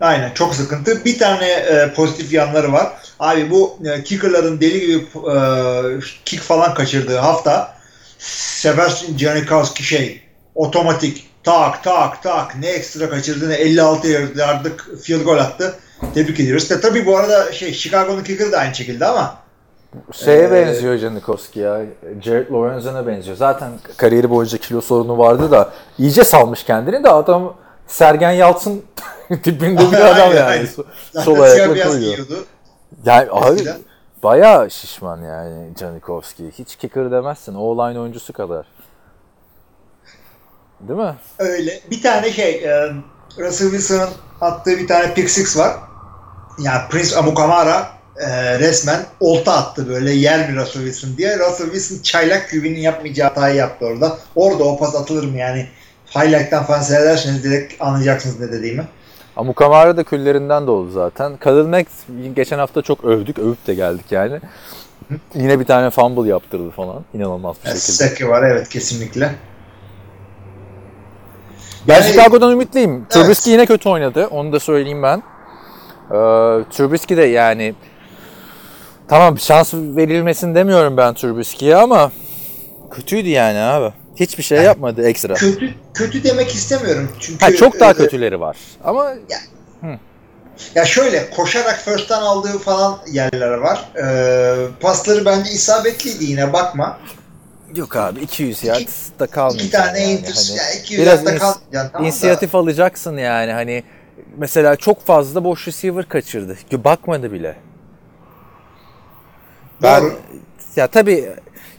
[0.00, 1.04] Aynen çok sıkıntı.
[1.04, 2.92] Bir tane e, pozitif yanları var.
[3.20, 7.74] Abi bu e, kickerların deli gibi e, kick falan kaçırdığı hafta
[8.18, 10.22] Sebastian Janikowski şey
[10.54, 15.74] otomatik tak tak tak ne ekstra kaçırdığını 56 yardlık field goal attı.
[16.14, 16.70] Tebrik ediyoruz.
[16.70, 19.36] De, tabii bu arada şey Chicago'nun kicker'ı da aynı şekilde ama
[20.12, 21.80] Şeye Ee, benziyor Janikowski ya.
[22.22, 23.36] Jared Lorenzen'e benziyor.
[23.36, 27.54] Zaten kariyeri boyunca kilo sorunu vardı da iyice salmış kendini de adam
[27.86, 28.82] Sergen Yalçın
[29.42, 30.40] tipinde bir adam yani.
[30.42, 30.66] aynen.
[31.12, 32.18] Zaten Sol ayakla koyuyor.
[33.06, 33.60] Yani abi
[34.22, 36.44] bayağı şişman yani Janikowski.
[36.58, 37.54] Hiç kicker demezsin.
[37.54, 38.66] O-line oyuncusu kadar.
[40.80, 41.14] Değil mi?
[41.38, 41.80] Öyle.
[41.90, 42.92] Bir tane şey e,
[43.38, 44.08] Russell Wilson'ın
[44.40, 45.76] attığı bir tane pick six var.
[46.58, 47.86] Yani Prince Amukamara
[48.20, 51.38] e, resmen olta attı böyle yer mi Russell Wilson diye.
[51.38, 54.18] Russell Wilson çaylak QB'nin yapmayacağı hatayı yaptı orada.
[54.34, 55.66] Orada o pas atılır mı yani?
[56.14, 58.84] Highlight'tan falan seyrederseniz direkt anlayacaksınız ne dediğimi.
[59.36, 61.36] Amukamara da küllerinden de oldu zaten.
[61.36, 61.88] Khalil Mack
[62.34, 63.38] geçen hafta çok övdük.
[63.38, 64.40] Övüp de geldik yani.
[65.34, 67.04] Yine bir tane fumble yaptırdı falan.
[67.14, 67.96] İnanılmaz bir Yani şekilde.
[67.96, 69.34] Seki var evet kesinlikle.
[71.88, 72.94] Ben Yani- Chicago'dan ümitliyim.
[73.00, 73.10] Evet.
[73.10, 74.26] Trubisky yine kötü oynadı.
[74.26, 75.18] Onu da söyleyeyim ben.
[75.18, 76.14] Ee,
[76.70, 77.74] Trubisky de yani
[79.08, 82.12] tamam şans verilmesin demiyorum ben Trubisky'ye ama
[82.90, 83.92] kötüydü yani abi.
[84.16, 85.34] Hiçbir şey yapmadı ekstra.
[85.34, 88.56] Kötü kötü demek istemiyorum çünkü Ha, çok daha e, kötüleri var.
[88.84, 89.12] Ama
[90.74, 93.88] Ya şöyle koşarak first'tan aldığı falan yerler var.
[94.04, 96.98] Ee, pasları bence isabetliydi yine bakma.
[97.76, 98.88] Yok abi 200 yard
[99.20, 99.62] da kalmayacak.
[99.66, 100.14] İki tane yani.
[100.34, 101.70] Hani ya 200 biraz yardta ins- kalmayacaksın.
[101.72, 103.84] Tamam da- İnisiyatif alacaksın yani hani
[104.36, 106.56] mesela çok fazla boş receiver kaçırdı.
[106.72, 107.56] Bakmadı bile.
[109.82, 110.18] Ben Doğru.
[110.76, 111.28] ya tabii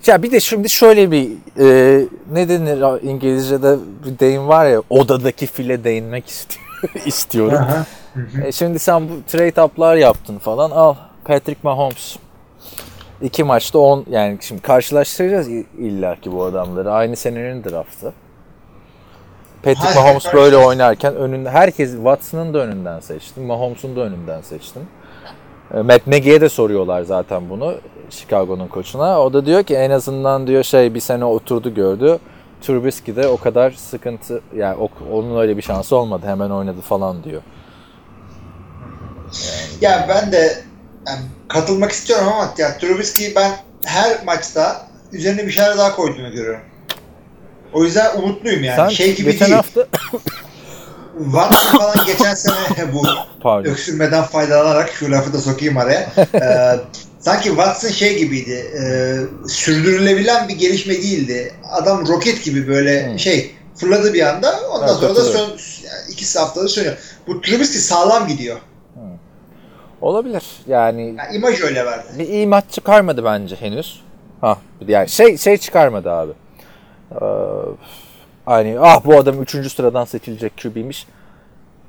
[0.08, 1.30] ya bir de şimdi şöyle bir
[1.60, 6.66] e, ne denir İngilizce'de bir deyim var ya odadaki file değinmek istiyor,
[7.06, 7.58] istiyorum.
[7.58, 7.86] Aha.
[8.46, 12.16] E, şimdi sen bu trade up'lar yaptın falan al Patrick Mahomes.
[13.22, 15.48] İki maçta 10 yani şimdi karşılaştıracağız
[15.78, 16.92] illa ki bu adamları.
[16.92, 18.14] Aynı senenin draftı.
[19.64, 23.44] Patrick Hayır, Mahomes karşılaş- böyle oynarken önünde herkes Watson'ın da önünden seçtim.
[23.44, 24.82] Mahomes'un da önünden seçtim.
[25.74, 27.76] E, Matt Nagy'e de soruyorlar zaten bunu
[28.10, 29.22] Chicago'nun koçuna.
[29.22, 32.20] O da diyor ki en azından diyor şey bir sene oturdu gördü.
[32.62, 37.42] Trubisky de o kadar sıkıntı yani onun öyle bir şansı olmadı hemen oynadı falan diyor.
[39.82, 40.64] Ya ben de
[41.08, 43.52] yani katılmak istiyorum ama ya Trubisky'yi ben
[43.86, 46.62] her maçta üzerine bir şeyler daha koyduğunu görüyorum.
[47.74, 48.76] O yüzden umutluyum yani.
[48.76, 49.56] Sen şey gibi geçen değil.
[49.56, 49.88] hafta
[51.24, 53.02] Watson falan geçen sene bu
[53.42, 53.70] pardon.
[53.70, 56.10] öksürmeden faydalanarak şu lafı da sokayım araya.
[56.34, 56.80] Ee,
[57.20, 58.52] sanki Watson şey gibiydi.
[58.82, 58.84] E,
[59.50, 61.54] sürdürülebilen bir gelişme değildi.
[61.72, 63.20] Adam roket gibi böyle Hmm.
[63.20, 64.60] şey fırladı bir anda.
[64.72, 65.48] Ondan Evet, sonra da son
[65.84, 66.98] yani iki haftada sönüyor.
[67.28, 68.58] Bu Trubisky sağlam gidiyor.
[70.02, 70.44] Olabilir.
[70.68, 72.04] Yani Yani imaj öyle verdi.
[72.20, 74.02] bir iyi maç çıkarmadı bence henüz.
[74.42, 76.32] Ha yani şey şey çıkarmadı abi.
[77.12, 77.16] Ee,
[78.46, 79.72] hani ah bu adam 3.
[79.74, 81.08] sıradan seçilecek QB'miş.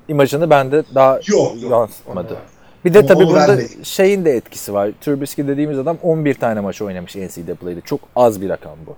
[0.08, 1.70] İmajını bende daha Yok, yok.
[1.72, 2.36] yansıtmadı.
[2.84, 3.68] Bir de tabii onu bunda vermedi.
[3.82, 4.90] şeyin de etkisi var.
[5.00, 7.80] Trubisky dediğimiz adam 11 tane maç oynamış NCAA'de.
[7.80, 8.96] Çok az bir rakam bu.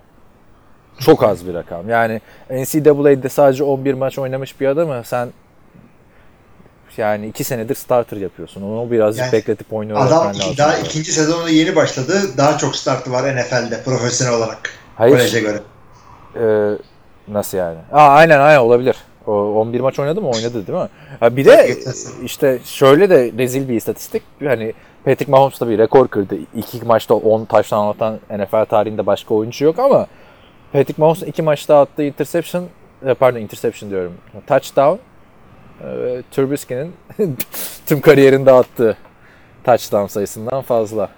[0.98, 1.89] Çok az bir rakam.
[1.89, 2.20] Yani
[2.51, 5.28] NCAA'de sadece 11 maç oynamış bir adamı sen
[6.98, 8.62] yani 2 senedir starter yapıyorsun.
[8.62, 10.86] Onu birazcık Yani bekletip oyunu Adam iki- daha yani.
[10.86, 12.20] ikinci sezonu yeni başladı.
[12.36, 14.59] Daha çok startı var NFL'de profesyonel olarak.
[14.97, 15.12] Hayır.
[15.16, 15.59] Koleje göre.
[16.36, 16.78] Ee,
[17.28, 17.78] nasıl yani?
[17.93, 18.97] Aa, aynen aynen olabilir.
[19.27, 20.28] O 11 maç oynadı mı?
[20.31, 20.89] Oynadı değil mi?
[21.20, 21.77] Ha, bir de
[22.24, 24.23] işte şöyle de rezil bir istatistik.
[24.44, 24.73] Hani
[25.05, 26.35] Patrick Mahomes da bir rekor kırdı.
[26.56, 30.06] İki maçta 10 taştan atan NFL tarihinde başka oyuncu yok ama
[30.73, 32.64] Patrick Mahomes'un iki maçta attığı interception
[33.06, 34.12] e, pardon interception diyorum.
[34.47, 34.97] Touchdown
[35.82, 36.94] e, Trubisky'nin
[37.86, 38.96] tüm kariyerinde attığı
[39.64, 41.09] touchdown sayısından fazla.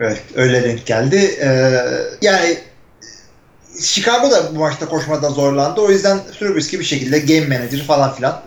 [0.00, 1.16] Evet öyle denk geldi.
[1.16, 1.70] Ee,
[2.22, 2.58] yani
[3.80, 5.80] Chicago da bu maçta koşmada zorlandı.
[5.80, 8.42] O yüzden Trubisky bir şekilde game manager falan filan.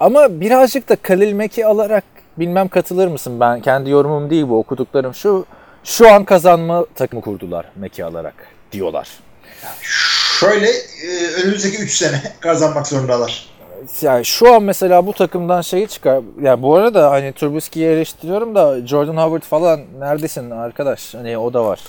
[0.00, 2.04] Ama birazcık da Khalil Mack'i alarak
[2.38, 3.40] bilmem katılır mısın?
[3.40, 5.46] Ben kendi yorumum değil bu okuduklarım şu.
[5.84, 8.34] Şu an kazanma takımı kurdular Meki alarak
[8.72, 9.08] diyorlar.
[10.40, 13.55] Şöyle e, önümüzdeki 3 sene kazanmak zorundalar.
[14.00, 16.22] Yani şu an mesela bu takımdan şeyi çıkar.
[16.42, 21.14] Yani bu arada hani Trubisky'yi eleştiriyorum da Jordan Howard falan neredesin arkadaş?
[21.14, 21.80] Hani o da var.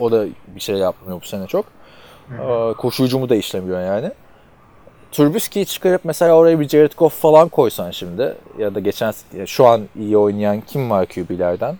[0.00, 1.64] O da bir şey yapmıyor bu sene çok.
[2.30, 4.10] Ee, koşu hücumu da işlemiyor yani.
[5.12, 9.12] Trubisky'yi çıkarıp mesela oraya bir Jared Goff falan koysan şimdi ya da geçen
[9.46, 11.76] şu an iyi oynayan kim var QB'lerden?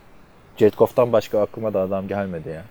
[0.57, 2.63] Jared Goff'tan başka aklıma da adam gelmedi ya.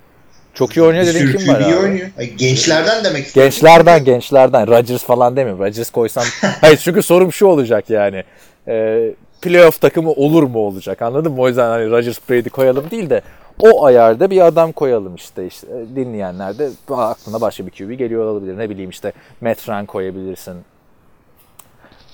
[0.54, 1.76] Çok iyi oynuyor dediğin kim var abi?
[1.76, 2.10] oynuyor.
[2.20, 3.52] Ay, Gençlerden demek istiyorum.
[3.52, 4.68] Gençlerden gençlerden.
[4.68, 5.66] Rodgers falan demiyorum.
[5.66, 6.24] Rodgers koysam.
[6.62, 8.24] Hayır çünkü sorum şu olacak yani.
[8.68, 9.12] Ee,
[9.42, 11.42] playoff takımı olur mu olacak anladın mı?
[11.42, 13.22] O yüzden hani Rodgers Brady koyalım değil de
[13.60, 15.48] o ayarda bir adam koyalım işte.
[15.48, 18.58] işte e, dinleyenler de "Aa, aklına başka bir QB geliyor olabilir.
[18.58, 20.56] Ne bileyim işte Matt Ryan koyabilirsin.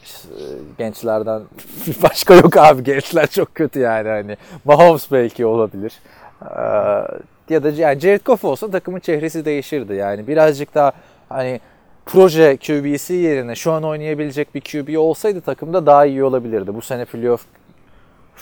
[0.04, 0.44] İşte, e,
[0.78, 1.42] gençlerden
[2.04, 2.84] başka yok abi.
[2.84, 4.38] Gençler çok kötü yani hani.
[4.66, 5.94] Mahomes belki olabilir.
[6.42, 6.48] Ee,
[7.50, 9.94] ya da yani Jared Goff olsa takımın çehresi değişirdi.
[9.94, 10.92] Yani birazcık daha
[11.30, 11.60] hani
[12.06, 16.76] proje QB'si yerine şu an oynayabilecek bir QB olsaydı takımda daha iyi olabilirdi.
[16.76, 17.42] Bu sene playoff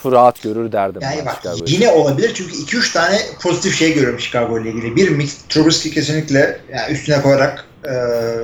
[0.05, 1.01] rahat görür derdim.
[1.01, 4.95] Yani bak yine olabilir çünkü 2-3 tane pozitif şey görüyorum Chicago ile ilgili.
[4.95, 7.91] Bir Mix Trubisky kesinlikle yani üstüne koyarak e,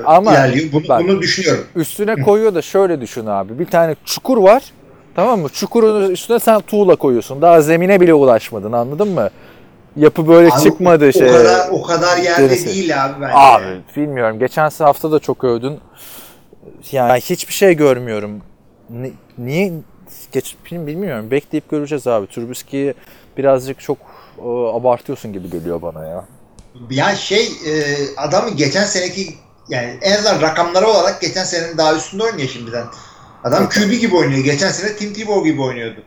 [0.06, 0.72] Ama ilerliyor.
[0.72, 1.66] Bunu, bak- bunu düşünüyorum.
[1.76, 3.60] Üstüne koyuyor da şöyle düşün abi.
[3.60, 4.64] Bir tane çukur var.
[5.16, 5.50] Tamam mı?
[5.50, 7.42] Çukurun üstüne sen tuğla koyuyorsun.
[7.42, 9.30] Daha zemine bile ulaşmadın anladın mı?
[9.96, 11.30] Yapı böyle Abi, çıkmadı o, şey.
[11.30, 12.66] O kadar, o kadar yerde Gerisi.
[12.66, 13.34] değil abi bence.
[13.34, 14.40] Abi bilmiyorum.
[14.40, 15.80] Geçen hafta da çok övdün.
[16.92, 18.42] Yani hiçbir şey görmüyorum.
[18.90, 19.72] Ni- niye
[20.32, 21.32] geç bilmiyorum.
[21.32, 22.28] Bekleyip göreceğiz abi.
[22.28, 22.94] Trubisky'yi
[23.38, 23.98] birazcık çok
[24.38, 26.26] e, abartıyorsun gibi geliyor bana ya.
[26.90, 29.34] Ya şey e, adamı geçen seneki
[29.70, 32.86] yani en azından rakamları olarak geçen senenin daha üstünde oynuyor şimdiden.
[33.44, 34.44] Adam QB gibi oynuyor.
[34.44, 36.02] Geçen sene Tim Tebow gibi oynuyordu.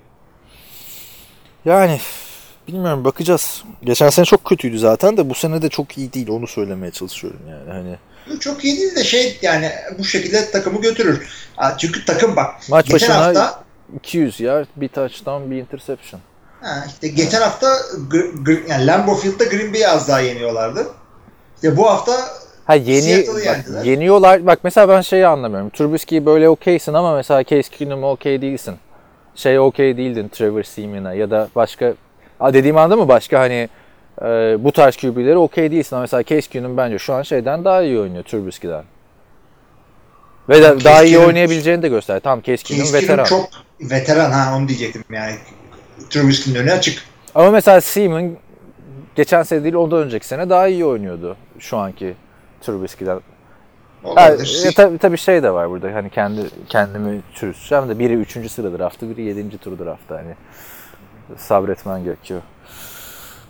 [1.65, 2.01] Yani
[2.69, 3.65] bilmiyorum bakacağız.
[3.85, 6.29] Geçen sene çok kötüydü zaten de bu sene de çok iyi değil.
[6.31, 7.71] Onu söylemeye çalışıyorum yani.
[7.73, 11.29] Hani Çok iyi değil de şey yani bu şekilde takımı götürür.
[11.79, 12.55] Çünkü takım bak.
[12.69, 13.65] Maç geçen başına hafta
[13.97, 16.21] 200 yard, bir touchdown, bir interception.
[16.61, 17.67] ha, işte geçen hafta
[18.11, 20.87] Gr- Gr- yani Lambeau Field'da Green Bay'i az daha yeniyorlardı.
[21.55, 22.13] İşte bu hafta
[22.65, 23.85] Ha yeni bak, yendiler.
[23.85, 24.47] yeniyorlar.
[24.47, 25.71] Bak mesela ben şeyi anlamıyorum.
[25.71, 28.75] Trubisky böyle okeysin ama mesela Case Keenum'a okey değilsin.
[29.35, 31.95] Şey okey değildin Trevor Seaman'a ya da başka
[32.41, 33.69] dediğim anda mı başka hani
[34.23, 38.01] e, bu tarz QB'leri okey değilsin ama mesela Keenum bence şu an şeyden daha iyi
[38.01, 38.85] oynuyor Trubisky'den.
[40.49, 42.21] Ve de, daha iyi oynayabileceğini de göster.
[42.21, 43.25] Tamam Keenum veteran.
[43.25, 43.49] çok
[43.81, 45.35] veteran ha onu diyecektim yani.
[46.11, 47.03] Trubisky'nin önü açık.
[47.35, 48.37] Ama mesela Seaman
[49.15, 52.15] geçen sene değil ondan önceki sene daha iyi oynuyordu şu anki
[52.61, 53.21] Trubisky'den.
[54.05, 54.65] Olabilir.
[54.67, 58.51] e, tabii, tabii şey de var burada hani kendi kendimi çürüteceğim de biri 3.
[58.51, 59.59] sırada draftı biri 7.
[59.59, 60.35] tur draftta hani
[61.37, 62.41] sabretmen gerekiyor.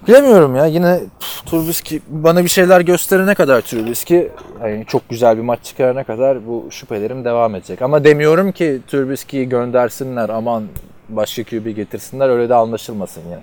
[0.08, 1.00] Bilemiyorum ya yine
[1.46, 4.28] Trubisky bana bir şeyler gösterene kadar Trubisky
[4.60, 7.82] hani çok güzel bir maç çıkarana kadar bu şüphelerim devam edecek.
[7.82, 10.64] Ama demiyorum ki Trubisky'yi göndersinler aman
[11.08, 13.42] başka QB getirsinler öyle de anlaşılmasın yani.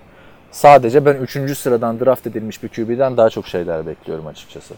[0.52, 1.58] Sadece ben 3.
[1.58, 4.74] sıradan draft edilmiş bir QB'den daha çok şeyler bekliyorum açıkçası.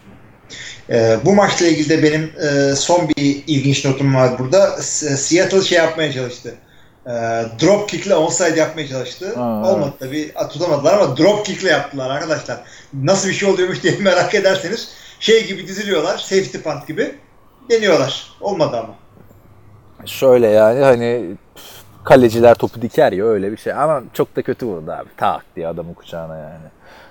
[0.89, 4.67] Ee, bu maçla ilgili de benim e, son bir ilginç notum var burada.
[4.81, 6.55] S- Seattle şey yapmaya çalıştı.
[7.07, 7.11] Ee,
[7.61, 9.35] drop kick'le onside yapmaya çalıştı.
[9.35, 9.41] Ha,
[9.71, 12.57] Olmadı tabii tutamadılar ama drop kick'le yaptılar arkadaşlar.
[12.93, 16.17] Nasıl bir şey oluyormuş diye merak ederseniz şey gibi diziliyorlar.
[16.17, 17.15] Safety punt gibi
[17.69, 18.31] deniyorlar.
[18.41, 18.95] Olmadı ama.
[20.05, 21.35] Şöyle yani hani
[22.03, 25.09] kaleciler topu diker ya öyle bir şey ama çok da kötü vurdu abi.
[25.17, 26.65] Tak diye adamın kucağına yani.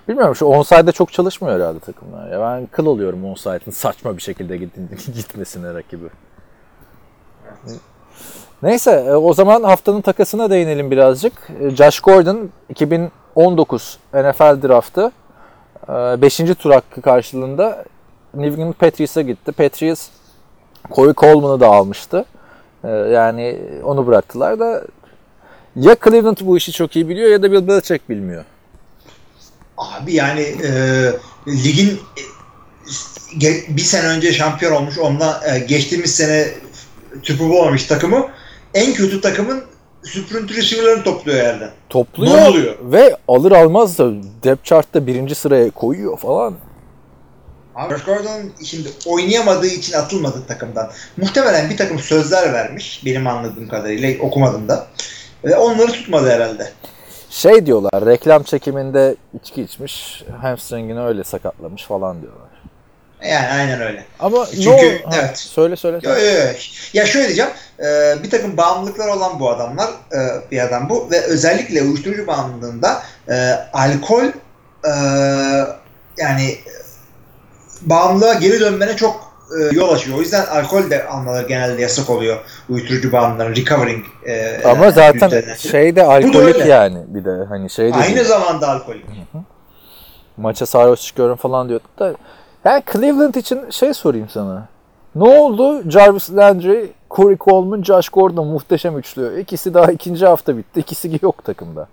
[0.09, 2.31] Bilmiyorum şu onside'de çok çalışmıyor herhalde takımlar.
[2.33, 6.07] Ya ben kıl oluyorum onside'ın saçma bir şekilde git- gitmesine rakibi.
[8.65, 11.33] Neyse e, o zaman haftanın takasına değinelim birazcık.
[11.61, 15.13] E, Josh Gordon 2019 NFL draftı
[15.89, 16.37] 5.
[16.37, 17.85] tur hakkı karşılığında
[18.35, 19.53] New England Patriots'a gitti.
[19.53, 20.09] Patriots
[20.91, 22.25] Corey Coleman'ı da almıştı.
[23.13, 24.85] Yani onu bıraktılar da
[25.77, 28.45] ya Cleveland bu işi çok iyi biliyor ya da Bill Belichick bilmiyor.
[29.77, 30.71] Abi yani e,
[31.49, 32.01] ligin
[33.43, 36.49] e, bir sene önce şampiyon olmuş ondan e, geçtiğimiz sene
[37.23, 38.29] Super Bowl takımı
[38.75, 39.65] en kötü takımın
[40.03, 41.71] süprüntü receiver'larını topluyor yerden.
[41.89, 42.75] Topluyor Ne oluyor?
[42.83, 44.11] ve alır almaz da
[44.43, 46.55] depth chart'ta birinci sıraya koyuyor falan.
[47.75, 50.91] Abi Gordon şimdi oynayamadığı için atılmadı takımdan.
[51.17, 54.87] Muhtemelen bir takım sözler vermiş benim anladığım kadarıyla okumadım da.
[55.45, 56.73] Ve onları tutmadı herhalde.
[57.31, 62.44] Şey diyorlar reklam çekiminde içki içmiş hamstringini öyle sakatlamış falan diyorlar.
[63.25, 64.05] Yani aynen öyle.
[64.21, 65.39] Ama Çünkü, ne ol- ha, evet.
[65.39, 65.99] Söyle söyle.
[66.03, 66.53] Yo, yo, yo.
[66.93, 67.51] Ya şöyle diyeceğim.
[67.81, 73.03] e, bir takım bağımlılıklar olan bu adamlar e, bir adam bu ve özellikle uyuşturucu bağımlılığında
[73.29, 73.35] e,
[73.73, 74.25] alkol
[74.85, 74.93] e,
[76.19, 76.59] yani
[77.83, 80.19] bağımlılığa geri dönmene çok e, yol açıyor.
[80.19, 82.37] O yüzden alkol de almaları genelde yasak oluyor.
[82.69, 85.55] Uyuşturucu bağımlıların recovering e, Ama zaten ülkelerden.
[85.55, 88.27] şey de alkolik yani bir de hani şey de aynı değil.
[88.27, 89.05] zamanda alkolik.
[90.37, 92.15] maça sarhoş çıkıyorum falan diyordu da
[92.65, 94.69] yani Cleveland için şey sorayım sana.
[95.15, 95.91] Ne oldu?
[95.91, 99.41] Jarvis Landry, Corey Coleman, Josh Gordon muhteşem üçlü.
[99.41, 100.81] İkisi daha ikinci hafta bitti.
[100.81, 101.89] İkisi yok takımda.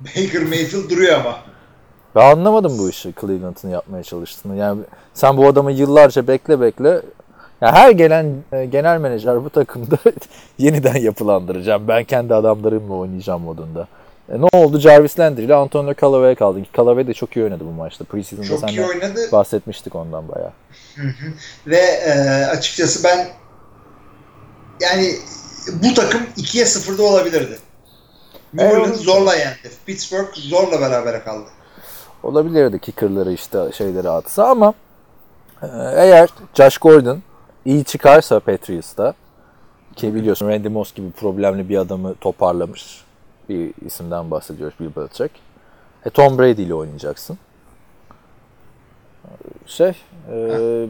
[0.00, 1.36] Baker Mayfield duruyor ama.
[2.14, 4.56] Ben anlamadım bu işi Cleveland'ın yapmaya çalıştığını.
[4.56, 4.80] Yani
[5.14, 7.02] sen bu adamı yıllarca bekle bekle.
[7.60, 9.96] Ya her gelen e, genel menajer bu takımda
[10.58, 11.88] yeniden yapılandıracağım.
[11.88, 13.86] Ben kendi adamlarımla oynayacağım modunda.
[14.28, 14.78] E, ne oldu?
[14.78, 16.60] Jarvis Landry ile Antonio Callaway'a kaldı.
[16.76, 18.04] Callaway de çok iyi oynadı bu maçta.
[18.04, 20.52] Preseason'da Çok iyi oynadı bahsetmiştik ondan bayağı.
[21.66, 22.12] ve e,
[22.44, 23.28] açıkçası ben
[24.80, 25.14] yani
[25.82, 27.58] bu takım 2'ye 0'da olabilirdi.
[28.54, 28.86] New Evet.
[28.86, 29.70] Orleans zorla yendi.
[29.86, 31.48] Pittsburgh zorla berabere kaldı.
[32.22, 34.74] Olabilirdi kicker'ları işte şeyleri atsa ama
[35.62, 37.22] e, eğer Josh Gordon
[37.64, 39.14] iyi çıkarsa Patriots'ta
[39.96, 43.05] ki biliyorsun Randy Moss gibi problemli bir adamı toparlamış
[43.48, 45.30] bir isimden bahsediyoruz Bill Belichick.
[46.06, 47.38] E, Tom Brady ile oynayacaksın.
[49.66, 49.92] Şey
[50.32, 50.36] e,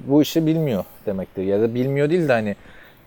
[0.07, 2.57] bu işi bilmiyor demektir ya da bilmiyor değil de hani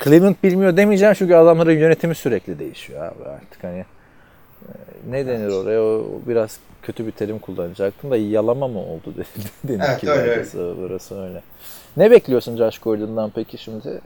[0.03, 4.71] Cleveland bilmiyor demeyeceğim çünkü adamların yönetimi sürekli değişiyor abi artık hani e,
[5.09, 9.13] ne denir oraya o biraz kötü bir terim kullanacaktım da yalama mı oldu
[9.63, 11.41] denir Evet, ki öyle, burası, burası öyle.
[11.97, 14.01] Ne bekliyorsun Josh Gordon'dan peki şimdi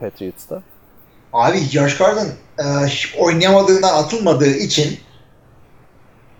[0.00, 0.62] Patriots'ta?
[1.32, 2.28] Abi Josh Gordon
[2.58, 2.64] e,
[3.18, 4.98] oynayamadığından atılmadığı için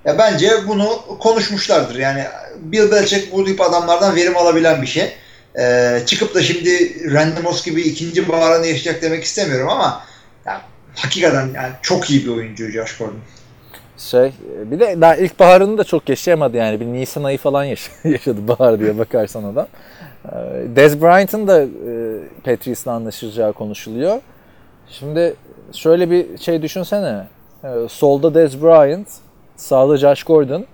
[0.04, 0.88] ya bence bunu
[1.20, 1.94] konuşmuşlardır.
[1.94, 2.24] Yani
[2.60, 5.12] Bill Belichick bu tip adamlardan verim alabilen bir şey.
[5.58, 6.70] E, çıkıp da şimdi
[7.14, 10.02] Randy Moss gibi ikinci baharını yaşayacak demek istemiyorum ama
[10.46, 10.60] ya,
[10.94, 13.18] hakikaten yani çok iyi bir oyuncu Josh Gordon.
[13.98, 14.32] Şey
[14.64, 18.48] bir de daha ilk baharını da çok yaşayamadı yani bir Nisan ayı falan yaş- yaşadı
[18.48, 19.66] bahar diye bakarsan adam.
[20.24, 20.36] Ee,
[20.76, 21.66] Dez Bryant'ın da e,
[22.44, 24.20] Patriots'la anlaşılacağı konuşuluyor.
[24.90, 25.36] Şimdi
[25.72, 27.26] şöyle bir şey düşünsene.
[27.64, 29.08] Ee, Solda Dez Bryant,
[29.56, 30.66] sağda Josh Gordon,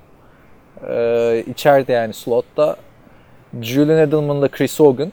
[0.88, 2.76] ee, içeride yani slotta
[3.60, 5.12] Julian Edelman'la Chris Hogan,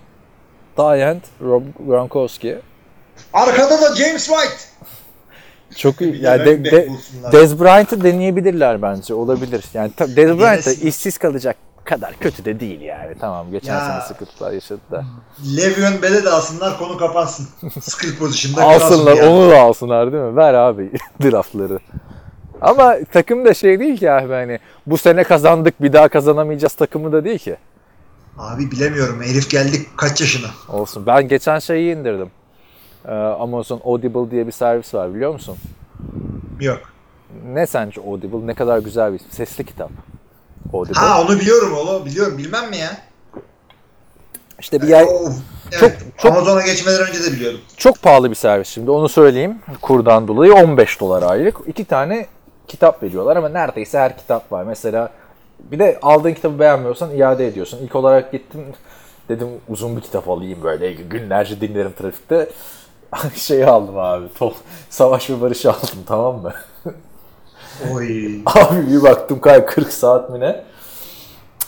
[0.78, 2.58] Diant, Rob Gronkowski.
[3.34, 4.56] Arkada da James White.
[5.76, 6.22] Çok iyi.
[6.22, 6.90] Yani de, de.
[7.32, 9.14] Dez Bryant'ı deneyebilirler bence.
[9.14, 9.64] Olabilir.
[9.74, 11.56] Yani Dez Bryant da işsiz kalacak
[11.96, 13.16] kadar kötü de değil yani.
[13.20, 13.80] Tamam geçen Ya.
[13.82, 15.06] sene sıkıntılar yaşadı da.
[15.58, 17.48] Le'Veon Bell'e de alsınlar konu kapansın.
[17.82, 19.30] Skill pozisyonda Alsınlar yani.
[19.30, 20.36] onu da alsınlar değil mi?
[20.36, 20.92] Ver abi
[21.24, 21.80] draftları.
[22.62, 27.12] Ama takım da şey değil ki abi hani bu sene kazandık bir daha kazanamayacağız takımı
[27.12, 27.56] da değil ki.
[28.38, 29.22] Abi bilemiyorum.
[29.24, 30.48] Herif geldi kaç yaşına?
[30.70, 31.06] Olsun.
[31.06, 32.32] Ben geçen şeyi indirdim.
[33.08, 35.58] Ee, Amazon Audible diye bir servis var biliyor musun?
[36.60, 36.80] Yok.
[37.46, 38.48] Ne sence Audible?
[38.48, 39.90] Ne kadar güzel bir sesli kitap.
[40.74, 41.00] Audible.
[41.00, 42.06] Ha onu biliyorum oğlum.
[42.06, 42.38] Biliyorum.
[42.38, 42.98] Bilmem mi ya?
[44.60, 45.34] İşte bir yer, Of.
[45.72, 45.80] Evet.
[45.80, 47.60] Çok- çok- Amazon'a geçmeden önce de biliyordum.
[47.78, 49.60] Çok pahalı bir servis şimdi onu söyleyeyim.
[49.82, 51.56] Kurdan dolayı 15 dolar aylık.
[51.68, 52.26] İki tane
[52.68, 54.64] kitap veriyorlar ama neredeyse her kitap var.
[54.64, 55.10] Mesela
[55.60, 57.80] bir de aldığın kitabı beğenmiyorsan iade ediyorsun.
[57.84, 58.66] İlk olarak gittim
[59.30, 62.50] dedim uzun bir kitap alayım böyle günlerce dinlerim trafikte.
[63.36, 64.26] şey aldım abi.
[64.40, 64.54] Tol,
[64.90, 66.54] Savaş ve Barış aldım tamam mı?
[67.94, 68.36] Oy.
[68.46, 70.64] Abi bir baktım kay 40 saat mi ne?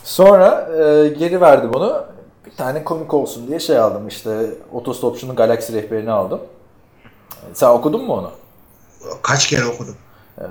[0.04, 2.06] Sonra e, geri verdim onu.
[2.46, 6.42] Bir tane komik olsun diye şey aldım işte Otostopçu'nun Galaxy rehberini aldım.
[7.54, 8.32] Sen okudun mu onu?
[9.22, 9.96] Kaç kere okudum.
[10.40, 10.44] Ee,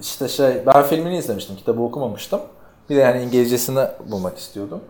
[0.00, 2.40] işte şey ben filmini izlemiştim kitabı okumamıştım.
[2.90, 4.80] Bir de yani İngilizcesini bulmak istiyordum.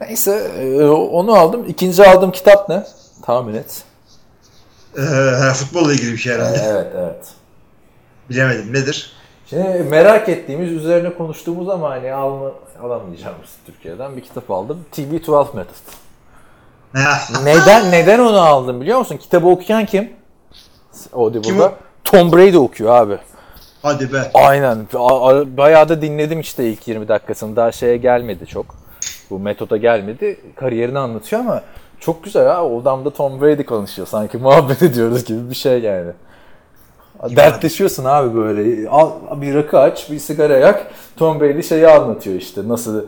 [0.00, 1.64] Neyse e, onu aldım.
[1.68, 2.86] İkinci aldığım kitap ne?
[3.22, 3.84] Tahmin et.
[4.98, 6.58] Ee, futbolla ilgili bir şey herhalde.
[6.66, 7.28] Evet evet.
[8.30, 8.72] Bilemedim.
[8.72, 9.15] Nedir?
[9.46, 12.52] Şimdi merak ettiğimiz, üzerine konuştuğumuz ama hani alma,
[12.82, 14.84] alamayacağımız Türkiye'den bir kitap aldım.
[14.92, 15.76] TB12 Method.
[17.44, 19.16] Neden neden onu aldım biliyor musun?
[19.16, 20.10] Kitabı okuyan kim?
[21.12, 21.72] Audible'da.
[22.04, 23.18] Tom Brady okuyor abi.
[23.82, 24.30] Hadi be.
[24.34, 24.86] Aynen.
[25.56, 27.56] Bayağı da dinledim işte ilk 20 dakikasını.
[27.56, 28.66] Daha şeye gelmedi çok.
[29.30, 30.40] Bu metoda gelmedi.
[30.56, 31.62] Kariyerini anlatıyor ama
[32.00, 32.64] çok güzel ha.
[32.64, 34.08] O adamda Tom Brady konuşuyor.
[34.08, 36.12] Sanki muhabbet ediyoruz gibi bir şey yani.
[37.36, 38.88] Dertleşiyorsun abi böyle.
[38.88, 40.86] Al bir rakı aç, bir sigara yak.
[41.16, 42.68] Tom Brady şeyi anlatıyor işte.
[42.68, 43.04] Nasıl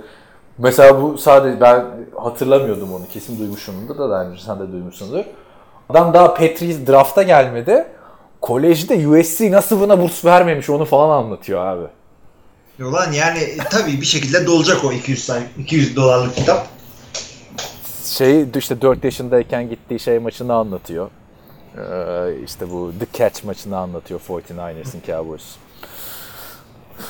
[0.59, 1.87] Mesela bu sadece ben
[2.17, 3.03] hatırlamıyordum onu.
[3.13, 5.25] Kesin duymuşumdur da daha önce sen de duymuşsundur.
[5.89, 7.87] Adam daha Petri drafta gelmedi.
[8.41, 11.87] Kolejde USC nasıl buna burs vermemiş onu falan anlatıyor abi.
[12.85, 13.39] Ulan yani
[13.71, 16.67] tabii bir şekilde dolacak o 200 say 200 dolarlık kitap.
[18.05, 21.11] Şey işte 4 yaşındayken gittiği şey maçını anlatıyor.
[21.77, 25.57] Ee, işte bu The Catch maçını anlatıyor 49ers'ın Cowboys.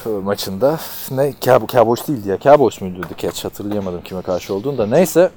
[0.07, 0.79] e, maçında.
[1.11, 2.39] Ne Cow- Cowboys değildi ya.
[2.39, 4.87] Cowboys muydu The Catch hatırlayamadım kime karşı olduğunu da.
[4.87, 5.31] Neyse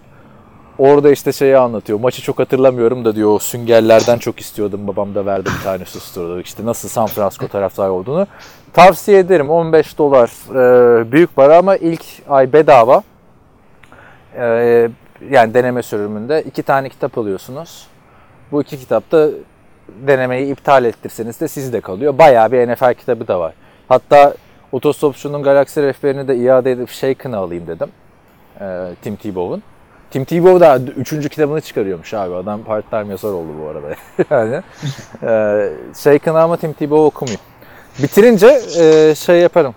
[0.77, 1.99] orada işte şeyi anlatıyor.
[1.99, 4.87] Maçı çok hatırlamıyorum da diyor süngerlerden çok istiyordum.
[4.87, 6.39] Babam da verdi bir tane susturdu.
[6.39, 8.27] İşte nasıl San Francisco taraftarı olduğunu.
[8.73, 9.49] Tavsiye ederim.
[9.49, 13.03] 15 dolar e, büyük para ama ilk ay bedava.
[14.37, 14.43] E,
[15.29, 17.87] yani deneme sürümünde iki tane kitap alıyorsunuz.
[18.51, 19.29] Bu iki kitapta
[20.07, 22.17] denemeyi iptal ettirseniz de sizde kalıyor.
[22.17, 23.53] Bayağı bir NFL kitabı da var.
[23.89, 24.33] Hatta
[24.71, 27.89] Otostopçu'nun Galaksi rehberini de iade edip Shaken'ı alayım dedim.
[28.61, 29.63] Ee, Tim Tebow'un.
[30.11, 32.35] Tim Tebow da üçüncü kitabını çıkarıyormuş abi.
[32.35, 33.87] Adam part-time yazar oldu bu arada.
[34.35, 34.63] yani.
[35.23, 35.73] Ee,
[36.03, 37.39] Shaken'ı ama Tim Tebow okumuyor.
[38.03, 39.73] Bitirince e, şey yaparım.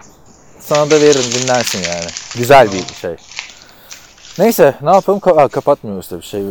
[0.58, 2.06] Sana da veririm dinlersin yani.
[2.36, 3.16] Güzel bir şey.
[4.38, 5.18] Neyse ne yapalım?
[5.18, 6.42] Ka- Aa, kapatmıyoruz tabii şey.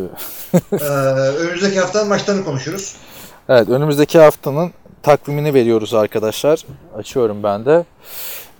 [0.72, 2.96] Ee, önümüzdeki haftanın maçlarını konuşuruz.
[3.48, 6.64] Evet önümüzdeki haftanın takvimini veriyoruz arkadaşlar.
[6.98, 7.84] Açıyorum ben de.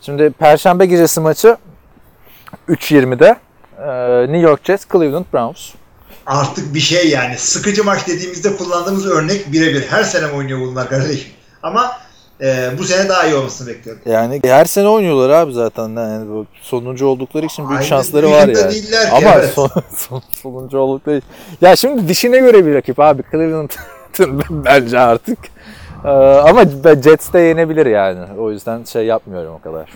[0.00, 1.56] Şimdi Perşembe gecesi maçı
[2.68, 3.36] 3.20'de
[3.78, 5.70] ee, New York Jets, Cleveland Browns.
[6.26, 7.38] Artık bir şey yani.
[7.38, 9.82] Sıkıcı maç dediğimizde kullandığımız örnek birebir.
[9.88, 11.28] Her sene oynuyor bunlar kardeşim.
[11.62, 11.92] Ama
[12.44, 14.02] e, bu sene daha iyi olmasını bekliyorum.
[14.06, 15.88] Yani her sene oynuyorlar abi zaten.
[15.88, 18.54] Yani bu sonuncu oldukları için büyük Aynen, şansları var yani.
[18.54, 19.50] değiller ki, Ama evet.
[19.54, 21.20] son, son, sonuncu oldukları
[21.60, 23.22] Ya şimdi dişine göre bir rakip abi.
[23.30, 25.38] Cleveland'ın bence artık.
[26.04, 26.64] Ee, ama
[27.04, 28.20] Jets de yenebilir yani.
[28.38, 29.90] O yüzden şey yapmıyorum o kadar.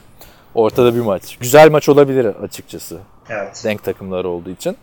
[0.55, 1.37] Ortada bir maç.
[1.41, 2.99] Güzel maç olabilir açıkçası.
[3.29, 3.63] Evet.
[3.65, 4.77] Denk takımlar olduğu için.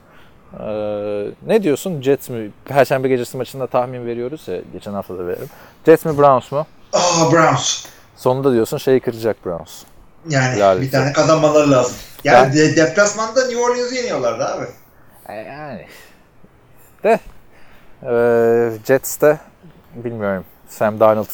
[0.59, 2.01] Ee, ne diyorsun?
[2.01, 2.51] Jets mi?
[2.65, 4.61] Perşembe gecesi maçında tahmin veriyoruz ya.
[4.73, 5.49] Geçen hafta da verelim.
[5.85, 6.65] Jets mi Browns mu?
[6.95, 7.85] Aa Browns.
[8.15, 9.83] Sonunda diyorsun şeyi kıracak Browns.
[10.29, 11.95] Yani Helal bir tane kazanmaları lazım.
[12.23, 14.65] Yani Ben- de, deplasmanda New Orleans'ı yeniyorlardı abi.
[15.29, 15.85] E, Yani.
[17.03, 17.19] De.
[18.03, 19.39] Ee, Jets'te
[19.95, 20.45] bilmiyorum.
[20.69, 21.27] Sam Darnold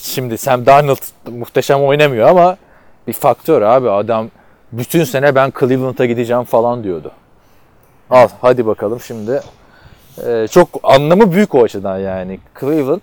[0.00, 2.56] şimdi Sam Darnold muhteşem oynamıyor ama
[3.06, 4.30] bir faktör abi adam
[4.72, 7.12] bütün sene ben Cleveland'a gideceğim falan diyordu.
[8.10, 9.40] Al hadi bakalım şimdi.
[10.26, 12.40] Ee, çok anlamı büyük o açıdan yani.
[12.60, 13.00] Cleveland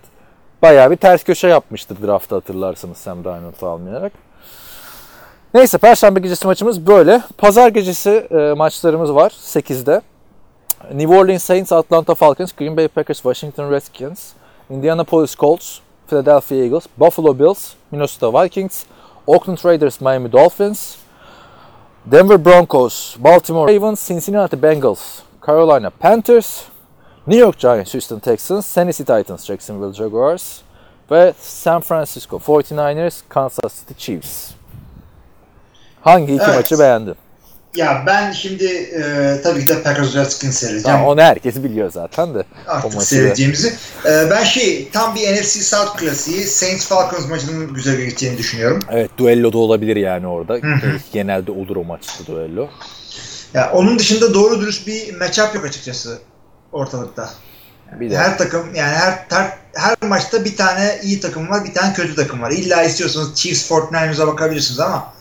[0.61, 4.11] bayağı bir ters köşe yapmıştı draftta hatırlarsınız Sam Darnold'u almayarak.
[5.53, 7.21] Neyse Perşembe gecesi maçımız böyle.
[7.37, 10.01] Pazar gecesi e, maçlarımız var 8'de.
[10.93, 14.33] New Orleans Saints, Atlanta Falcons, Green Bay Packers, Washington Redskins,
[14.69, 18.85] Indianapolis Colts, Philadelphia Eagles, Buffalo Bills, Minnesota Vikings,
[19.25, 20.97] Oakland Raiders, Miami Dolphins,
[22.05, 26.63] Denver Broncos, Baltimore Ravens, Cincinnati Bengals, Carolina Panthers,
[27.27, 30.43] New York Giants, Houston Texans, Tennessee Titans, Jacksonville Jaguars
[31.11, 34.51] ve San Francisco 49ers, Kansas City Chiefs.
[36.01, 36.55] Hangi iki Evet.
[36.55, 37.15] maçı beğendin?
[37.75, 39.01] Ya ben şimdi e,
[39.43, 40.99] tabii ki de Packers Redskins seyredeceğim.
[40.99, 42.43] Ha, onu herkes biliyor zaten de.
[42.67, 43.73] Artık seyredeceğimizi.
[44.05, 48.83] E, ben şey tam bir NFC South klasiği Saints Falcons maçının güzel geçeceğini düşünüyorum.
[48.91, 50.53] Evet duello da olabilir yani orada.
[50.53, 50.99] hı.
[51.13, 52.67] Genelde olur o maçta duello.
[53.53, 56.19] Ya onun dışında doğru dürüst bir matchup yok açıkçası
[56.77, 57.29] ortalıkta.
[57.91, 61.93] Bir Her takım yani her, her her maçta bir tane iyi takım var, bir tane
[61.93, 62.51] kötü takım var.
[62.51, 65.13] İlla istiyorsanız Chiefs 49ers'a bakabilirsiniz ama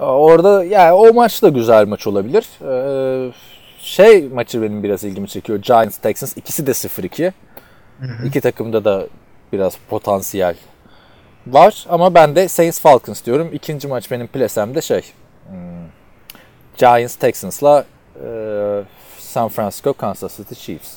[0.00, 2.48] orada yani o maç da güzel maç olabilir.
[2.62, 3.32] Ee,
[3.80, 5.58] şey maçı benim biraz ilgimi çekiyor.
[5.58, 7.32] Giants Texans ikisi de 0-2.
[8.24, 9.06] İki takımda da
[9.52, 10.56] biraz potansiyel
[11.46, 13.50] var ama ben de Saints Falcons diyorum.
[13.52, 15.02] İkinci maç benim plesemde şey
[15.48, 15.56] hmm,
[16.76, 17.84] Giants Texans'la
[18.24, 18.28] e,
[19.30, 20.90] San Francisco Kansas City Chiefs.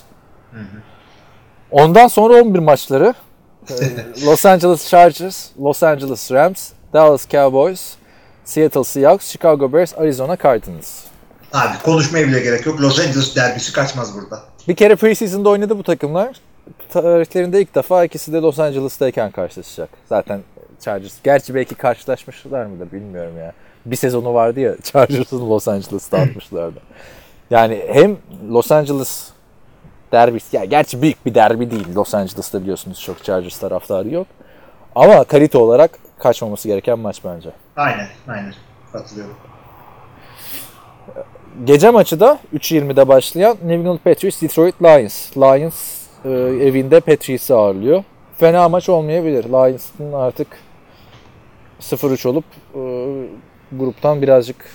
[1.71, 3.13] Ondan sonra 11 maçları
[3.69, 7.95] e, Los Angeles Chargers, Los Angeles Rams, Dallas Cowboys,
[8.45, 11.03] Seattle Seahawks, Chicago Bears, Arizona Cardinals.
[11.53, 12.81] abi konuşmaya bile gerek yok.
[12.81, 14.39] Los Angeles derbisi kaçmaz burada.
[14.67, 16.35] Bir kere preseason'da oynadı bu takımlar.
[16.89, 19.89] Tarihlerinde ilk defa ikisi de Los Angeles'tayken karşılaşacak.
[20.09, 20.41] Zaten
[20.79, 21.13] Chargers.
[21.23, 23.53] Gerçi belki karşılaşmışlar mıdır bilmiyorum ya.
[23.85, 26.79] Bir sezonu vardı ya Chargers'ın Los Angeles'ta atmışlardı.
[27.53, 28.17] Yani hem
[28.49, 29.29] Los Angeles
[30.11, 31.95] derbisi, ya gerçi büyük bir derbi değil.
[31.95, 34.27] Los Angeles'ta biliyorsunuz çok Chargers taraftarı yok.
[34.95, 37.49] Ama kalite olarak kaçmaması gereken maç bence.
[37.75, 38.53] Aynen, aynen.
[38.91, 39.35] Katılıyorum.
[41.63, 45.37] Gece maçı da 3.20'de başlayan New England Patriots Detroit Lions.
[45.37, 46.29] Lions e,
[46.67, 48.03] evinde Patriots'ı ağırlıyor.
[48.37, 49.43] Fena maç olmayabilir.
[49.43, 50.47] Lions'ın artık
[51.81, 52.81] 0-3 olup e,
[53.71, 54.65] gruptan birazcık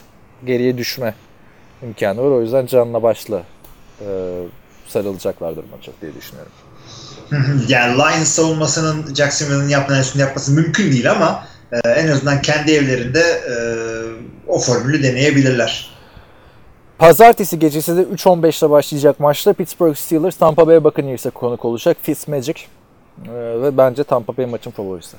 [0.45, 1.15] geriye düşme
[1.83, 2.31] imkanı var.
[2.31, 3.43] O yüzden canla başla
[4.01, 4.07] e,
[4.89, 6.53] sarılacaklardır maça diye düşünüyorum.
[7.69, 13.21] yani Lions savunmasının Jacksonville'ın yaptığı üstünde yapması mümkün değil ama e, en azından kendi evlerinde
[13.21, 13.55] e,
[14.47, 15.91] o formülü deneyebilirler.
[16.99, 21.97] Pazartesi gecesi de 3.15'te başlayacak maçta Pittsburgh Steelers Tampa Bay Buccaneers'e konuk olacak.
[22.03, 22.61] Fitzmagic
[23.25, 23.33] e,
[23.63, 25.17] ve bence Tampa Bay maçın favorisi.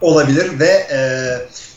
[0.00, 0.98] olabilir ve e,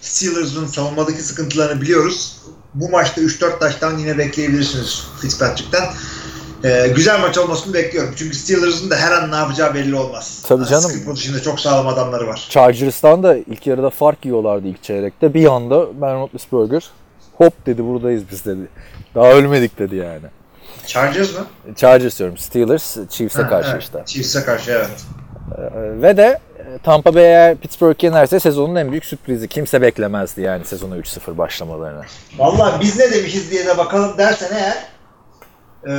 [0.01, 2.41] Steelers'ın savunmadaki sıkıntılarını biliyoruz.
[2.73, 5.83] Bu maçta 3-4 taştan yine bekleyebilirsiniz Fitzpatrick'ten.
[6.63, 8.13] E, güzel maç olmasını bekliyorum.
[8.17, 10.43] Çünkü Steelers'ın da her an ne yapacağı belli olmaz.
[10.47, 10.89] Tabii canım.
[10.89, 12.47] Skill pozisyonda çok sağlam adamları var.
[12.49, 15.33] Chargers'tan da ilk yarıda fark yiyorlardı ilk çeyrekte.
[15.33, 16.89] Bir anda Ben Roethlisberger
[17.35, 18.67] hop dedi buradayız biz dedi.
[19.15, 20.25] Daha ölmedik dedi yani.
[20.87, 21.45] Chargers mı?
[21.75, 22.37] Chargers diyorum.
[22.37, 23.81] Steelers Chiefs'e karşı evet.
[23.83, 24.03] işte.
[24.05, 24.89] Chiefs'e karşı evet.
[25.57, 26.39] Ee, Ve de
[26.83, 29.47] Tampa Bay eğer Pittsburgh yenerse sezonun en büyük sürprizi.
[29.47, 32.01] Kimse beklemezdi yani sezona 3-0 başlamalarını.
[32.37, 34.77] Vallahi biz ne demişiz diye de bakalım dersen eğer
[35.87, 35.93] e,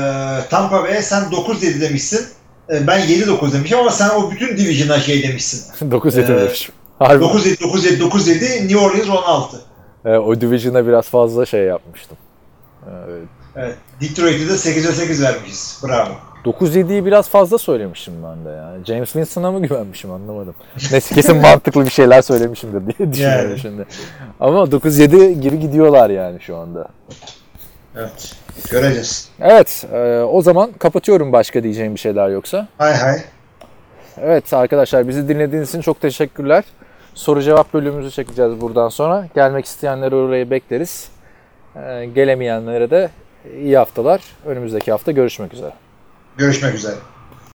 [0.51, 2.27] Tampa Bay'e sen 9-7 demişsin.
[2.73, 5.73] E, ben 7-9 demişim ama sen o bütün division'a şey demişsin.
[5.91, 6.75] 9-7 Ee, demişim.
[6.99, 7.25] Harbi.
[7.25, 9.61] 9-7, 9-7, 9-7, New Orleans 16.
[10.05, 12.17] Ee, o division'a biraz fazla şey yapmıştım.
[12.87, 12.91] Ee,
[13.57, 13.75] Evet.
[14.01, 15.81] Detroit'e de 8'e 8 vermişiz.
[15.89, 16.11] Bravo.
[16.45, 18.85] 9-7'yi biraz fazla söylemişim ben de yani.
[18.85, 20.55] James Winston'a mı güvenmişim anlamadım.
[20.93, 23.59] Neyse kesin mantıklı bir şeyler söylemişimdir diye düşünüyorum Yani.
[23.59, 23.87] şimdi.
[24.41, 26.89] Ama 9-7 gibi gidiyorlar yani şu anda.
[27.97, 28.35] Evet.
[28.71, 29.29] Göreceğiz.
[29.41, 32.69] Evet e, o zaman kapatıyorum başka diyeceğim bir şeyler yoksa.
[32.79, 33.19] Hay hay.
[34.21, 36.65] Evet arkadaşlar bizi dinlediğiniz için çok teşekkürler.
[37.15, 39.27] Soru cevap bölümümüzü çekeceğiz buradan sonra.
[39.35, 41.09] Gelmek isteyenleri oraya bekleriz.
[41.77, 43.11] E, gelemeyenlere de
[43.57, 44.21] iyi haftalar.
[44.47, 45.73] Önümüzdeki hafta görüşmek üzere.
[46.37, 46.97] Görüşmek üzere.